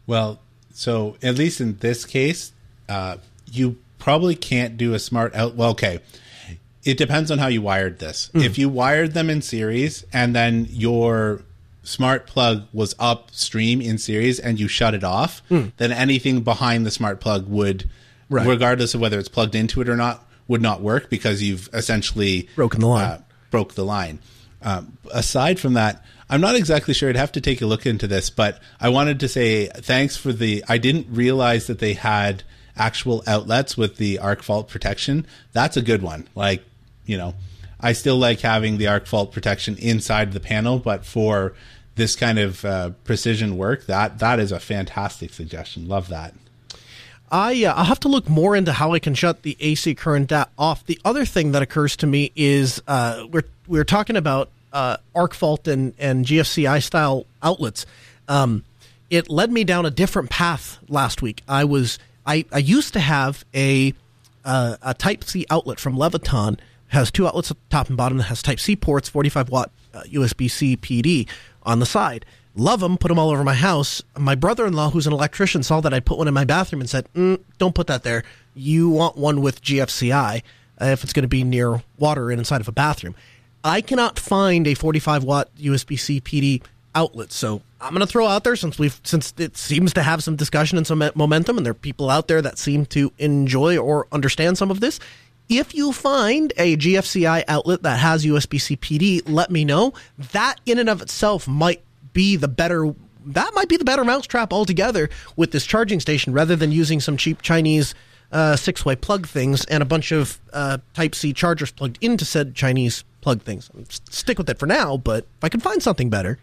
Well, 0.07 0.41
so 0.73 1.17
at 1.23 1.37
least 1.37 1.61
in 1.61 1.77
this 1.79 2.05
case, 2.05 2.53
uh, 2.89 3.19
you 3.51 3.77
probably 3.99 4.35
can't 4.35 4.77
do 4.77 4.95
a 4.95 4.99
smart 4.99 5.35
out. 5.35 5.55
Well, 5.55 5.71
okay. 5.71 6.01
It 6.85 6.97
depends 6.97 7.31
on 7.31 7.39
how 7.39 7.49
you 7.49 7.61
wired 7.61 7.99
this. 7.99 8.31
If 8.33 8.57
you 8.57 8.69
wired 8.71 9.13
them 9.13 9.29
in 9.29 9.43
series 9.43 10.05
and 10.15 10.35
then 10.35 10.67
your 10.71 11.43
smart 11.83 12.27
plug 12.27 12.65
was 12.73 12.95
upstream 12.99 13.83
in 13.83 13.99
series 13.99 14.39
and 14.41 14.59
you 14.59 14.67
shut 14.67 14.95
it 14.95 15.05
off, 15.05 15.43
then 15.51 15.93
anything 15.93 16.41
behind 16.41 16.87
the 16.87 16.91
smart 16.91 17.21
plug 17.21 17.47
would, 17.49 17.89
Right. 18.31 18.47
regardless 18.47 18.95
of 18.95 19.01
whether 19.01 19.19
it's 19.19 19.29
plugged 19.29 19.55
into 19.55 19.81
it 19.83 19.89
or 19.91 19.97
not, 19.97 20.27
would 20.49 20.63
not 20.63 20.81
work 20.81 21.11
because 21.11 21.43
you've 21.43 21.69
essentially 21.75 22.49
Broken 22.57 22.81
the 22.81 22.87
line. 22.87 23.05
uh, 23.05 23.21
broke 23.51 23.75
the 23.75 23.85
line. 23.85 24.19
Um, 24.63 24.97
aside 25.13 25.61
from 25.61 25.75
that, 25.75 26.03
I'm 26.31 26.41
not 26.41 26.55
exactly 26.55 26.95
sure. 26.95 27.11
I'd 27.11 27.17
have 27.17 27.33
to 27.33 27.41
take 27.41 27.61
a 27.61 27.67
look 27.67 27.87
into 27.87 28.07
this, 28.07 28.31
but 28.31 28.63
I 28.81 28.89
wanted 28.89 29.19
to 29.21 29.29
say 29.29 29.67
thanks 29.67 30.17
for 30.17 30.33
the. 30.33 30.65
I 30.69 30.79
didn't 30.79 31.09
realize 31.11 31.67
that 31.67 31.81
they 31.81 31.95
had 31.95 32.45
actual 32.77 33.25
outlets 33.27 33.77
with 33.77 33.97
the 33.97 34.21
arc 34.21 34.43
fault 34.43 34.69
protection. 34.69 35.27
That's 35.53 35.77
a 35.77 35.83
good 35.83 36.03
one. 36.03 36.29
Like, 36.37 36.65
you 37.05 37.19
know, 37.19 37.35
I 37.81 37.95
still 37.95 38.17
like 38.17 38.41
having 38.41 38.79
the 38.79 38.87
arc 38.87 39.07
fault 39.07 39.33
protection 39.33 39.77
inside 39.79 40.33
the 40.33 40.39
panel, 40.39 40.79
but 40.79 41.05
for 41.05 41.55
this 41.97 42.15
kind 42.15 42.39
of 42.39 42.65
uh, 42.65 42.91
precision 43.03 43.57
work, 43.59 43.87
that 43.87 44.21
that 44.21 44.39
is 44.39 44.53
a 44.53 44.61
fantastic 44.61 45.33
suggestion. 45.33 45.89
Love 45.89 46.09
that. 46.11 46.33
I 47.33 47.65
uh, 47.65 47.75
I'll 47.75 47.85
have 47.85 48.01
to 48.01 48.09
look 48.09 48.29
more 48.29 48.55
into 48.55 48.73
how 48.73 48.93
I 48.93 49.01
can 49.01 49.15
shut 49.15 49.43
the 49.43 49.57
AC 49.59 49.97
current 49.97 50.33
off. 50.57 50.87
The 50.87 51.01
other 51.05 51.25
thing 51.25 51.51
that 51.53 51.63
occurs 51.63 51.97
to 51.97 52.07
me 52.07 52.31
is 52.37 52.81
uh, 52.87 53.27
we're 53.33 53.45
we're 53.67 53.85
talking 53.85 54.15
about 54.17 54.49
uh, 54.73 54.97
arc 55.15 55.35
fault 55.35 55.69
and 55.69 55.95
and 55.99 56.25
GFCI 56.25 56.83
style 56.83 57.27
outlets. 57.43 57.87
Um, 58.29 58.65
it 59.11 59.29
led 59.29 59.51
me 59.51 59.65
down 59.65 59.87
a 59.87 59.91
different 59.91 60.31
path 60.31 60.79
last 60.89 61.21
week. 61.21 61.43
I 61.49 61.65
was 61.65 61.99
I, 62.27 62.45
I 62.53 62.59
used 62.59 62.93
to 62.93 63.01
have 63.01 63.45
a 63.55 63.95
uh, 64.45 64.77
a 64.83 64.95
Type 64.95 65.25
C 65.25 65.45
outlet 65.51 65.79
from 65.81 65.97
Leviton 65.97 66.59
has 66.89 67.11
two 67.11 67.27
outlets 67.27 67.51
at 67.51 67.57
the 67.57 67.69
top 67.71 67.89
and 67.89 67.97
bottom 67.97 68.19
that 68.19 68.25
has 68.25 68.43
Type 68.43 68.61
C 68.61 68.77
ports, 68.77 69.09
45 69.09 69.51
watt 69.51 69.71
uh, 69.95 70.03
USB 70.03 70.51
C 70.51 70.77
PD 70.77 71.29
on 71.63 71.79
the 71.81 71.87
side. 71.87 72.25
Love 72.57 72.81
them, 72.81 72.99
put 72.99 73.09
them 73.09 73.19
all 73.19 73.31
over 73.31 73.45
my 73.45 73.55
house. 73.55 74.03
My 74.19 74.35
brother 74.35 74.67
in 74.67 74.73
law, 74.73 74.91
who's 74.91 75.07
an 75.07 75.13
electrician, 75.13 75.63
saw 75.63 75.81
that 75.81 75.95
I 75.95 76.01
put 76.01 76.19
one 76.19 76.27
in 76.27 76.35
my 76.35 76.45
bathroom 76.45 76.81
and 76.81 76.91
said, 76.91 77.07
mm, 77.15 77.41
"Don't 77.59 77.75
put 77.75 77.87
that 77.87 78.03
there. 78.03 78.25
You 78.55 78.91
want 78.91 79.17
one 79.17 79.41
with 79.41 79.63
GFCI 79.63 80.43
uh, 80.81 80.85
if 80.87 81.05
it's 81.05 81.13
going 81.13 81.23
to 81.23 81.29
be 81.29 81.45
near 81.45 81.83
water 81.97 82.31
and 82.31 82.41
inside 82.41 82.61
of 82.61 82.69
a 82.69 82.73
bathroom." 82.73 83.15
I 83.63 83.81
cannot 83.81 84.19
find 84.19 84.67
a 84.67 84.75
45 84.75 85.25
watt 85.25 85.55
USB 85.57 85.99
C 85.99 86.21
PD 86.21 86.63
outlet, 86.95 87.31
so 87.33 87.63
I'm 87.81 87.91
going 87.91 88.01
to 88.01 88.07
throw 88.07 88.27
out 88.27 88.45
there 88.45 88.57
since 88.57 88.79
we've 88.79 89.01
since 89.05 89.35
it 89.39 89.57
seems 89.57 89.93
to 89.95 90.03
have 90.03 90.23
some 90.23 90.37
discussion 90.37 90.79
and 90.79 90.87
some 90.87 91.03
momentum, 91.15 91.57
and 91.57 91.67
there 91.67 91.73
are 91.73 91.75
people 91.75 92.11
out 92.11 92.29
there 92.29 92.43
that 92.43 92.59
seem 92.59 92.87
to 92.87 93.13
enjoy 93.19 93.77
or 93.79 94.07
understand 94.13 94.59
some 94.59 94.71
of 94.71 94.81
this. 94.81 94.99
If 95.49 95.75
you 95.75 95.93
find 95.93 96.53
a 96.57 96.77
GFCI 96.77 97.45
outlet 97.49 97.83
that 97.83 97.99
has 97.99 98.25
USB-C 98.25 98.77
PD, 98.77 99.23
let 99.27 99.51
me 99.51 99.65
know. 99.65 99.93
That 100.33 100.61
in 100.65 100.79
and 100.79 100.89
of 100.89 101.03
itself 101.03 101.49
might 101.49 101.83
be 102.13 102.37
the 102.37 102.49
better. 102.49 102.95
That 103.27 103.53
might 103.55 103.69
be 103.69 103.77
the 103.77 103.85
better 103.85 104.05
mousetrap 104.05 104.53
altogether 104.53 105.11
with 105.37 105.51
this 105.51 105.67
charging 105.67 106.01
station, 106.01 106.33
rather 106.33 106.57
than 106.57 106.73
using 106.73 107.01
some 107.01 107.17
cheap 107.17 107.43
Chinese 107.43 107.95
uh, 108.33 108.57
six-way 108.57 108.97
plug 108.97 109.27
things 109.27 109.65
and 109.67 109.83
a 109.83 109.87
bunch 109.87 110.13
of 110.13 110.39
uh, 110.53 110.79
Type 110.95 111.15
C 111.15 111.33
chargers 111.33 111.71
plugged 111.71 111.99
into 112.01 112.25
said 112.25 112.55
Chinese 112.55 113.05
plug 113.21 113.43
things. 113.43 113.71
Stick 114.11 114.39
with 114.39 114.49
it 114.49 114.59
for 114.59 114.67
now, 114.67 114.97
but 114.97 115.25
if 115.39 115.45
I 115.45 115.49
can 115.49 115.61
find 115.61 115.83
something 115.83 116.11
better. 116.11 116.39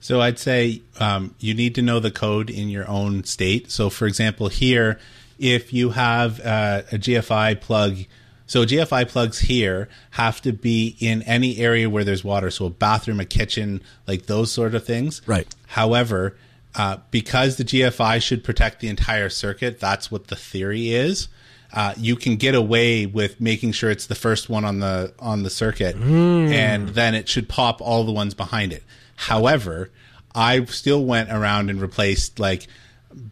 So 0.00 0.20
I'd 0.20 0.38
say 0.38 0.82
um, 1.00 1.34
you 1.40 1.54
need 1.54 1.74
to 1.74 1.82
know 1.82 2.00
the 2.00 2.10
code 2.10 2.50
in 2.50 2.68
your 2.68 2.88
own 2.88 3.24
state. 3.24 3.70
So, 3.70 3.90
for 3.90 4.06
example, 4.06 4.48
here, 4.48 4.98
if 5.38 5.72
you 5.72 5.90
have 5.90 6.40
uh, 6.40 6.82
a 6.92 6.98
GFI 6.98 7.60
plug, 7.60 7.98
so 8.46 8.64
GFI 8.64 9.08
plugs 9.08 9.40
here 9.40 9.88
have 10.12 10.40
to 10.42 10.52
be 10.52 10.96
in 11.00 11.22
any 11.22 11.58
area 11.58 11.90
where 11.90 12.04
there's 12.04 12.24
water, 12.24 12.50
so 12.50 12.66
a 12.66 12.70
bathroom, 12.70 13.20
a 13.20 13.24
kitchen, 13.24 13.82
like 14.06 14.26
those 14.26 14.52
sort 14.52 14.74
of 14.74 14.84
things. 14.84 15.20
Right. 15.26 15.52
However, 15.66 16.36
uh, 16.78 16.98
because 17.10 17.56
the 17.56 17.64
GFI 17.64 18.22
should 18.22 18.44
protect 18.44 18.80
the 18.80 18.88
entire 18.88 19.28
circuit, 19.28 19.80
that's 19.80 20.10
what 20.12 20.28
the 20.28 20.36
theory 20.36 20.90
is. 20.90 21.26
Uh, 21.72 21.92
you 21.98 22.16
can 22.16 22.36
get 22.36 22.54
away 22.54 23.04
with 23.04 23.40
making 23.40 23.72
sure 23.72 23.90
it's 23.90 24.06
the 24.06 24.14
first 24.14 24.48
one 24.48 24.64
on 24.64 24.78
the 24.78 25.12
on 25.18 25.42
the 25.42 25.50
circuit, 25.50 25.96
mm. 25.96 26.50
and 26.50 26.90
then 26.90 27.14
it 27.14 27.28
should 27.28 27.48
pop 27.48 27.82
all 27.82 28.04
the 28.04 28.12
ones 28.12 28.32
behind 28.32 28.72
it. 28.72 28.84
However, 29.16 29.90
I 30.34 30.64
still 30.66 31.04
went 31.04 31.30
around 31.30 31.68
and 31.68 31.80
replaced 31.80 32.38
like 32.38 32.68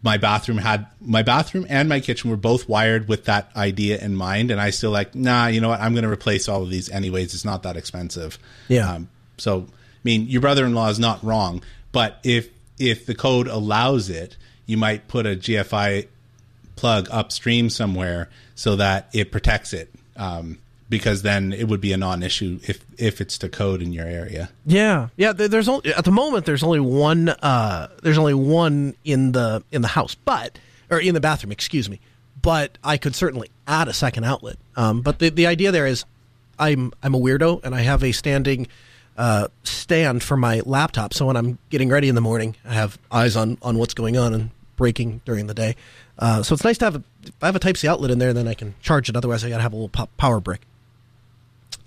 my 0.03 0.17
bathroom 0.17 0.57
had 0.57 0.85
my 0.99 1.23
bathroom 1.23 1.65
and 1.69 1.87
my 1.87 1.99
kitchen 1.99 2.29
were 2.29 2.37
both 2.37 2.67
wired 2.67 3.07
with 3.07 3.25
that 3.25 3.49
idea 3.55 3.97
in 3.97 4.15
mind, 4.15 4.51
and 4.51 4.59
I 4.59 4.69
still 4.69 4.91
like 4.91 5.15
nah. 5.15 5.47
You 5.47 5.61
know 5.61 5.69
what? 5.69 5.79
I'm 5.79 5.93
going 5.93 6.03
to 6.03 6.11
replace 6.11 6.47
all 6.47 6.61
of 6.61 6.69
these 6.69 6.89
anyways. 6.89 7.33
It's 7.33 7.45
not 7.45 7.63
that 7.63 7.77
expensive. 7.77 8.37
Yeah. 8.67 8.91
Um, 8.91 9.09
so 9.37 9.61
I 9.61 9.99
mean, 10.03 10.27
your 10.27 10.41
brother-in-law 10.41 10.89
is 10.89 10.99
not 10.99 11.23
wrong, 11.23 11.63
but 11.91 12.19
if 12.23 12.49
if 12.79 13.05
the 13.05 13.15
code 13.15 13.47
allows 13.47 14.09
it, 14.09 14.37
you 14.65 14.77
might 14.77 15.07
put 15.07 15.25
a 15.25 15.35
GFI 15.35 16.07
plug 16.75 17.07
upstream 17.11 17.69
somewhere 17.69 18.29
so 18.55 18.75
that 18.75 19.09
it 19.13 19.31
protects 19.31 19.73
it. 19.73 19.91
Um, 20.15 20.59
because 20.89 21.21
then 21.21 21.53
it 21.53 21.67
would 21.67 21.81
be 21.81 21.91
a 21.91 21.97
non-issue 21.97 22.59
if 22.63 22.83
if 22.97 23.19
it's 23.19 23.37
to 23.39 23.49
code 23.49 23.81
in 23.81 23.91
your 23.91 24.05
area. 24.05 24.49
Yeah, 24.65 25.09
yeah. 25.17 25.33
There's 25.33 25.67
only 25.67 25.93
at 25.93 26.05
the 26.05 26.11
moment 26.11 26.45
there's 26.45 26.63
only 26.63 26.79
one. 26.79 27.29
Uh, 27.29 27.89
there's 28.03 28.17
only 28.17 28.33
one 28.33 28.95
in 29.03 29.33
the 29.33 29.63
in 29.71 29.81
the 29.81 29.89
house, 29.89 30.15
but 30.15 30.59
or 30.89 30.99
in 30.99 31.13
the 31.13 31.19
bathroom. 31.19 31.51
Excuse 31.51 31.89
me. 31.89 31.99
But 32.41 32.77
I 32.83 32.97
could 32.97 33.15
certainly 33.15 33.49
add 33.67 33.87
a 33.87 33.93
second 33.93 34.23
outlet. 34.23 34.57
Um, 34.75 35.01
but 35.01 35.19
the 35.19 35.29
the 35.29 35.47
idea 35.47 35.71
there 35.71 35.87
is, 35.87 36.05
I'm 36.57 36.93
I'm 37.03 37.13
a 37.13 37.19
weirdo 37.19 37.63
and 37.63 37.75
I 37.75 37.81
have 37.81 38.03
a 38.03 38.11
standing. 38.11 38.67
Uh, 39.17 39.47
stand 39.63 40.21
for 40.21 40.37
my 40.37 40.61
laptop, 40.65 41.13
so 41.13 41.25
when 41.25 41.35
I'm 41.35 41.57
getting 41.71 41.89
ready 41.89 42.07
in 42.07 42.15
the 42.15 42.21
morning, 42.21 42.55
I 42.63 42.73
have 42.73 42.99
eyes 43.11 43.35
on 43.35 43.57
on 43.63 43.77
what's 43.79 43.95
going 43.95 44.15
on 44.15 44.33
and 44.33 44.51
breaking 44.75 45.21
during 45.25 45.47
the 45.47 45.55
day. 45.55 45.75
Uh, 46.19 46.43
so 46.43 46.53
it's 46.53 46.63
nice 46.63 46.77
to 46.77 46.85
have 46.85 46.95
a, 46.97 47.03
if 47.23 47.33
I 47.41 47.47
have 47.47 47.55
a 47.55 47.59
Type 47.59 47.77
C 47.77 47.87
outlet 47.87 48.11
in 48.11 48.19
there, 48.19 48.31
then 48.31 48.47
I 48.47 48.53
can 48.53 48.75
charge 48.81 49.09
it. 49.09 49.15
Otherwise, 49.15 49.43
I 49.43 49.49
got 49.49 49.57
to 49.57 49.63
have 49.63 49.73
a 49.73 49.75
little 49.75 50.07
power 50.17 50.39
brick. 50.39 50.61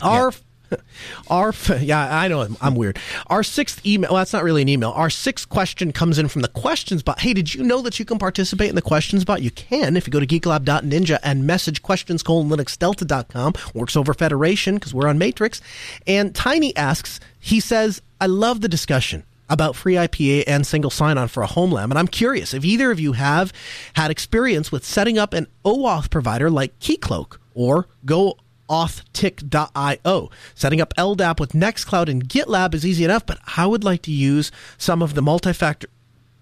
Our 0.00 0.30
yeah. 0.30 0.38
Our 1.28 1.52
yeah, 1.80 2.18
I 2.18 2.28
know 2.28 2.46
I'm 2.60 2.74
weird. 2.74 2.98
Our 3.28 3.42
sixth 3.42 3.84
email. 3.86 4.10
Well, 4.10 4.18
that's 4.18 4.32
not 4.32 4.44
really 4.44 4.62
an 4.62 4.68
email. 4.68 4.90
Our 4.90 5.10
sixth 5.10 5.48
question 5.48 5.92
comes 5.92 6.18
in 6.18 6.28
from 6.28 6.42
the 6.42 6.48
questions 6.48 7.02
bot. 7.02 7.20
Hey, 7.20 7.34
did 7.34 7.54
you 7.54 7.62
know 7.62 7.80
that 7.82 7.98
you 7.98 8.04
can 8.04 8.18
participate 8.18 8.68
in 8.68 8.74
the 8.74 8.82
questions 8.82 9.24
bot? 9.24 9.42
You 9.42 9.50
can 9.50 9.96
if 9.96 10.06
you 10.06 10.10
go 10.12 10.20
to 10.20 10.26
geeklab.ninja 10.26 11.18
and 11.22 11.46
message 11.46 11.82
questions 11.82 12.22
colon 12.22 12.48
linuxdelta.com. 12.48 13.54
Works 13.74 13.96
over 13.96 14.14
Federation 14.14 14.74
because 14.76 14.94
we're 14.94 15.08
on 15.08 15.18
Matrix. 15.18 15.60
And 16.06 16.34
Tiny 16.34 16.76
asks. 16.76 17.20
He 17.38 17.60
says, 17.60 18.02
"I 18.20 18.26
love 18.26 18.60
the 18.60 18.68
discussion." 18.68 19.24
About 19.48 19.74
FreeIPA 19.74 20.44
and 20.46 20.64
single 20.64 20.92
sign 20.92 21.18
on 21.18 21.26
for 21.26 21.42
a 21.42 21.46
home 21.48 21.72
lab. 21.72 21.90
And 21.90 21.98
I'm 21.98 22.06
curious 22.06 22.54
if 22.54 22.64
either 22.64 22.92
of 22.92 23.00
you 23.00 23.14
have 23.14 23.52
had 23.94 24.12
experience 24.12 24.70
with 24.70 24.84
setting 24.84 25.18
up 25.18 25.34
an 25.34 25.48
OAuth 25.64 26.08
provider 26.08 26.48
like 26.48 26.78
Keycloak 26.78 27.38
or 27.52 27.88
Go 28.04 28.36
authentik.io. 28.70 30.30
Setting 30.54 30.80
up 30.80 30.94
LDAP 30.96 31.40
with 31.40 31.52
Nextcloud 31.52 32.08
and 32.08 32.28
GitLab 32.28 32.74
is 32.74 32.86
easy 32.86 33.04
enough, 33.04 33.26
but 33.26 33.38
I 33.56 33.66
would 33.66 33.84
like 33.84 34.02
to 34.02 34.12
use 34.12 34.50
some 34.78 35.02
of 35.02 35.14
the 35.14 35.22
multi-factor 35.22 35.88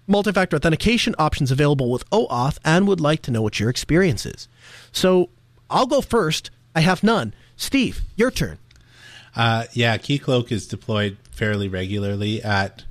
multi-factor 0.07 0.55
authentication 0.55 1.13
options 1.19 1.51
available 1.51 1.91
with 1.91 2.09
OAuth 2.09 2.57
and 2.65 2.87
would 2.87 2.99
like 2.99 3.21
to 3.21 3.31
know 3.31 3.43
what 3.43 3.59
your 3.59 3.69
experience 3.69 4.25
is. 4.25 4.47
So 4.91 5.29
I'll 5.69 5.85
go 5.85 6.01
first. 6.01 6.49
I 6.75 6.81
have 6.81 7.03
none. 7.03 7.33
Steve, 7.55 8.01
your 8.15 8.31
turn. 8.31 8.57
Uh, 9.35 9.65
yeah, 9.73 9.97
Keycloak 9.97 10.51
is 10.51 10.65
deployed 10.67 11.17
fairly 11.31 11.67
regularly 11.67 12.41
at 12.41 12.83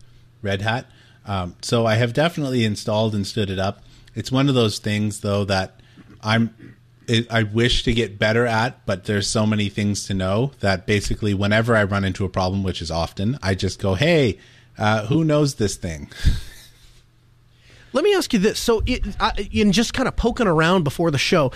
Red 0.43 0.63
Hat. 0.63 0.87
Um, 1.27 1.57
so 1.61 1.87
I 1.87 1.97
have 1.97 2.13
definitely 2.13 2.65
installed 2.65 3.15
and 3.15 3.27
stood 3.27 3.51
it 3.51 3.59
up. 3.59 3.83
It's 4.15 4.31
one 4.31 4.49
of 4.49 4.55
those 4.55 4.79
things, 4.79 5.21
though, 5.21 5.45
that 5.45 5.81
I'm 6.23 6.77
it, 7.09 7.31
I 7.31 7.43
wish 7.43 7.83
to 7.85 7.93
get 7.93 8.19
better 8.19 8.47
at, 8.47 8.85
but 8.87 9.05
there's 9.05 9.27
so 9.27 9.47
many 9.47 9.69
things 9.69 10.07
to 10.07 10.15
know 10.15 10.53
that 10.61 10.87
basically, 10.87 11.35
whenever 11.35 11.75
I 11.75 11.85
run 11.85 12.05
into 12.05 12.25
a 12.25 12.29
problem, 12.29 12.63
which 12.63 12.83
is 12.83 12.91
often, 12.91 13.39
I 13.43 13.55
just 13.55 13.81
go, 13.81 13.95
"Hey, 13.95 14.39
uh, 14.77 15.07
who 15.07 15.25
knows 15.25 15.55
this 15.55 15.77
thing?" 15.77 16.11
Let 17.93 18.05
me 18.05 18.15
ask 18.15 18.33
you 18.33 18.39
this: 18.39 18.61
so, 18.61 18.83
it, 18.87 19.05
in 19.51 19.73
just 19.73 19.95
kind 19.95 20.07
of 20.07 20.17
poking 20.17 20.47
around 20.47 20.85
before 20.85 21.11
the 21.11 21.19
show, 21.19 21.51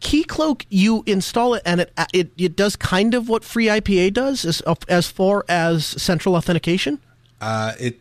Keycloak, 0.00 0.64
you 0.68 1.04
install 1.06 1.54
it, 1.54 1.62
and 1.64 1.80
it 1.80 1.92
it, 2.12 2.30
it 2.36 2.56
does 2.56 2.76
kind 2.76 3.14
of 3.14 3.28
what 3.28 3.42
FreeIPA 3.42 4.12
does 4.12 4.44
as 4.44 4.62
as 4.88 5.06
far 5.06 5.44
as 5.48 5.86
central 5.86 6.34
authentication. 6.34 6.98
Uh, 7.40 7.74
it 7.78 8.00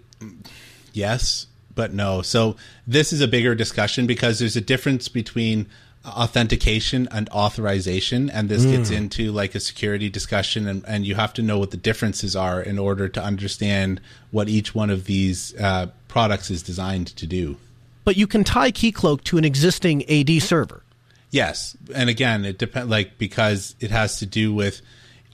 yes, 0.93 1.47
but 1.76 1.93
no. 1.93 2.22
So 2.22 2.55
this 2.86 3.13
is 3.13 3.22
a 3.22 3.28
bigger 3.28 3.55
discussion 3.55 4.07
because 4.07 4.39
there's 4.39 4.55
a 4.55 4.61
difference 4.61 5.07
between 5.07 5.68
authentication 6.08 7.08
and 7.12 7.30
authorization 7.30 8.30
and 8.30 8.49
this 8.49 8.66
mm. 8.66 8.72
gets 8.72 8.89
hmm. 8.89 8.95
into 8.95 9.32
like 9.32 9.55
a 9.55 9.60
security 9.60 10.10
discussion 10.10 10.68
and, 10.68 10.84
and 10.88 11.05
you 11.05 11.16
have 11.16 11.34
to 11.34 11.41
know 11.41 11.60
what 11.60 11.72
the 11.72 11.78
differences 11.78 12.36
are 12.36 12.62
in 12.62 12.80
order 12.80 13.10
to 13.10 13.22
understand 13.22 13.99
what 14.32 14.47
each 14.47 14.74
one 14.74 14.89
of 14.89 15.05
these 15.05 15.55
uh, 15.60 15.88
products 16.08 16.49
is 16.49 16.64
designed 16.64 17.08
to 17.08 17.28
do 17.28 17.58
but 18.05 18.16
you 18.16 18.26
can 18.26 18.43
tie 18.43 18.72
keycloak 18.72 19.24
to 19.24 19.38
an 19.38 19.43
existing 19.43 20.03
ad 20.10 20.30
server 20.41 20.82
yes 21.30 21.76
and 21.93 22.10
again 22.10 22.45
it 22.45 22.58
depends 22.58 22.89
like 22.89 23.18
because 23.18 23.76
it 23.80 23.91
has 23.91 24.18
to 24.20 24.26
do 24.26 24.53
with 24.53 24.82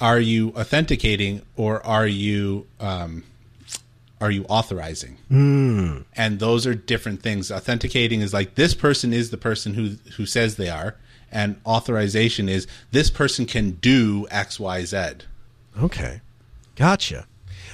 are 0.02 0.20
you 0.20 0.50
authenticating 0.56 1.42
or 1.56 1.86
are 1.86 2.08
you 2.08 2.66
um, 2.80 3.24
are 4.24 4.32
you 4.32 4.46
authorizing? 4.46 5.18
Mm. 5.30 6.06
And 6.16 6.40
those 6.40 6.66
are 6.66 6.74
different 6.74 7.22
things. 7.22 7.52
Authenticating 7.52 8.22
is 8.22 8.34
like 8.34 8.56
this 8.56 8.74
person 8.74 9.12
is 9.12 9.32
the 9.32 9.38
person 9.38 9.74
who 9.74 9.98
who 10.16 10.26
says 10.26 10.56
they 10.56 10.70
are, 10.70 10.96
and 11.30 11.60
authorization 11.66 12.48
is 12.48 12.66
this 12.92 13.10
person 13.10 13.46
can 13.46 13.72
do 13.72 14.26
X, 14.32 14.62
Y, 14.62 14.86
Z. 14.86 14.98
Okay, 15.82 16.22
gotcha. 16.78 17.28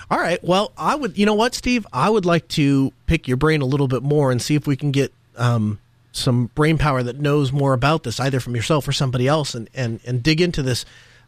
All 0.10 0.18
right. 0.18 0.43
Well, 0.43 0.72
I 0.76 0.95
would. 0.95 1.20
You 1.20 1.28
know 1.28 1.36
what, 1.36 1.54
Steve? 1.54 1.86
I 1.93 2.10
would 2.10 2.26
like 2.26 2.47
to 2.50 2.91
pick 3.06 3.28
your 3.28 3.38
brain 3.38 3.62
a 3.62 3.66
little 3.66 3.88
bit 3.88 4.02
more 4.02 4.32
and 4.32 4.41
see 4.41 4.56
if 4.56 4.66
we 4.66 4.76
can 4.76 4.89
get 4.89 5.14
um, 5.38 5.78
some 6.12 6.47
brain 6.56 6.80
power 6.80 7.04
that 7.04 7.20
knows 7.20 7.52
more 7.52 7.74
about 7.74 8.02
this, 8.02 8.20
either 8.20 8.39
from 8.39 8.56
yourself 8.56 8.88
or 8.88 8.91
somebody 8.91 9.28
else, 9.28 9.54
and 9.54 9.70
and 9.76 10.00
and 10.04 10.24
dig 10.24 10.41
into 10.41 10.64
this 10.64 10.84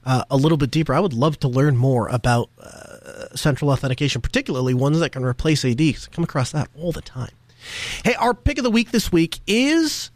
uh, 0.06 0.24
a 0.30 0.38
little 0.38 0.58
bit 0.58 0.72
deeper. 0.72 0.94
I 0.94 1.00
would 1.00 1.14
love 1.14 1.40
to 1.42 1.48
learn 1.48 1.78
more 1.78 2.08
about 2.08 2.50
uh, 2.60 3.36
central 3.36 3.70
authentication, 3.70 4.22
particularly 4.22 4.74
ones 4.74 5.00
that 5.00 5.12
can 5.12 5.24
replace 5.24 5.64
AD. 5.64 5.82
I 5.82 5.94
come 6.12 6.24
across 6.24 6.52
that 6.52 6.70
all 6.80 6.92
the 6.92 7.02
time. 7.02 7.32
Hey, 8.04 8.16
our 8.16 8.34
pick 8.34 8.58
of 8.58 8.64
the 8.64 8.72
week 8.72 8.92
this 8.92 9.12
week 9.12 9.40
is 9.46 10.10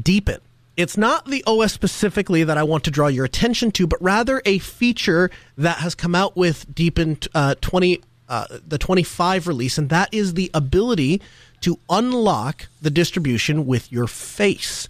Deepin. 0.00 0.40
It's 0.76 0.96
not 0.96 1.26
the 1.26 1.44
OS 1.46 1.72
specifically 1.72 2.42
that 2.42 2.58
I 2.58 2.64
want 2.64 2.84
to 2.84 2.90
draw 2.90 3.06
your 3.06 3.24
attention 3.24 3.70
to, 3.72 3.86
but 3.86 4.02
rather 4.02 4.42
a 4.44 4.58
feature 4.58 5.30
that 5.56 5.78
has 5.78 5.94
come 5.94 6.14
out 6.14 6.36
with 6.36 6.74
Deepin 6.74 7.18
uh, 7.32 7.54
20, 7.60 8.02
uh, 8.28 8.46
the 8.66 8.78
25 8.78 9.46
release, 9.46 9.78
and 9.78 9.88
that 9.90 10.12
is 10.12 10.34
the 10.34 10.50
ability 10.52 11.20
to 11.60 11.78
unlock 11.88 12.66
the 12.82 12.90
distribution 12.90 13.66
with 13.66 13.92
your 13.92 14.08
face. 14.08 14.88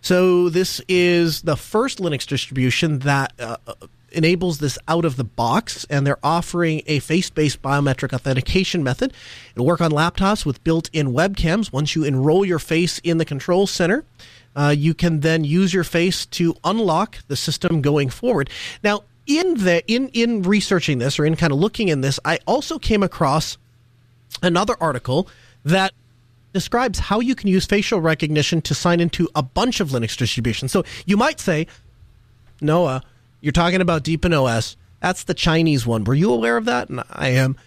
So 0.00 0.48
this 0.48 0.80
is 0.88 1.42
the 1.42 1.56
first 1.56 1.98
Linux 1.98 2.26
distribution 2.26 3.00
that 3.00 3.32
uh, 3.38 3.56
enables 4.12 4.58
this 4.58 4.78
out 4.88 5.04
of 5.04 5.16
the 5.16 5.24
box, 5.24 5.84
and 5.90 6.06
they're 6.06 6.18
offering 6.22 6.82
a 6.86 7.00
face-based 7.00 7.60
biometric 7.62 8.12
authentication 8.12 8.82
method. 8.82 9.12
It'll 9.54 9.66
work 9.66 9.80
on 9.80 9.90
laptops 9.90 10.46
with 10.46 10.62
built-in 10.64 11.08
webcams. 11.08 11.72
Once 11.72 11.94
you 11.94 12.04
enroll 12.04 12.44
your 12.44 12.58
face 12.58 12.98
in 13.00 13.18
the 13.18 13.24
control 13.24 13.66
center, 13.66 14.04
uh, 14.54 14.74
you 14.76 14.94
can 14.94 15.20
then 15.20 15.44
use 15.44 15.74
your 15.74 15.84
face 15.84 16.24
to 16.26 16.56
unlock 16.64 17.18
the 17.28 17.36
system 17.36 17.82
going 17.82 18.08
forward. 18.08 18.48
Now, 18.82 19.02
in 19.26 19.64
the 19.64 19.84
in 19.92 20.08
in 20.10 20.42
researching 20.42 20.98
this 20.98 21.18
or 21.18 21.26
in 21.26 21.36
kind 21.36 21.52
of 21.52 21.58
looking 21.58 21.88
in 21.88 22.00
this, 22.00 22.20
I 22.24 22.38
also 22.46 22.78
came 22.78 23.02
across 23.02 23.58
another 24.42 24.76
article 24.80 25.28
that 25.64 25.92
describes 26.56 26.98
how 26.98 27.20
you 27.20 27.34
can 27.34 27.48
use 27.48 27.66
facial 27.66 28.00
recognition 28.00 28.62
to 28.62 28.74
sign 28.74 28.98
into 28.98 29.28
a 29.34 29.42
bunch 29.42 29.78
of 29.80 29.90
Linux 29.90 30.16
distributions. 30.16 30.72
So 30.72 30.84
you 31.04 31.18
might 31.18 31.38
say, 31.38 31.66
Noah, 32.62 33.02
you're 33.42 33.52
talking 33.52 33.82
about 33.82 34.04
Deepin 34.04 34.32
OS. 34.32 34.74
That's 35.02 35.24
the 35.24 35.34
Chinese 35.34 35.86
one. 35.86 36.04
Were 36.04 36.14
you 36.14 36.32
aware 36.32 36.56
of 36.56 36.64
that? 36.64 36.88
And 36.88 37.02
I 37.10 37.28
am. 37.28 37.58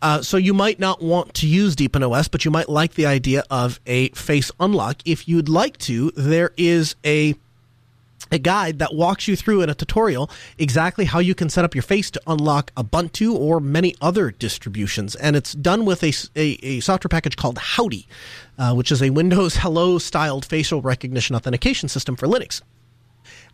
Uh, 0.00 0.22
so 0.22 0.36
you 0.36 0.54
might 0.54 0.78
not 0.78 1.02
want 1.02 1.34
to 1.34 1.48
use 1.48 1.74
Deepin 1.74 2.04
OS, 2.04 2.28
but 2.28 2.44
you 2.44 2.52
might 2.52 2.68
like 2.68 2.94
the 2.94 3.06
idea 3.06 3.42
of 3.50 3.80
a 3.88 4.10
face 4.10 4.52
unlock. 4.60 4.98
If 5.04 5.26
you'd 5.26 5.48
like 5.48 5.76
to, 5.78 6.12
there 6.12 6.52
is 6.56 6.94
a 7.04 7.34
a 8.30 8.38
guide 8.38 8.78
that 8.78 8.94
walks 8.94 9.28
you 9.28 9.36
through 9.36 9.62
in 9.62 9.70
a 9.70 9.74
tutorial 9.74 10.30
exactly 10.58 11.04
how 11.04 11.18
you 11.18 11.34
can 11.34 11.48
set 11.48 11.64
up 11.64 11.74
your 11.74 11.82
face 11.82 12.10
to 12.10 12.20
unlock 12.26 12.74
Ubuntu 12.74 13.34
or 13.34 13.60
many 13.60 13.94
other 14.00 14.30
distributions. 14.30 15.14
And 15.16 15.36
it's 15.36 15.52
done 15.52 15.84
with 15.84 16.02
a, 16.02 16.12
a, 16.36 16.58
a 16.62 16.80
software 16.80 17.08
package 17.08 17.36
called 17.36 17.58
Howdy, 17.58 18.06
uh, 18.58 18.74
which 18.74 18.92
is 18.92 19.02
a 19.02 19.10
Windows 19.10 19.56
Hello 19.58 19.98
styled 19.98 20.44
facial 20.44 20.82
recognition 20.82 21.36
authentication 21.36 21.88
system 21.88 22.16
for 22.16 22.26
Linux. 22.26 22.62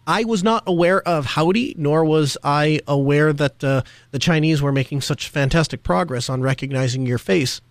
I 0.06 0.24
was 0.24 0.42
not 0.42 0.64
aware 0.66 1.00
of 1.08 1.24
Howdy, 1.24 1.74
nor 1.78 2.04
was 2.04 2.36
I 2.44 2.80
aware 2.86 3.32
that 3.32 3.64
uh, 3.64 3.82
the 4.10 4.18
Chinese 4.18 4.60
were 4.60 4.72
making 4.72 5.00
such 5.00 5.28
fantastic 5.28 5.82
progress 5.82 6.28
on 6.28 6.42
recognizing 6.42 7.06
your 7.06 7.18
face 7.18 7.62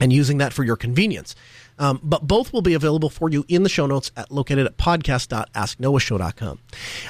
and 0.00 0.12
using 0.12 0.38
that 0.38 0.52
for 0.52 0.64
your 0.64 0.76
convenience. 0.76 1.36
Um, 1.78 2.00
but 2.02 2.26
both 2.26 2.52
will 2.52 2.62
be 2.62 2.74
available 2.74 3.10
for 3.10 3.28
you 3.28 3.44
in 3.48 3.64
the 3.64 3.68
show 3.68 3.86
notes 3.86 4.12
at 4.16 4.30
located 4.30 4.66
at 4.66 4.76
podcast.asknoahshow.com. 4.76 6.58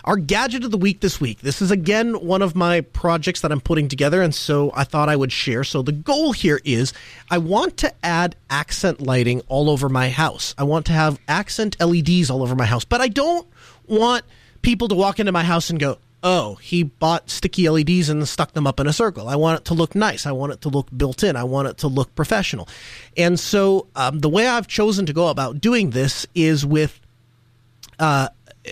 Our 0.04 0.16
gadget 0.16 0.64
of 0.64 0.70
the 0.70 0.78
week 0.78 1.00
this 1.00 1.20
week. 1.20 1.40
This 1.40 1.60
is 1.60 1.70
again 1.70 2.14
one 2.14 2.40
of 2.42 2.56
my 2.56 2.80
projects 2.80 3.42
that 3.42 3.52
I'm 3.52 3.60
putting 3.60 3.88
together, 3.88 4.22
and 4.22 4.34
so 4.34 4.72
I 4.74 4.84
thought 4.84 5.08
I 5.08 5.16
would 5.16 5.32
share. 5.32 5.64
So 5.64 5.82
the 5.82 5.92
goal 5.92 6.32
here 6.32 6.60
is 6.64 6.92
I 7.30 7.38
want 7.38 7.76
to 7.78 7.92
add 8.02 8.36
accent 8.48 9.00
lighting 9.00 9.42
all 9.48 9.68
over 9.68 9.88
my 9.88 10.08
house. 10.08 10.54
I 10.56 10.64
want 10.64 10.86
to 10.86 10.92
have 10.92 11.18
accent 11.28 11.76
LEDs 11.80 12.30
all 12.30 12.42
over 12.42 12.54
my 12.54 12.66
house, 12.66 12.84
but 12.84 13.00
I 13.00 13.08
don't 13.08 13.46
want 13.86 14.24
people 14.62 14.88
to 14.88 14.94
walk 14.94 15.20
into 15.20 15.32
my 15.32 15.44
house 15.44 15.68
and 15.70 15.78
go, 15.78 15.98
oh, 16.24 16.54
he 16.56 16.82
bought 16.82 17.28
sticky 17.28 17.68
LEDs 17.68 18.08
and 18.08 18.26
stuck 18.26 18.52
them 18.52 18.66
up 18.66 18.80
in 18.80 18.86
a 18.86 18.92
circle. 18.92 19.28
I 19.28 19.36
want 19.36 19.60
it 19.60 19.66
to 19.66 19.74
look 19.74 19.94
nice. 19.94 20.24
I 20.26 20.32
want 20.32 20.52
it 20.52 20.62
to 20.62 20.70
look 20.70 20.88
built 20.96 21.22
in. 21.22 21.36
I 21.36 21.44
want 21.44 21.68
it 21.68 21.78
to 21.78 21.88
look 21.88 22.14
professional. 22.14 22.66
And 23.16 23.38
so 23.38 23.88
um, 23.94 24.20
the 24.20 24.30
way 24.30 24.48
I've 24.48 24.66
chosen 24.66 25.04
to 25.06 25.12
go 25.12 25.28
about 25.28 25.60
doing 25.60 25.90
this 25.90 26.26
is 26.34 26.64
with 26.64 26.98
uh, 27.98 28.30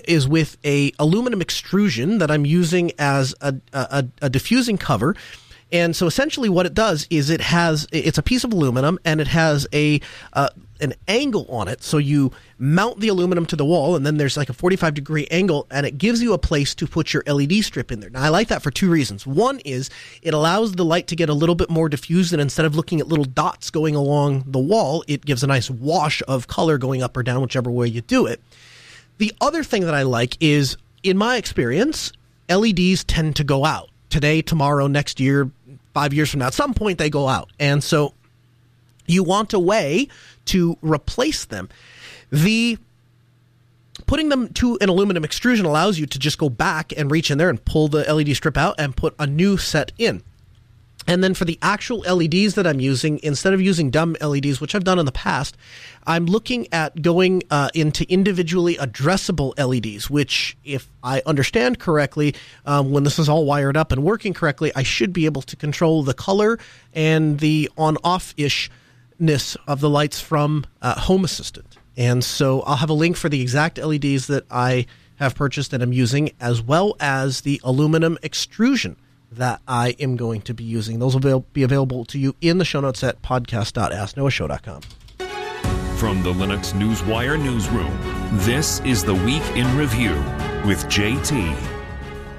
is 0.09 0.27
with 0.27 0.57
a 0.65 0.93
aluminum 0.99 1.43
extrusion 1.43 2.19
that 2.19 2.31
I'm 2.31 2.47
using 2.47 2.93
as 2.99 3.35
a, 3.43 3.55
a, 3.75 4.07
a 4.23 4.31
diffusing 4.31 4.79
cover 4.79 5.15
and 5.73 5.97
so 5.97 6.07
essentially 6.07 6.49
what 6.49 6.67
it 6.67 6.75
does 6.75 7.07
is 7.11 7.31
it 7.31 7.41
has 7.41 7.87
it's 7.93 8.19
a 8.19 8.23
piece 8.23 8.45
of 8.45 8.53
aluminum 8.53 8.99
and 9.05 9.21
it 9.21 9.29
has 9.29 9.67
a 9.73 10.01
uh, 10.35 10.51
an 10.83 10.95
angle 11.09 11.47
on 11.49 11.69
it. 11.69 11.83
So 11.83 11.97
you 11.99 12.33
mount 12.59 13.01
the 13.01 13.09
aluminum 13.09 13.47
to 13.47 13.57
the 13.57 13.65
wall 13.65 13.97
and 13.97 14.05
then 14.05 14.17
there's 14.17 14.37
like 14.37 14.49
a 14.49 14.53
45 14.53 14.95
degree 14.95 15.27
angle 15.31 15.67
and 15.71 15.87
it 15.87 15.97
gives 15.97 16.21
you 16.23 16.33
a 16.33 16.39
place 16.39 16.75
to 16.75 16.87
put 16.87 17.15
your 17.15 17.23
LED 17.27 17.65
strip 17.65 17.91
in 17.91 18.01
there. 18.01 18.11
Now 18.11 18.23
I 18.23 18.29
like 18.29 18.49
that 18.49 18.63
for 18.63 18.71
two 18.71 18.91
reasons. 18.91 19.27
One 19.27 19.61
is 19.61 19.89
it 20.21 20.35
allows 20.35 20.73
the 20.73 20.85
light 20.85 21.07
to 21.09 21.17
get 21.17 21.29
a 21.29 21.35
little 21.35 21.55
bit 21.55 21.71
more 21.71 21.89
diffused 21.89 22.33
and 22.33 22.43
instead 22.43 22.67
of 22.67 22.75
looking 22.75 23.01
at 23.01 23.09
little 23.09 23.25
dots 23.25 23.71
going 23.71 23.95
along 23.95 24.45
the 24.47 24.59
wall, 24.59 25.05
it 25.07 25.25
gives 25.25 25.43
a 25.43 25.47
nice 25.47 25.71
wash 25.71 26.23
of 26.29 26.49
color 26.49 26.79
going 26.79 27.03
up 27.03 27.17
or 27.17 27.23
down 27.23 27.41
whichever 27.41 27.71
way 27.71 27.87
you 27.87 28.01
do 28.01 28.27
it. 28.27 28.41
The 29.19 29.33
other 29.41 29.63
thing 29.63 29.85
that 29.85 29.95
I 29.95 30.03
like 30.03 30.37
is 30.41 30.77
in 31.03 31.17
my 31.17 31.37
experience, 31.37 32.13
LEDs 32.49 33.05
tend 33.05 33.37
to 33.37 33.45
go 33.45 33.65
out 33.65 33.89
today, 34.11 34.43
tomorrow, 34.43 34.87
next 34.89 35.21
year, 35.21 35.51
five 35.95 36.13
years 36.13 36.31
from 36.31 36.41
now. 36.41 36.49
At 36.49 36.55
some 36.55 36.75
point, 36.75 36.99
they 36.99 37.11
go 37.11 37.29
out. 37.29 37.51
And 37.59 37.83
so 37.83 38.15
you 39.07 39.23
want 39.23 39.53
a 39.53 39.59
way 39.59 40.09
to 40.47 40.77
replace 40.83 41.45
them. 41.45 41.69
The 42.31 42.79
putting 44.07 44.29
them 44.31 44.49
to 44.55 44.79
an 44.81 44.89
aluminum 44.89 45.25
extrusion 45.25 45.67
allows 45.67 45.99
you 45.99 46.07
to 46.07 46.19
just 46.19 46.39
go 46.39 46.49
back 46.49 46.93
and 46.97 47.11
reach 47.11 47.31
in 47.31 47.39
there 47.39 47.51
and 47.51 47.65
pull 47.65 47.89
the 47.89 48.13
LED 48.13 48.35
strip 48.37 48.57
out 48.57 48.75
and 48.79 48.97
put 48.97 49.15
a 49.19 49.27
new 49.27 49.57
set 49.57 49.93
in. 49.99 50.23
And 51.07 51.23
then 51.23 51.35
for 51.35 51.45
the 51.45 51.59
actual 51.63 51.99
LEDs 52.01 52.55
that 52.55 52.67
I'm 52.67 52.79
using, 52.79 53.19
instead 53.23 53.53
of 53.53 53.61
using 53.61 53.91
dumb 53.91 54.17
LEDs, 54.21 54.61
which 54.61 54.75
I've 54.75 54.85
done 54.85 55.01
in 55.01 55.07
the 55.07 55.13
past, 55.13 55.57
I'm 56.07 56.27
looking 56.27 56.69
at 56.73 57.03
going 57.03 57.43
uh, 57.51 57.71
into 57.75 58.09
individually 58.09 58.77
addressable 58.77 59.53
LEDs, 59.59 60.09
which, 60.09 60.57
if 60.65 60.89
I 61.03 61.23
understand 61.27 61.81
correctly, 61.81 62.37
um, 62.67 62.93
when 62.93 63.03
this 63.03 63.19
is 63.19 63.29
all 63.29 63.45
wired 63.45 63.77
up 63.77 63.91
and 63.91 64.05
working 64.05 64.33
correctly, 64.33 64.71
I 64.77 64.85
should 64.85 65.13
be 65.13 65.27
able 65.27 65.43
to 65.43 65.57
control 65.57 66.05
the 66.05 66.15
color 66.15 66.59
and 66.95 67.41
the 67.41 67.69
on 67.77 67.99
off 68.05 68.35
ishness 69.19 69.57
of 69.67 69.81
the 69.81 69.91
lights 69.91 70.21
from 70.21 70.65
uh, 70.81 70.99
Home 71.01 71.25
Assistant. 71.25 71.77
And 71.97 72.25
so 72.25 72.61
I'll 72.63 72.77
have 72.77 72.91
a 72.91 72.95
link 72.95 73.17
for 73.17 73.29
the 73.29 73.41
exact 73.41 73.79
LEDs 73.79 74.27
that 74.29 74.45
I 74.51 74.87
have 75.17 75.35
purchased 75.35 75.73
and 75.73 75.83
I'm 75.83 75.93
using, 75.93 76.31
as 76.41 76.63
well 76.63 76.97
as 77.01 77.43
the 77.43 77.61
aluminum 77.65 78.19
extrusion 78.23 78.97
that 79.31 79.61
I 79.67 79.97
am 79.99 80.17
going 80.17 80.43
to 80.43 80.55
be 80.55 80.65
using. 80.65 80.99
Those 80.99 81.17
will 81.17 81.41
be 81.53 81.63
available 81.63 82.05
to 82.07 82.19
you 82.19 82.35
in 82.41 82.59
the 82.59 82.65
show 82.65 82.81
notes 82.81 83.03
at 83.03 83.23
podcast.asknoahshow.com. 83.23 84.83
From 85.97 86.23
the 86.23 86.33
Linux 86.33 86.73
Newswire 86.73 87.41
newsroom, 87.41 87.97
this 88.45 88.81
is 88.81 89.05
the 89.05 89.15
Week 89.15 89.43
in 89.55 89.77
Review 89.77 90.15
with 90.67 90.85
JT. 90.87 91.72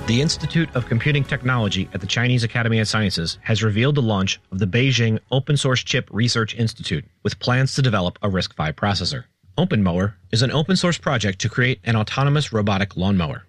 The 0.06 0.22
Institute 0.22 0.68
of 0.76 0.86
Computing 0.86 1.24
Technology 1.24 1.88
at 1.93 2.01
the 2.01 2.08
Chinese 2.08 2.43
Academy 2.43 2.80
of 2.80 2.89
Sciences 2.89 3.38
has 3.41 3.64
revealed 3.64 3.95
the 3.95 4.01
launch 4.01 4.38
of 4.51 4.60
the 4.60 4.68
Beijing 4.68 5.18
Open 5.32 5.56
Source 5.56 5.82
Chip 5.82 6.10
Research 6.12 6.54
Institute 6.56 7.06
with 7.24 7.39
plans 7.39 7.74
to 7.76 7.82
develop 7.82 8.20
a 8.22 8.28
RISC-V 8.28 8.74
processor. 8.74 9.24
OpenMower 9.58 10.16
is 10.30 10.41
an 10.41 10.51
open 10.51 10.76
source 10.76 10.97
project 10.97 11.39
to 11.39 11.47
create 11.47 11.80
an 11.86 11.95
autonomous 11.95 12.51
robotic 12.51 12.97
lawnmower. 12.97 13.45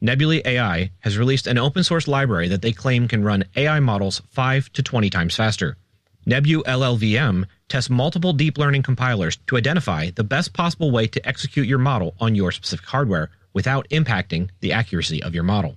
Nebuly 0.00 0.40
AI 0.46 0.92
has 1.00 1.18
released 1.18 1.46
an 1.46 1.58
open 1.58 1.84
source 1.84 2.08
library 2.08 2.48
that 2.48 2.62
they 2.62 2.72
claim 2.72 3.06
can 3.06 3.22
run 3.22 3.44
AI 3.54 3.78
models 3.78 4.22
5 4.30 4.72
to 4.72 4.82
20 4.82 5.10
times 5.10 5.36
faster. 5.36 5.76
nebullvm 6.26 7.44
tests 7.68 7.90
multiple 7.90 8.32
deep 8.32 8.56
learning 8.56 8.82
compilers 8.82 9.36
to 9.46 9.58
identify 9.58 10.08
the 10.12 10.24
best 10.24 10.54
possible 10.54 10.90
way 10.90 11.06
to 11.06 11.28
execute 11.28 11.68
your 11.68 11.78
model 11.78 12.14
on 12.18 12.34
your 12.34 12.50
specific 12.50 12.86
hardware 12.86 13.28
without 13.52 13.86
impacting 13.90 14.48
the 14.60 14.72
accuracy 14.72 15.22
of 15.22 15.34
your 15.34 15.44
model. 15.44 15.76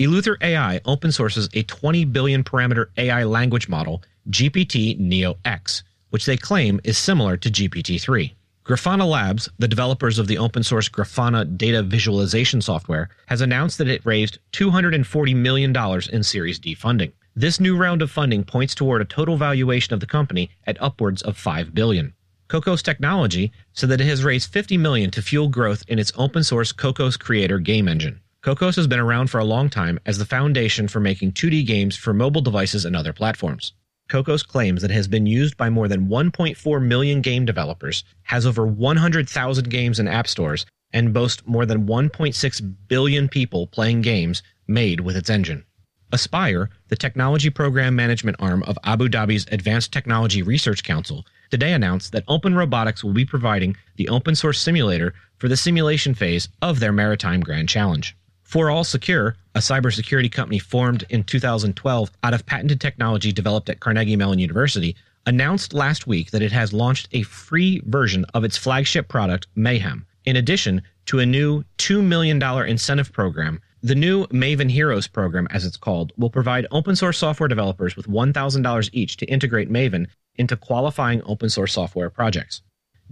Eleuther 0.00 0.36
AI 0.42 0.80
open 0.84 1.10
sources 1.10 1.48
a 1.54 1.64
20 1.64 2.04
billion 2.04 2.44
parameter 2.44 2.86
AI 2.96 3.24
language 3.24 3.68
model, 3.68 4.00
GPT 4.30 4.96
Neo 4.96 5.36
X, 5.44 5.82
which 6.10 6.24
they 6.24 6.36
claim 6.36 6.80
is 6.84 6.96
similar 6.96 7.36
to 7.36 7.50
GPT 7.50 8.00
3. 8.00 8.32
Grafana 8.64 9.08
Labs, 9.08 9.48
the 9.58 9.66
developers 9.66 10.20
of 10.20 10.28
the 10.28 10.38
open 10.38 10.62
source 10.62 10.88
Grafana 10.88 11.56
data 11.56 11.82
visualization 11.82 12.60
software, 12.60 13.08
has 13.26 13.40
announced 13.40 13.78
that 13.78 13.88
it 13.88 14.06
raised 14.06 14.38
$240 14.52 15.34
million 15.34 15.74
in 16.12 16.22
Series 16.22 16.60
D 16.60 16.74
funding. 16.74 17.12
This 17.34 17.58
new 17.58 17.76
round 17.76 18.00
of 18.00 18.08
funding 18.08 18.44
points 18.44 18.76
toward 18.76 19.02
a 19.02 19.04
total 19.04 19.36
valuation 19.36 19.94
of 19.94 20.00
the 20.00 20.06
company 20.06 20.48
at 20.64 20.80
upwards 20.80 21.22
of 21.22 21.36
$5 21.36 21.74
billion. 21.74 22.14
Cocos 22.46 22.82
Technology 22.82 23.50
said 23.72 23.88
that 23.88 24.00
it 24.00 24.06
has 24.06 24.22
raised 24.22 24.52
50 24.52 24.76
million 24.76 25.10
to 25.10 25.22
fuel 25.22 25.48
growth 25.48 25.82
in 25.88 25.98
its 25.98 26.12
open 26.16 26.44
source 26.44 26.70
Cocos 26.70 27.16
Creator 27.16 27.58
game 27.58 27.88
engine. 27.88 28.20
Cocos 28.40 28.76
has 28.76 28.86
been 28.86 29.00
around 29.00 29.28
for 29.30 29.40
a 29.40 29.44
long 29.44 29.68
time 29.68 29.98
as 30.06 30.16
the 30.16 30.24
foundation 30.24 30.86
for 30.86 31.00
making 31.00 31.32
2D 31.32 31.66
games 31.66 31.96
for 31.96 32.14
mobile 32.14 32.40
devices 32.40 32.84
and 32.84 32.94
other 32.94 33.12
platforms. 33.12 33.72
Cocos 34.08 34.44
claims 34.44 34.80
that 34.80 34.92
it 34.92 34.94
has 34.94 35.08
been 35.08 35.26
used 35.26 35.56
by 35.56 35.68
more 35.68 35.88
than 35.88 36.06
1.4 36.06 36.82
million 36.82 37.20
game 37.20 37.44
developers, 37.44 38.04
has 38.22 38.46
over 38.46 38.64
100,000 38.64 39.68
games 39.68 39.98
in 39.98 40.06
app 40.06 40.28
stores, 40.28 40.64
and 40.92 41.12
boasts 41.12 41.42
more 41.46 41.66
than 41.66 41.88
1.6 41.88 42.76
billion 42.86 43.28
people 43.28 43.66
playing 43.66 44.02
games 44.02 44.44
made 44.68 45.00
with 45.00 45.16
its 45.16 45.28
engine. 45.28 45.64
Aspire, 46.12 46.70
the 46.88 46.96
technology 46.96 47.50
program 47.50 47.96
management 47.96 48.36
arm 48.38 48.62
of 48.62 48.78
Abu 48.84 49.08
Dhabi's 49.08 49.46
Advanced 49.50 49.92
Technology 49.92 50.42
Research 50.42 50.84
Council, 50.84 51.26
today 51.50 51.72
announced 51.72 52.12
that 52.12 52.24
Open 52.28 52.54
Robotics 52.54 53.02
will 53.02 53.12
be 53.12 53.24
providing 53.24 53.76
the 53.96 54.08
open 54.08 54.36
source 54.36 54.60
simulator 54.60 55.12
for 55.38 55.48
the 55.48 55.56
simulation 55.56 56.14
phase 56.14 56.48
of 56.62 56.78
their 56.78 56.92
Maritime 56.92 57.40
Grand 57.40 57.68
Challenge. 57.68 58.16
For 58.48 58.70
All 58.70 58.82
Secure, 58.82 59.36
a 59.54 59.58
cybersecurity 59.58 60.32
company 60.32 60.58
formed 60.58 61.04
in 61.10 61.22
2012 61.22 62.10
out 62.22 62.32
of 62.32 62.46
patented 62.46 62.80
technology 62.80 63.30
developed 63.30 63.68
at 63.68 63.80
Carnegie 63.80 64.16
Mellon 64.16 64.38
University, 64.38 64.96
announced 65.26 65.74
last 65.74 66.06
week 66.06 66.30
that 66.30 66.40
it 66.40 66.50
has 66.50 66.72
launched 66.72 67.10
a 67.12 67.24
free 67.24 67.82
version 67.84 68.24
of 68.32 68.44
its 68.44 68.56
flagship 68.56 69.06
product, 69.06 69.48
Mayhem. 69.54 70.06
In 70.24 70.36
addition 70.36 70.80
to 71.04 71.18
a 71.18 71.26
new 71.26 71.62
$2 71.76 72.02
million 72.02 72.42
incentive 72.66 73.12
program, 73.12 73.60
the 73.82 73.94
new 73.94 74.26
Mayhem 74.30 74.70
Heroes 74.70 75.08
program, 75.08 75.46
as 75.50 75.66
it's 75.66 75.76
called, 75.76 76.14
will 76.16 76.30
provide 76.30 76.66
open 76.70 76.96
source 76.96 77.18
software 77.18 77.48
developers 77.48 77.96
with 77.96 78.08
$1,000 78.08 78.90
each 78.94 79.18
to 79.18 79.26
integrate 79.26 79.68
Mayhem 79.68 80.06
into 80.36 80.56
qualifying 80.56 81.20
open 81.26 81.50
source 81.50 81.74
software 81.74 82.08
projects. 82.08 82.62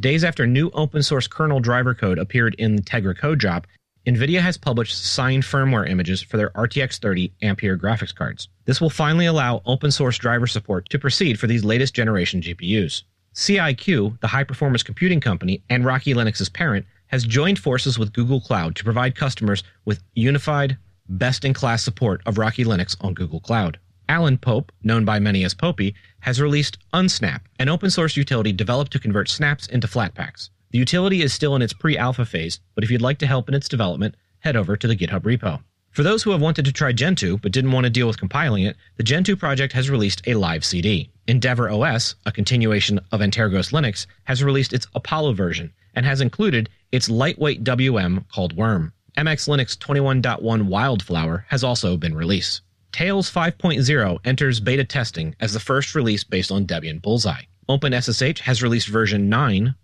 Days 0.01 0.25
after 0.25 0.47
new 0.47 0.71
open 0.71 1.03
source 1.03 1.27
kernel 1.27 1.61
driver 1.61 1.95
code 1.95 2.19
appeared 2.19 2.55
in 2.55 2.77
the 2.77 2.83
Tegra 2.83 3.15
code 3.15 3.39
drop, 3.39 3.67
NVIDIA 4.07 4.41
has 4.41 4.57
published 4.57 5.05
signed 5.05 5.43
firmware 5.43 5.91
images 5.91 6.23
for 6.23 6.37
their 6.37 6.51
RTX 6.51 6.99
30 6.99 7.33
Ampere 7.43 7.77
graphics 7.77 8.15
cards. 8.15 8.49
This 8.65 8.81
will 8.81 8.89
finally 8.89 9.27
allow 9.27 9.63
open 9.67 9.91
source 9.91 10.17
driver 10.17 10.47
support 10.47 10.89
to 10.91 10.99
proceed 10.99 11.41
for 11.41 11.49
these 11.49 11.65
latest 11.65 11.93
generation 11.93 12.41
GPUs. 12.41 13.03
CIQ, 13.35 14.21
the 14.21 14.29
high 14.29 14.45
performance 14.45 14.85
computing 14.85 15.19
company 15.19 15.65
and 15.69 15.85
Rocky 15.85 16.15
Linux's 16.15 16.49
parent, 16.49 16.87
has 17.09 17.25
joined 17.25 17.59
forces 17.59 17.99
with 17.99 18.13
Google 18.13 18.41
Cloud 18.41 18.77
to 18.77 18.85
provide 18.85 19.17
customers 19.17 19.65
with 19.85 20.05
unified, 20.15 20.79
best 21.09 21.45
in 21.45 21.53
class 21.53 21.83
support 21.83 22.23
of 22.27 22.39
Rocky 22.39 22.65
Linux 22.65 22.97
on 23.01 23.13
Google 23.13 23.41
Cloud. 23.41 23.77
Alan 24.09 24.39
Pope, 24.39 24.71
known 24.85 25.05
by 25.05 25.19
many 25.19 25.43
as 25.43 25.53
Popey, 25.53 25.95
has 26.21 26.41
released 26.41 26.79
Unsnap, 26.95 27.41
an 27.59 27.69
open 27.69 27.91
source 27.91 28.17
utility 28.17 28.53
developed 28.53 28.93
to 28.93 29.01
convert 29.01 29.29
snaps 29.29 29.67
into 29.67 29.89
Flatpaks. 29.89 30.51
The 30.71 30.79
utility 30.79 31.23
is 31.23 31.33
still 31.33 31.55
in 31.55 31.63
its 31.63 31.73
pre 31.73 31.97
alpha 31.97 32.25
phase, 32.25 32.61
but 32.75 32.83
if 32.83 32.91
you'd 32.91 33.01
like 33.01 33.19
to 33.19 33.27
help 33.27 33.49
in 33.49 33.55
its 33.55 33.69
development, 33.69 34.17
head 34.41 34.57
over 34.57 34.77
to 34.77 34.87
the 34.87 34.97
GitHub 34.97 35.21
repo. 35.21 35.63
For 35.91 36.03
those 36.03 36.23
who 36.23 36.33
have 36.33 36.43
wanted 36.43 36.65
to 36.67 36.73
try 36.73 36.93
Gentoo 36.93 37.39
but 37.39 37.53
didn't 37.53 37.73
want 37.73 37.85
to 37.85 37.91
deal 37.91 38.07
with 38.07 38.19
compiling 38.19 38.65
it, 38.65 38.77
the 38.97 39.03
Gentoo 39.03 39.37
project 39.37 39.73
has 39.73 39.89
released 39.89 40.21
a 40.27 40.35
live 40.35 40.65
CD. 40.65 41.11
Endeavour 41.27 41.71
OS, 41.71 42.17
a 42.27 42.33
continuation 42.33 43.01
of 43.13 43.21
Antergos 43.21 43.73
Linux, 43.73 44.07
has 44.25 44.45
released 44.45 44.73
its 44.73 44.87
Apollo 44.95 45.33
version 45.33 45.73
and 45.95 46.05
has 46.05 46.21
included 46.21 46.69
its 46.93 47.09
lightweight 47.09 47.65
WM 47.65 48.27
called 48.31 48.57
Worm. 48.57 48.93
MX 49.17 49.49
Linux 49.49 49.79
21.1 49.79 50.63
Wildflower 50.65 51.47
has 51.49 51.65
also 51.65 51.97
been 51.97 52.15
released. 52.15 52.61
Tails 52.93 53.31
5.0 53.33 54.19
enters 54.25 54.61
beta 54.61 54.85
testing 54.85 55.35
as 55.41 55.55
the 55.55 55.61
first 55.61 55.95
release 55.95 56.25
based 56.25 56.53
on 56.53 56.67
Debian 56.67 57.01
Bullseye. 57.01 57.45
OpenSSH 57.69 58.41
has 58.41 58.63
released 58.63 58.89
version 58.89 59.31
9. 59.31 59.75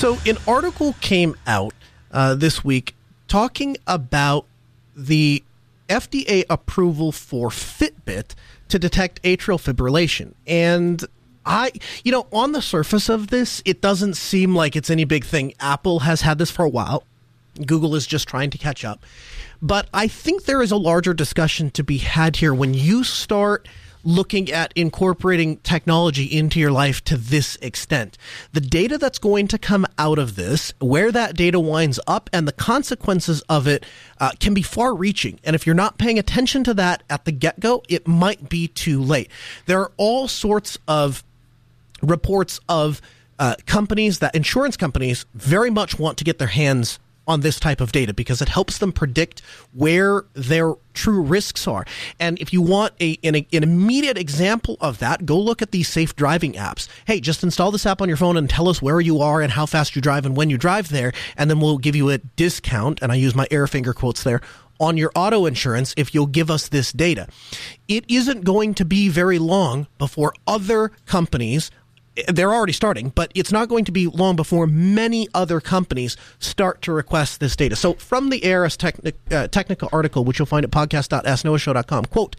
So, 0.00 0.16
an 0.24 0.38
article 0.48 0.94
came 1.02 1.36
out 1.46 1.74
uh, 2.10 2.34
this 2.34 2.64
week 2.64 2.94
talking 3.28 3.76
about 3.86 4.46
the 4.96 5.44
FDA 5.90 6.44
approval 6.48 7.12
for 7.12 7.50
Fitbit 7.50 8.34
to 8.70 8.78
detect 8.78 9.22
atrial 9.24 9.60
fibrillation. 9.60 10.32
And 10.46 11.04
I, 11.44 11.72
you 12.02 12.12
know, 12.12 12.26
on 12.32 12.52
the 12.52 12.62
surface 12.62 13.10
of 13.10 13.26
this, 13.26 13.60
it 13.66 13.82
doesn't 13.82 14.14
seem 14.14 14.56
like 14.56 14.74
it's 14.74 14.88
any 14.88 15.04
big 15.04 15.26
thing. 15.26 15.52
Apple 15.60 15.98
has 15.98 16.22
had 16.22 16.38
this 16.38 16.50
for 16.50 16.64
a 16.64 16.70
while. 16.70 17.04
Google 17.66 17.94
is 17.94 18.06
just 18.06 18.26
trying 18.26 18.48
to 18.48 18.56
catch 18.56 18.86
up. 18.86 19.04
But 19.60 19.86
I 19.92 20.08
think 20.08 20.44
there 20.44 20.62
is 20.62 20.70
a 20.70 20.78
larger 20.78 21.12
discussion 21.12 21.70
to 21.72 21.84
be 21.84 21.98
had 21.98 22.36
here 22.36 22.54
when 22.54 22.72
you 22.72 23.04
start 23.04 23.68
looking 24.04 24.50
at 24.50 24.72
incorporating 24.76 25.58
technology 25.58 26.24
into 26.24 26.58
your 26.58 26.70
life 26.70 27.02
to 27.04 27.16
this 27.16 27.56
extent. 27.56 28.16
The 28.52 28.60
data 28.60 28.98
that's 28.98 29.18
going 29.18 29.48
to 29.48 29.58
come 29.58 29.86
out 29.98 30.18
of 30.18 30.36
this, 30.36 30.72
where 30.80 31.12
that 31.12 31.36
data 31.36 31.60
winds 31.60 32.00
up, 32.06 32.30
and 32.32 32.46
the 32.46 32.52
consequences 32.52 33.42
of 33.48 33.66
it 33.66 33.84
uh, 34.18 34.30
can 34.40 34.54
be 34.54 34.62
far 34.62 34.94
reaching. 34.94 35.40
And 35.44 35.54
if 35.54 35.66
you're 35.66 35.74
not 35.74 35.98
paying 35.98 36.18
attention 36.18 36.64
to 36.64 36.74
that 36.74 37.02
at 37.10 37.24
the 37.24 37.32
get 37.32 37.60
go, 37.60 37.82
it 37.88 38.06
might 38.06 38.48
be 38.48 38.68
too 38.68 39.02
late. 39.02 39.30
There 39.66 39.80
are 39.80 39.92
all 39.96 40.28
sorts 40.28 40.78
of 40.88 41.24
reports 42.02 42.60
of 42.68 43.00
uh, 43.38 43.54
companies 43.66 44.18
that 44.18 44.34
insurance 44.34 44.76
companies 44.76 45.24
very 45.34 45.70
much 45.70 45.98
want 45.98 46.18
to 46.18 46.24
get 46.24 46.38
their 46.38 46.48
hands 46.48 46.98
on 47.30 47.40
this 47.40 47.58
type 47.58 47.80
of 47.80 47.92
data 47.92 48.12
because 48.12 48.42
it 48.42 48.48
helps 48.48 48.78
them 48.78 48.92
predict 48.92 49.40
where 49.72 50.24
their 50.34 50.74
true 50.92 51.22
risks 51.22 51.66
are. 51.66 51.86
And 52.18 52.38
if 52.38 52.52
you 52.52 52.60
want 52.60 52.92
a, 53.00 53.18
an, 53.22 53.36
an, 53.36 53.62
immediate 53.62 54.18
example 54.18 54.76
of 54.80 54.98
that, 54.98 55.24
go 55.24 55.38
look 55.38 55.62
at 55.62 55.70
these 55.70 55.88
safe 55.88 56.14
driving 56.16 56.54
apps. 56.54 56.88
Hey, 57.06 57.20
just 57.20 57.42
install 57.42 57.70
this 57.70 57.86
app 57.86 58.02
on 58.02 58.08
your 58.08 58.16
phone 58.16 58.36
and 58.36 58.50
tell 58.50 58.68
us 58.68 58.82
where 58.82 59.00
you 59.00 59.20
are 59.20 59.40
and 59.40 59.52
how 59.52 59.66
fast 59.66 59.94
you 59.94 60.02
drive 60.02 60.26
and 60.26 60.36
when 60.36 60.50
you 60.50 60.58
drive 60.58 60.88
there, 60.88 61.12
and 61.36 61.48
then 61.48 61.60
we'll 61.60 61.78
give 61.78 61.96
you 61.96 62.10
a 62.10 62.18
discount. 62.18 63.00
And 63.00 63.12
I 63.12 63.14
use 63.14 63.34
my 63.34 63.46
air 63.50 63.66
finger 63.66 63.92
quotes 63.92 64.22
there 64.22 64.40
on 64.80 64.96
your 64.96 65.12
auto 65.14 65.46
insurance 65.46 65.94
if 65.96 66.14
you'll 66.14 66.26
give 66.26 66.50
us 66.50 66.68
this 66.68 66.90
data. 66.90 67.28
It 67.86 68.04
isn't 68.08 68.44
going 68.44 68.74
to 68.74 68.84
be 68.84 69.08
very 69.08 69.38
long 69.38 69.86
before 69.98 70.32
other 70.46 70.90
companies 71.06 71.70
they're 72.28 72.52
already 72.52 72.72
starting, 72.72 73.10
but 73.10 73.30
it's 73.34 73.52
not 73.52 73.68
going 73.68 73.84
to 73.84 73.92
be 73.92 74.06
long 74.06 74.36
before 74.36 74.66
many 74.66 75.28
other 75.32 75.60
companies 75.60 76.16
start 76.38 76.82
to 76.82 76.92
request 76.92 77.40
this 77.40 77.54
data. 77.54 77.76
So, 77.76 77.94
from 77.94 78.30
the 78.30 78.52
ARS 78.52 78.76
uh, 78.82 79.48
technical 79.48 79.88
article, 79.92 80.24
which 80.24 80.38
you'll 80.38 80.46
find 80.46 80.64
at 80.64 80.70
podcast.asknoahshow.com, 80.70 82.06
quote, 82.06 82.36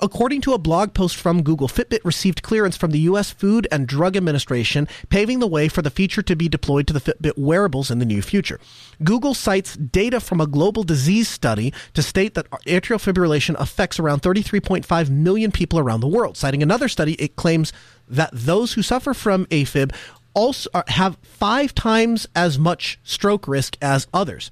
according 0.00 0.40
to 0.42 0.54
a 0.54 0.58
blog 0.58 0.94
post 0.94 1.16
from 1.16 1.42
Google, 1.42 1.68
Fitbit 1.68 2.00
received 2.04 2.42
clearance 2.42 2.76
from 2.76 2.92
the 2.92 3.00
U.S. 3.00 3.30
Food 3.30 3.68
and 3.70 3.86
Drug 3.86 4.16
Administration, 4.16 4.88
paving 5.10 5.38
the 5.38 5.46
way 5.46 5.68
for 5.68 5.82
the 5.82 5.90
feature 5.90 6.22
to 6.22 6.34
be 6.34 6.48
deployed 6.48 6.86
to 6.86 6.92
the 6.92 7.00
Fitbit 7.00 7.36
wearables 7.36 7.90
in 7.90 7.98
the 7.98 8.06
near 8.06 8.22
future. 8.22 8.58
Google 9.04 9.34
cites 9.34 9.76
data 9.76 10.20
from 10.20 10.40
a 10.40 10.46
global 10.46 10.82
disease 10.82 11.28
study 11.28 11.72
to 11.94 12.02
state 12.02 12.34
that 12.34 12.48
atrial 12.50 12.98
fibrillation 12.98 13.54
affects 13.58 13.98
around 13.98 14.22
33.5 14.22 15.10
million 15.10 15.52
people 15.52 15.78
around 15.78 16.00
the 16.00 16.08
world. 16.08 16.36
Citing 16.36 16.62
another 16.62 16.88
study, 16.88 17.14
it 17.14 17.36
claims 17.36 17.72
that 18.10 18.30
those 18.32 18.74
who 18.74 18.82
suffer 18.82 19.14
from 19.14 19.46
AFib 19.46 19.94
also 20.34 20.70
have 20.88 21.16
five 21.22 21.74
times 21.74 22.26
as 22.34 22.58
much 22.58 22.98
stroke 23.02 23.48
risk 23.48 23.76
as 23.80 24.06
others. 24.12 24.50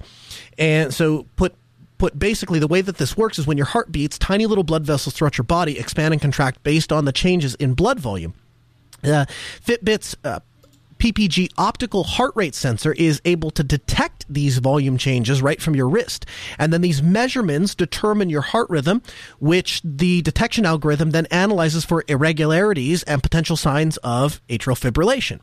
And 0.56 0.92
so 0.92 1.26
put 1.36 1.54
put 1.98 2.18
basically 2.18 2.60
the 2.60 2.68
way 2.68 2.80
that 2.80 2.96
this 2.98 3.16
works 3.16 3.38
is 3.38 3.46
when 3.46 3.56
your 3.56 3.66
heart 3.66 3.90
beats, 3.90 4.18
tiny 4.18 4.46
little 4.46 4.64
blood 4.64 4.84
vessels 4.86 5.14
throughout 5.14 5.36
your 5.36 5.44
body 5.44 5.78
expand 5.78 6.14
and 6.14 6.20
contract 6.20 6.62
based 6.62 6.92
on 6.92 7.04
the 7.04 7.12
changes 7.12 7.56
in 7.56 7.74
blood 7.74 7.98
volume. 7.98 8.34
Uh, 9.02 9.26
Fitbit's 9.64 10.16
uh, 10.24 10.40
PPG 10.98 11.52
optical 11.56 12.04
heart 12.04 12.32
rate 12.34 12.54
sensor 12.54 12.92
is 12.92 13.20
able 13.24 13.50
to 13.52 13.62
detect 13.62 14.26
these 14.28 14.58
volume 14.58 14.98
changes 14.98 15.40
right 15.40 15.60
from 15.60 15.74
your 15.74 15.88
wrist. 15.88 16.26
And 16.58 16.72
then 16.72 16.80
these 16.80 17.02
measurements 17.02 17.74
determine 17.74 18.30
your 18.30 18.40
heart 18.40 18.68
rhythm, 18.68 19.02
which 19.38 19.80
the 19.84 20.22
detection 20.22 20.66
algorithm 20.66 21.12
then 21.12 21.26
analyzes 21.26 21.84
for 21.84 22.04
irregularities 22.08 23.02
and 23.04 23.22
potential 23.22 23.56
signs 23.56 23.96
of 23.98 24.40
atrial 24.48 24.78
fibrillation. 24.78 25.40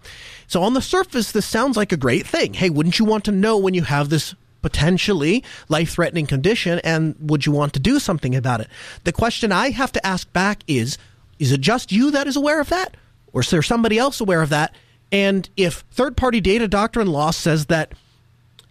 So 0.47 0.61
on 0.61 0.73
the 0.73 0.81
surface, 0.81 1.31
this 1.31 1.45
sounds 1.45 1.77
like 1.77 1.91
a 1.91 1.97
great 1.97 2.27
thing. 2.27 2.53
Hey, 2.53 2.69
wouldn't 2.69 2.99
you 2.99 3.05
want 3.05 3.25
to 3.25 3.31
know 3.31 3.57
when 3.57 3.73
you 3.73 3.83
have 3.83 4.09
this 4.09 4.35
potentially 4.61 5.43
life 5.69 5.91
threatening 5.91 6.25
condition 6.25 6.79
and 6.83 7.15
would 7.19 7.45
you 7.45 7.51
want 7.51 7.73
to 7.73 7.79
do 7.79 7.99
something 7.99 8.35
about 8.35 8.61
it? 8.61 8.67
The 9.03 9.11
question 9.11 9.51
I 9.51 9.69
have 9.69 9.91
to 9.93 10.05
ask 10.05 10.31
back 10.33 10.63
is, 10.67 10.97
is 11.37 11.51
it 11.51 11.61
just 11.61 11.91
you 11.91 12.11
that 12.11 12.27
is 12.27 12.35
aware 12.35 12.59
of 12.59 12.69
that? 12.69 12.97
Or 13.31 13.41
is 13.41 13.49
there 13.51 13.61
somebody 13.61 13.97
else 13.97 14.19
aware 14.19 14.41
of 14.41 14.49
that? 14.49 14.73
And 15.11 15.49
if 15.55 15.83
third 15.91 16.17
party 16.17 16.41
data 16.41 16.67
doctrine 16.67 17.07
law 17.07 17.31
says 17.31 17.67
that 17.67 17.93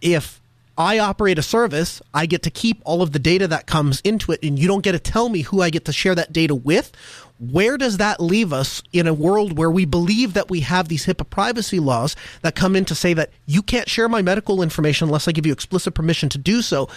if 0.01 0.41
I 0.77 0.99
operate 0.99 1.39
a 1.39 1.43
service, 1.43 2.01
I 2.13 2.25
get 2.25 2.43
to 2.43 2.49
keep 2.49 2.81
all 2.83 3.01
of 3.01 3.13
the 3.13 3.19
data 3.19 3.47
that 3.47 3.65
comes 3.65 4.01
into 4.01 4.31
it, 4.33 4.43
and 4.43 4.59
you 4.59 4.67
don't 4.67 4.83
get 4.83 4.91
to 4.91 4.99
tell 4.99 5.29
me 5.29 5.41
who 5.41 5.61
I 5.61 5.69
get 5.69 5.85
to 5.85 5.93
share 5.93 6.15
that 6.15 6.33
data 6.33 6.53
with. 6.53 6.91
Where 7.39 7.77
does 7.77 7.97
that 7.97 8.19
leave 8.19 8.51
us 8.51 8.81
in 8.91 9.07
a 9.07 9.13
world 9.13 9.57
where 9.57 9.71
we 9.71 9.85
believe 9.85 10.33
that 10.33 10.49
we 10.49 10.61
have 10.61 10.87
these 10.87 11.05
HIPAA 11.05 11.29
privacy 11.29 11.79
laws 11.79 12.15
that 12.41 12.55
come 12.55 12.75
in 12.75 12.85
to 12.85 12.95
say 12.95 13.13
that 13.13 13.29
you 13.45 13.61
can't 13.61 13.89
share 13.89 14.09
my 14.09 14.21
medical 14.21 14.61
information 14.61 15.07
unless 15.07 15.27
I 15.27 15.31
give 15.31 15.45
you 15.45 15.53
explicit 15.53 15.93
permission 15.93 16.29
to 16.29 16.37
do 16.37 16.61
so? 16.61 16.89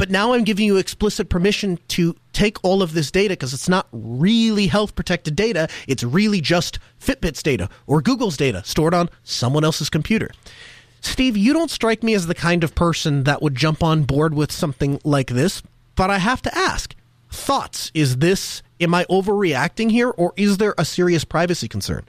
But 0.00 0.08
now 0.08 0.32
I'm 0.32 0.44
giving 0.44 0.64
you 0.64 0.78
explicit 0.78 1.28
permission 1.28 1.78
to 1.88 2.16
take 2.32 2.56
all 2.64 2.80
of 2.80 2.94
this 2.94 3.10
data 3.10 3.32
because 3.32 3.52
it's 3.52 3.68
not 3.68 3.86
really 3.92 4.66
health 4.66 4.94
protected 4.94 5.36
data. 5.36 5.68
It's 5.86 6.02
really 6.02 6.40
just 6.40 6.78
Fitbit's 6.98 7.42
data 7.42 7.68
or 7.86 8.00
Google's 8.00 8.38
data 8.38 8.62
stored 8.64 8.94
on 8.94 9.10
someone 9.24 9.62
else's 9.62 9.90
computer. 9.90 10.30
Steve, 11.02 11.36
you 11.36 11.52
don't 11.52 11.70
strike 11.70 12.02
me 12.02 12.14
as 12.14 12.26
the 12.26 12.34
kind 12.34 12.64
of 12.64 12.74
person 12.74 13.24
that 13.24 13.42
would 13.42 13.54
jump 13.54 13.82
on 13.82 14.04
board 14.04 14.32
with 14.32 14.50
something 14.50 14.98
like 15.04 15.26
this, 15.26 15.62
but 15.96 16.08
I 16.08 16.16
have 16.16 16.40
to 16.42 16.56
ask 16.56 16.94
thoughts. 17.30 17.90
Is 17.92 18.16
this, 18.16 18.62
am 18.80 18.94
I 18.94 19.04
overreacting 19.04 19.90
here, 19.90 20.08
or 20.08 20.32
is 20.34 20.56
there 20.56 20.74
a 20.78 20.86
serious 20.86 21.24
privacy 21.24 21.68
concern? 21.68 22.06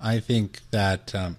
I 0.00 0.20
think 0.20 0.60
that 0.70 1.12
um, 1.12 1.38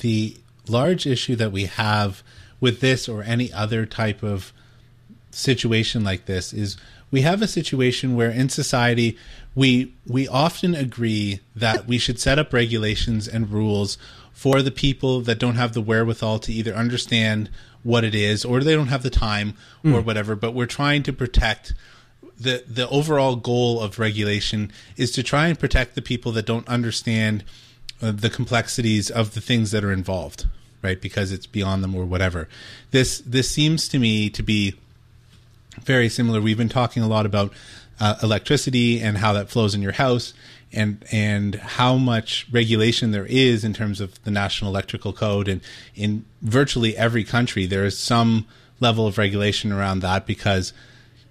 the 0.00 0.36
large 0.68 1.06
issue 1.06 1.36
that 1.36 1.52
we 1.52 1.64
have 1.64 2.22
with 2.60 2.80
this 2.80 3.08
or 3.08 3.22
any 3.22 3.50
other 3.50 3.86
type 3.86 4.22
of 4.22 4.52
situation 5.30 6.04
like 6.04 6.26
this 6.26 6.52
is 6.52 6.76
we 7.10 7.22
have 7.22 7.42
a 7.42 7.48
situation 7.48 8.14
where 8.16 8.30
in 8.30 8.48
society 8.48 9.16
we 9.54 9.94
we 10.06 10.28
often 10.28 10.74
agree 10.74 11.40
that 11.54 11.86
we 11.86 11.98
should 11.98 12.20
set 12.20 12.38
up 12.38 12.52
regulations 12.52 13.26
and 13.26 13.50
rules 13.50 13.98
for 14.32 14.62
the 14.62 14.70
people 14.70 15.20
that 15.20 15.38
don't 15.38 15.56
have 15.56 15.74
the 15.74 15.82
wherewithal 15.82 16.38
to 16.38 16.52
either 16.52 16.74
understand 16.74 17.50
what 17.82 18.04
it 18.04 18.14
is 18.14 18.44
or 18.44 18.60
they 18.60 18.74
don't 18.74 18.88
have 18.88 19.02
the 19.02 19.10
time 19.10 19.54
mm. 19.84 19.94
or 19.94 20.00
whatever. 20.00 20.36
But 20.36 20.54
we're 20.54 20.66
trying 20.66 21.02
to 21.04 21.12
protect 21.12 21.74
the 22.38 22.64
the 22.66 22.88
overall 22.88 23.36
goal 23.36 23.80
of 23.80 23.98
regulation 23.98 24.72
is 24.96 25.10
to 25.12 25.22
try 25.22 25.48
and 25.48 25.58
protect 25.58 25.94
the 25.94 26.02
people 26.02 26.32
that 26.32 26.46
don't 26.46 26.68
understand 26.68 27.44
uh, 28.00 28.12
the 28.12 28.30
complexities 28.30 29.10
of 29.10 29.34
the 29.34 29.40
things 29.40 29.72
that 29.72 29.84
are 29.84 29.92
involved 29.92 30.46
right? 30.82 31.00
Because 31.00 31.32
it's 31.32 31.46
beyond 31.46 31.84
them 31.84 31.94
or 31.94 32.04
whatever. 32.04 32.48
This 32.90 33.18
this 33.18 33.50
seems 33.50 33.88
to 33.88 33.98
me 33.98 34.30
to 34.30 34.42
be 34.42 34.74
very 35.82 36.08
similar. 36.08 36.40
We've 36.40 36.58
been 36.58 36.68
talking 36.68 37.02
a 37.02 37.08
lot 37.08 37.26
about 37.26 37.52
uh, 37.98 38.16
electricity 38.22 39.00
and 39.00 39.18
how 39.18 39.32
that 39.34 39.50
flows 39.50 39.74
in 39.74 39.82
your 39.82 39.92
house 39.92 40.32
and 40.72 41.04
and 41.10 41.56
how 41.56 41.96
much 41.96 42.46
regulation 42.50 43.10
there 43.10 43.26
is 43.26 43.64
in 43.64 43.74
terms 43.74 44.00
of 44.00 44.22
the 44.24 44.30
national 44.30 44.70
electrical 44.70 45.12
code. 45.12 45.48
And 45.48 45.60
in 45.94 46.24
virtually 46.42 46.96
every 46.96 47.24
country 47.24 47.66
there 47.66 47.84
is 47.84 47.98
some 47.98 48.46
level 48.78 49.06
of 49.06 49.18
regulation 49.18 49.72
around 49.72 50.00
that 50.00 50.26
because 50.26 50.72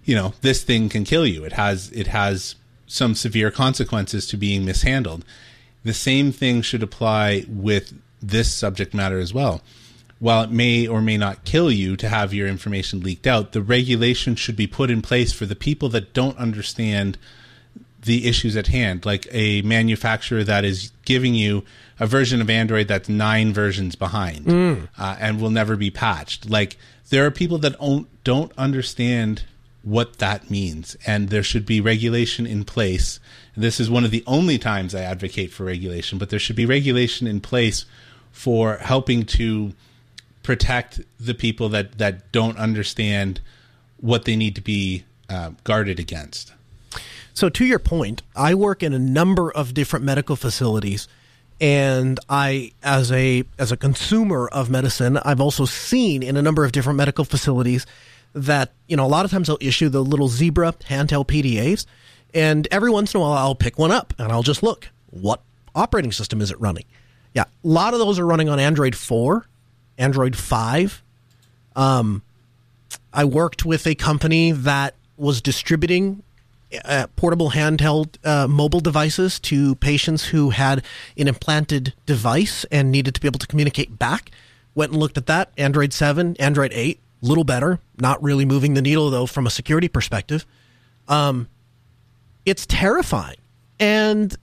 you 0.04 0.16
know 0.16 0.34
this 0.42 0.64
thing 0.64 0.90
can 0.90 1.04
kill 1.04 1.26
you. 1.26 1.44
It 1.44 1.54
has 1.54 1.92
it 1.92 2.08
has 2.08 2.56
some 2.86 3.16
severe 3.16 3.52
consequences 3.52 4.28
to 4.28 4.38
being 4.38 4.66
mishandled. 4.66 5.24
The 5.84 5.94
same 5.94 6.32
thing 6.32 6.62
should 6.62 6.84
apply 6.84 7.46
with 7.48 7.94
this 8.22 8.54
subject 8.54 8.94
matter 8.94 9.20
as 9.20 9.34
well 9.34 9.62
while 10.20 10.44
it 10.44 10.52
may 10.52 10.86
or 10.86 11.02
may 11.02 11.18
not 11.18 11.46
kill 11.46 11.72
you 11.72 11.96
to 11.96 12.10
have 12.10 12.34
your 12.34 12.48
information 12.48 13.00
leaked 13.00 13.26
out 13.26 13.54
the 13.54 13.62
regulation 13.62 14.36
should 14.36 14.56
be 14.56 14.68
put 14.68 14.92
in 14.92 15.02
place 15.02 15.32
for 15.32 15.46
the 15.46 15.56
people 15.56 15.90
that 15.90 16.14
don't 16.14 16.38
understand 16.38 17.18
the 18.04 18.28
issues 18.28 18.56
at 18.56 18.68
hand, 18.68 19.06
like 19.06 19.28
a 19.32 19.62
manufacturer 19.64 20.44
that 20.44 20.64
is 20.64 20.92
giving 21.06 21.36
you 21.36 21.64
a 22.00 22.08
version 22.08 22.40
of 22.40 22.50
Android 22.50 22.88
that's 22.88 23.10
nine 23.10 23.52
versions 23.52 23.96
behind 23.96 24.46
mm. 24.46 24.88
uh, 24.98 25.18
and 25.20 25.42
will 25.42 25.50
never 25.50 25.76
be 25.76 25.92
patched. 25.92 26.50
Like 26.50 26.78
there 27.10 27.26
are 27.26 27.32
people 27.32 27.58
that 27.60 27.78
don't, 27.78 28.08
don't 28.24 28.52
understand 28.58 29.44
what 29.82 30.20
that 30.20 30.50
means, 30.50 30.96
and 31.06 31.30
there 31.30 31.44
should 31.44 31.66
be 31.66 31.82
regulation 31.82 32.46
in 32.46 32.64
place. 32.64 33.20
This 33.56 33.80
is 33.80 33.90
one 33.90 34.06
of 34.06 34.12
the 34.12 34.24
only 34.28 34.58
times 34.58 34.94
I 34.94 35.02
advocate 35.02 35.52
for 35.52 35.64
regulation, 35.66 36.18
but 36.18 36.30
there 36.30 36.40
should 36.40 36.56
be 36.56 36.66
regulation 36.66 37.28
in 37.28 37.42
place 37.42 37.86
for 38.32 38.78
helping 38.78 39.26
to 39.26 39.74
protect 40.50 41.00
the 41.20 41.36
people 41.36 41.70
that 41.70 42.00
that 42.00 42.32
don't 42.32 42.58
understand 42.58 43.40
what 43.98 44.26
they 44.26 44.36
need 44.36 44.56
to 44.56 44.62
be 44.62 45.04
uh, 45.30 45.52
guarded 45.64 46.00
against. 46.00 46.54
So, 47.36 47.50
to 47.50 47.64
your 47.64 47.78
point, 47.78 48.24
I 48.36 48.56
work 48.56 48.82
in 48.82 48.92
a 48.92 48.98
number 48.98 49.52
of 49.52 49.76
different 49.76 50.04
medical 50.04 50.36
facilities, 50.36 51.08
and 51.62 52.20
I, 52.28 52.72
as 52.82 53.12
a 53.12 53.44
as 53.60 53.72
a 53.72 53.78
consumer 53.78 54.48
of 54.48 54.72
medicine, 54.72 55.18
I've 55.18 55.40
also 55.40 55.66
seen 55.66 56.24
in 56.24 56.36
a 56.36 56.42
number 56.42 56.66
of 56.66 56.72
different 56.72 56.98
medical 56.98 57.26
facilities 57.26 57.86
that 58.34 58.72
you 58.88 58.98
know 58.98 59.06
a 59.06 59.12
lot 59.16 59.26
of 59.26 59.30
times 59.30 59.50
they'll 59.50 59.58
issue 59.62 59.88
the 59.88 60.04
little 60.04 60.30
zebra 60.30 60.74
handheld 60.90 61.28
PDAs, 61.28 61.86
and 62.34 62.68
every 62.72 62.90
once 62.90 63.14
in 63.14 63.20
a 63.20 63.22
while 63.22 63.34
I'll 63.34 63.54
pick 63.54 63.78
one 63.78 63.92
up 63.92 64.16
and 64.18 64.32
I'll 64.32 64.42
just 64.42 64.64
look 64.64 64.90
what 65.12 65.44
operating 65.76 66.12
system 66.12 66.42
is 66.42 66.50
it 66.50 66.60
running. 66.60 66.86
Yeah, 67.36 67.44
a 67.44 67.68
lot 67.68 67.94
of 67.94 68.00
those 68.00 68.18
are 68.18 68.26
running 68.26 68.50
on 68.50 68.60
Android 68.60 68.96
four, 68.96 69.46
Android 70.00 70.36
five. 70.36 71.04
Um, 71.76 72.24
I 73.14 73.26
worked 73.26 73.66
with 73.66 73.86
a 73.86 73.94
company 73.94 74.52
that 74.52 74.96
was 75.18 75.42
distributing 75.42 76.24
uh, 76.86 77.08
portable 77.16 77.52
handheld 77.52 78.16
uh, 78.24 78.48
mobile 78.48 78.80
devices 78.80 79.40
to 79.40 79.76
patients 79.76 80.26
who 80.28 80.52
had 80.52 80.84
an 81.18 81.28
implanted 81.28 81.94
device 82.06 82.66
and 82.72 82.92
needed 82.92 83.16
to 83.16 83.22
be 83.22 83.28
able 83.28 83.40
to 83.40 83.48
communicate 83.48 83.98
back. 83.98 84.32
Went 84.76 84.92
and 84.92 85.00
looked 85.00 85.18
at 85.18 85.26
that. 85.26 85.52
Android 85.58 85.94
7, 85.94 86.36
Android 86.40 86.72
8, 86.74 87.00
little 87.22 87.44
better. 87.44 87.80
Not 88.00 88.22
really 88.22 88.46
moving 88.46 88.76
the 88.76 88.82
needle, 88.82 89.10
though, 89.10 89.26
from 89.26 89.48
a 89.48 89.50
security 89.50 89.88
perspective. 89.88 90.46
Um, 91.08 91.48
it's 92.46 92.66
terrifying. 92.66 93.38
And 93.80 94.36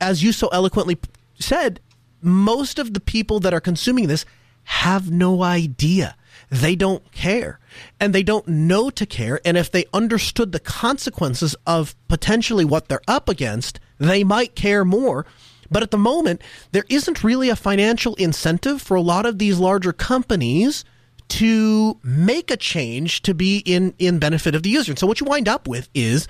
as 0.00 0.22
you 0.22 0.32
so 0.32 0.48
eloquently 0.48 0.98
said, 1.38 1.80
most 2.22 2.78
of 2.78 2.94
the 2.94 3.00
people 3.00 3.40
that 3.40 3.52
are 3.52 3.60
consuming 3.60 4.06
this 4.06 4.24
have 4.66 5.10
no 5.10 5.42
idea 5.42 6.16
they 6.50 6.76
don't 6.76 7.10
care 7.12 7.58
and 7.98 8.14
they 8.14 8.22
don't 8.22 8.46
know 8.46 8.90
to 8.90 9.06
care. 9.06 9.40
And 9.44 9.56
if 9.56 9.70
they 9.70 9.84
understood 9.92 10.52
the 10.52 10.60
consequences 10.60 11.56
of 11.66 11.94
potentially 12.08 12.64
what 12.64 12.88
they're 12.88 13.00
up 13.08 13.28
against, 13.28 13.80
they 13.98 14.22
might 14.24 14.54
care 14.54 14.84
more. 14.84 15.26
But 15.70 15.82
at 15.82 15.90
the 15.90 15.98
moment, 15.98 16.42
there 16.72 16.84
isn't 16.88 17.24
really 17.24 17.48
a 17.48 17.56
financial 17.56 18.14
incentive 18.16 18.80
for 18.80 18.94
a 18.94 19.00
lot 19.00 19.26
of 19.26 19.38
these 19.38 19.58
larger 19.58 19.92
companies 19.92 20.84
to 21.28 21.98
make 22.04 22.50
a 22.52 22.56
change 22.56 23.22
to 23.22 23.34
be 23.34 23.58
in, 23.58 23.94
in 23.98 24.20
benefit 24.20 24.54
of 24.54 24.62
the 24.62 24.70
user. 24.70 24.92
And 24.92 24.98
so 24.98 25.08
what 25.08 25.20
you 25.20 25.26
wind 25.26 25.48
up 25.48 25.66
with 25.66 25.88
is 25.92 26.28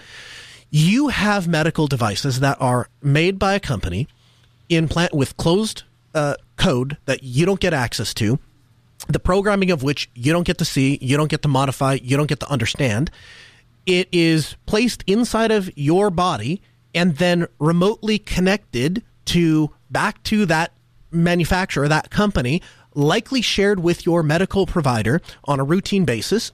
you 0.70 1.08
have 1.08 1.46
medical 1.46 1.86
devices 1.86 2.40
that 2.40 2.56
are 2.60 2.88
made 3.02 3.38
by 3.38 3.54
a 3.54 3.60
company 3.60 4.08
implant 4.68 5.12
with 5.12 5.36
closed 5.36 5.82
uh, 6.14 6.34
code 6.56 6.96
that 7.04 7.22
you 7.22 7.46
don't 7.46 7.60
get 7.60 7.74
access 7.74 8.14
to 8.14 8.38
the 9.08 9.20
programming 9.20 9.70
of 9.70 9.82
which 9.82 10.10
you 10.14 10.32
don't 10.32 10.46
get 10.46 10.58
to 10.58 10.64
see, 10.64 10.98
you 11.00 11.16
don't 11.16 11.30
get 11.30 11.42
to 11.42 11.48
modify, 11.48 11.94
you 12.02 12.16
don't 12.16 12.26
get 12.26 12.40
to 12.40 12.50
understand. 12.50 13.10
It 13.84 14.08
is 14.10 14.56
placed 14.66 15.04
inside 15.06 15.52
of 15.52 15.70
your 15.76 16.10
body 16.10 16.60
and 16.94 17.16
then 17.16 17.46
remotely 17.58 18.18
connected 18.18 19.02
to 19.26 19.70
back 19.90 20.22
to 20.24 20.46
that 20.46 20.72
manufacturer, 21.10 21.86
that 21.88 22.10
company, 22.10 22.62
likely 22.94 23.42
shared 23.42 23.80
with 23.80 24.06
your 24.06 24.22
medical 24.22 24.66
provider 24.66 25.20
on 25.44 25.60
a 25.60 25.64
routine 25.64 26.04
basis. 26.04 26.52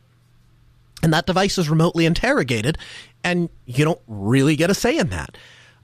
And 1.03 1.13
that 1.13 1.27
device 1.27 1.59
is 1.59 1.71
remotely 1.71 2.07
interrogated, 2.07 2.79
and 3.25 3.49
you 3.67 3.85
don't 3.85 4.01
really 4.07 4.57
get 4.57 4.71
a 4.71 4.75
say 4.75 4.99
in 4.99 5.09
that. 5.09 5.37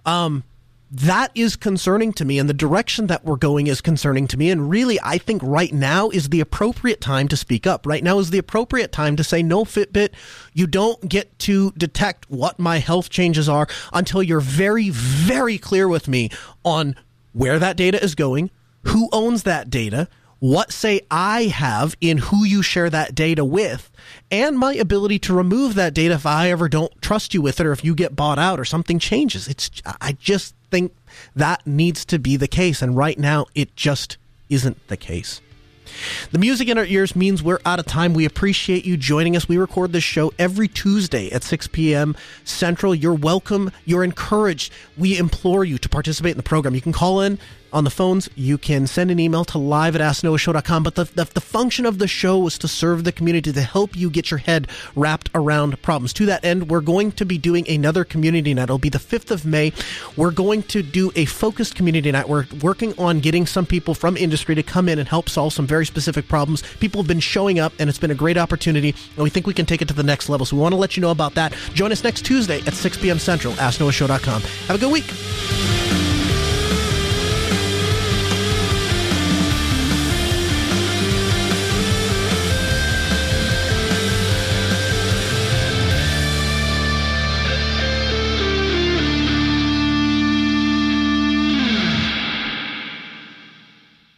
Um, 0.07 0.45
that 0.91 1.31
is 1.35 1.57
concerning 1.57 2.13
to 2.15 2.25
me 2.25 2.39
and 2.39 2.49
the 2.49 2.55
direction 2.55 3.09
that 3.09 3.25
we're 3.25 3.37
going 3.37 3.67
is 3.67 3.81
concerning 3.81 4.27
to 4.27 4.39
me 4.39 4.51
and 4.51 4.71
really 4.71 4.99
i 5.03 5.19
think 5.19 5.43
right 5.43 5.73
now 5.73 6.09
is 6.09 6.31
the 6.31 6.41
appropriate 6.41 7.01
time 7.01 7.29
to 7.29 7.37
speak 7.37 7.67
up. 7.67 7.87
Right 7.87 8.03
now 8.03 8.19
is 8.19 8.31
the 8.31 8.39
appropriate 8.39 8.93
time 8.93 9.17
to 9.17 9.25
say 9.25 9.43
no 9.43 9.65
fitbit 9.65 10.11
you 10.55 10.67
don't 10.67 11.09
get 11.09 11.39
to 11.41 11.73
detect 11.73 12.29
what 12.31 12.59
my 12.59 12.79
health 12.79 13.11
changes 13.11 13.49
are 13.49 13.69
until 13.93 14.23
you're 14.23 14.41
very 14.41 14.91
very 14.91 15.59
clear 15.59 15.89
with 15.89 16.09
me 16.09 16.31
on 16.65 16.97
where 17.33 17.59
that 17.59 17.77
data 17.77 18.03
is 18.03 18.15
going 18.15 18.51
who 18.85 19.09
owns 19.13 19.43
that 19.43 19.71
data 19.71 20.09
what 20.41 20.73
say 20.73 21.01
I 21.11 21.45
have 21.45 21.97
in 22.01 22.19
who 22.19 22.45
you 22.45 22.63
share 22.63 22.91
that 22.91 23.15
data 23.15 23.45
with, 23.45 23.91
and 24.31 24.59
my 24.59 24.75
ability 24.75 25.19
to 25.21 25.35
remove 25.35 25.75
that 25.75 25.95
data 25.95 26.15
if 26.15 26.27
I 26.27 26.51
ever 26.51 26.69
don't 26.69 26.93
trust 27.03 27.35
you 27.35 27.43
with 27.43 27.61
it 27.61 27.67
or 27.67 27.73
if 27.73 27.85
you 27.85 27.95
get 27.95 28.17
bought 28.17 28.39
out 28.39 28.61
or 28.61 28.65
something 28.65 28.99
changes. 28.99 29.49
It's 29.49 29.71
I 30.01 30.13
just 30.13 30.55
think 30.71 30.95
that 31.35 31.67
needs 31.67 32.05
to 32.07 32.19
be 32.19 32.37
the 32.37 32.49
case. 32.49 32.83
And 32.83 32.97
right 32.97 33.19
now, 33.19 33.47
it 33.55 33.75
just 33.75 34.17
isn't 34.49 34.89
the 34.89 34.97
case. 34.97 35.41
The 36.31 36.39
music 36.39 36.69
in 36.69 36.79
our 36.79 36.85
ears 36.85 37.17
means 37.17 37.43
we're 37.43 37.61
out 37.65 37.79
of 37.79 37.87
time. 37.87 38.13
We 38.13 38.27
appreciate 38.27 38.85
you 38.85 38.97
joining 38.97 39.37
us. 39.37 39.49
We 39.49 39.57
record 39.57 39.93
this 39.93 40.05
show 40.05 40.33
every 40.39 40.69
Tuesday 40.69 41.31
at 41.31 41.43
6 41.43 41.69
p.m. 41.69 42.15
Central. 42.45 42.95
You're 42.95 43.15
welcome. 43.15 43.73
You're 43.87 44.05
encouraged. 44.05 44.73
We 44.97 45.17
implore 45.17 45.65
you 45.65 45.79
to 45.79 45.89
participate 45.89 46.33
in 46.33 46.37
the 46.37 46.43
program. 46.43 46.75
You 46.75 46.83
can 46.83 46.93
call 46.93 47.23
in 47.23 47.39
on 47.73 47.85
the 47.85 47.91
phones. 47.91 48.29
You 48.35 48.59
can 48.59 48.87
send 48.87 49.11
an 49.11 49.19
email 49.19 49.45
to 49.47 49.59
live 49.59 49.95
at 49.95 50.01
asknoahshow.com. 50.01 50.83
But 50.83 50.95
the, 50.95 51.05
the, 51.05 51.25
the, 51.25 51.41
function 51.41 51.87
of 51.87 51.99
the 51.99 52.09
show 52.09 52.47
is 52.47 52.59
to 52.59 52.69
serve 52.69 53.05
the 53.05 53.13
community, 53.13 53.53
to 53.53 53.61
help 53.63 53.97
you 53.97 54.11
get 54.11 54.31
your 54.31 54.39
head 54.39 54.69
wrapped 54.95 55.31
around 55.35 55.81
problems. 55.83 56.13
To 56.15 56.27
that 56.27 56.45
end, 56.45 56.69
we're 56.69 56.81
going 56.81 57.13
to 57.13 57.25
be 57.25 57.39
doing 57.39 57.69
another 57.69 58.05
community 58.05 58.53
night. 58.55 58.65
It'll 58.65 58.79
be 58.79 58.89
the 58.89 58.99
5th 58.99 59.31
of 59.31 59.45
May. 59.45 59.73
We're 60.17 60.31
going 60.31 60.63
to 60.65 60.83
do 60.83 61.11
a 61.17 61.25
focused 61.25 61.75
community 61.75 62.11
night. 62.13 62.29
We're 62.29 62.47
working 62.63 62.99
on 62.99 63.21
getting 63.21 63.47
some 63.47 63.67
people 63.67 63.95
from 63.95 64.17
industry 64.17 64.55
to 64.55 64.63
come 64.63 64.89
in 64.89 64.99
and 64.99 65.09
help 65.09 65.29
solve 65.29 65.53
some 65.53 65.67
very 65.67 65.87
specific 65.87 66.29
problems. 66.29 66.63
People 66.81 67.03
have 67.03 67.09
been 67.09 67.21
showing 67.21 67.59
up, 67.59 67.73
and 67.79 67.89
it's 67.89 67.99
been 67.99 68.11
a 68.11 68.15
great 68.15 68.37
opportunity, 68.37 68.95
and 69.17 69.25
we 69.25 69.31
think 69.31 69.47
we 69.47 69.55
can 69.55 69.67
take 69.67 69.83
it 69.83 69.89
to 69.89 69.95
the 69.95 70.03
next 70.03 70.29
level. 70.29 70.45
So 70.47 70.57
we 70.57 70.63
want 70.63 70.73
to 70.73 70.77
let 70.77 70.97
you 70.97 71.01
know 71.01 71.11
about 71.11 71.35
that. 71.35 71.53
Join 71.75 71.93
us 71.93 72.05
next 72.05 72.25
Tuesday 72.25 72.61
at 72.67 72.75
6 72.75 72.99
p.m. 72.99 73.19
Central, 73.19 73.55
asknoahshow.com. 73.55 74.43
Have 74.43 74.77
a 74.77 74.79
good 74.79 74.93
week. 74.93 76.18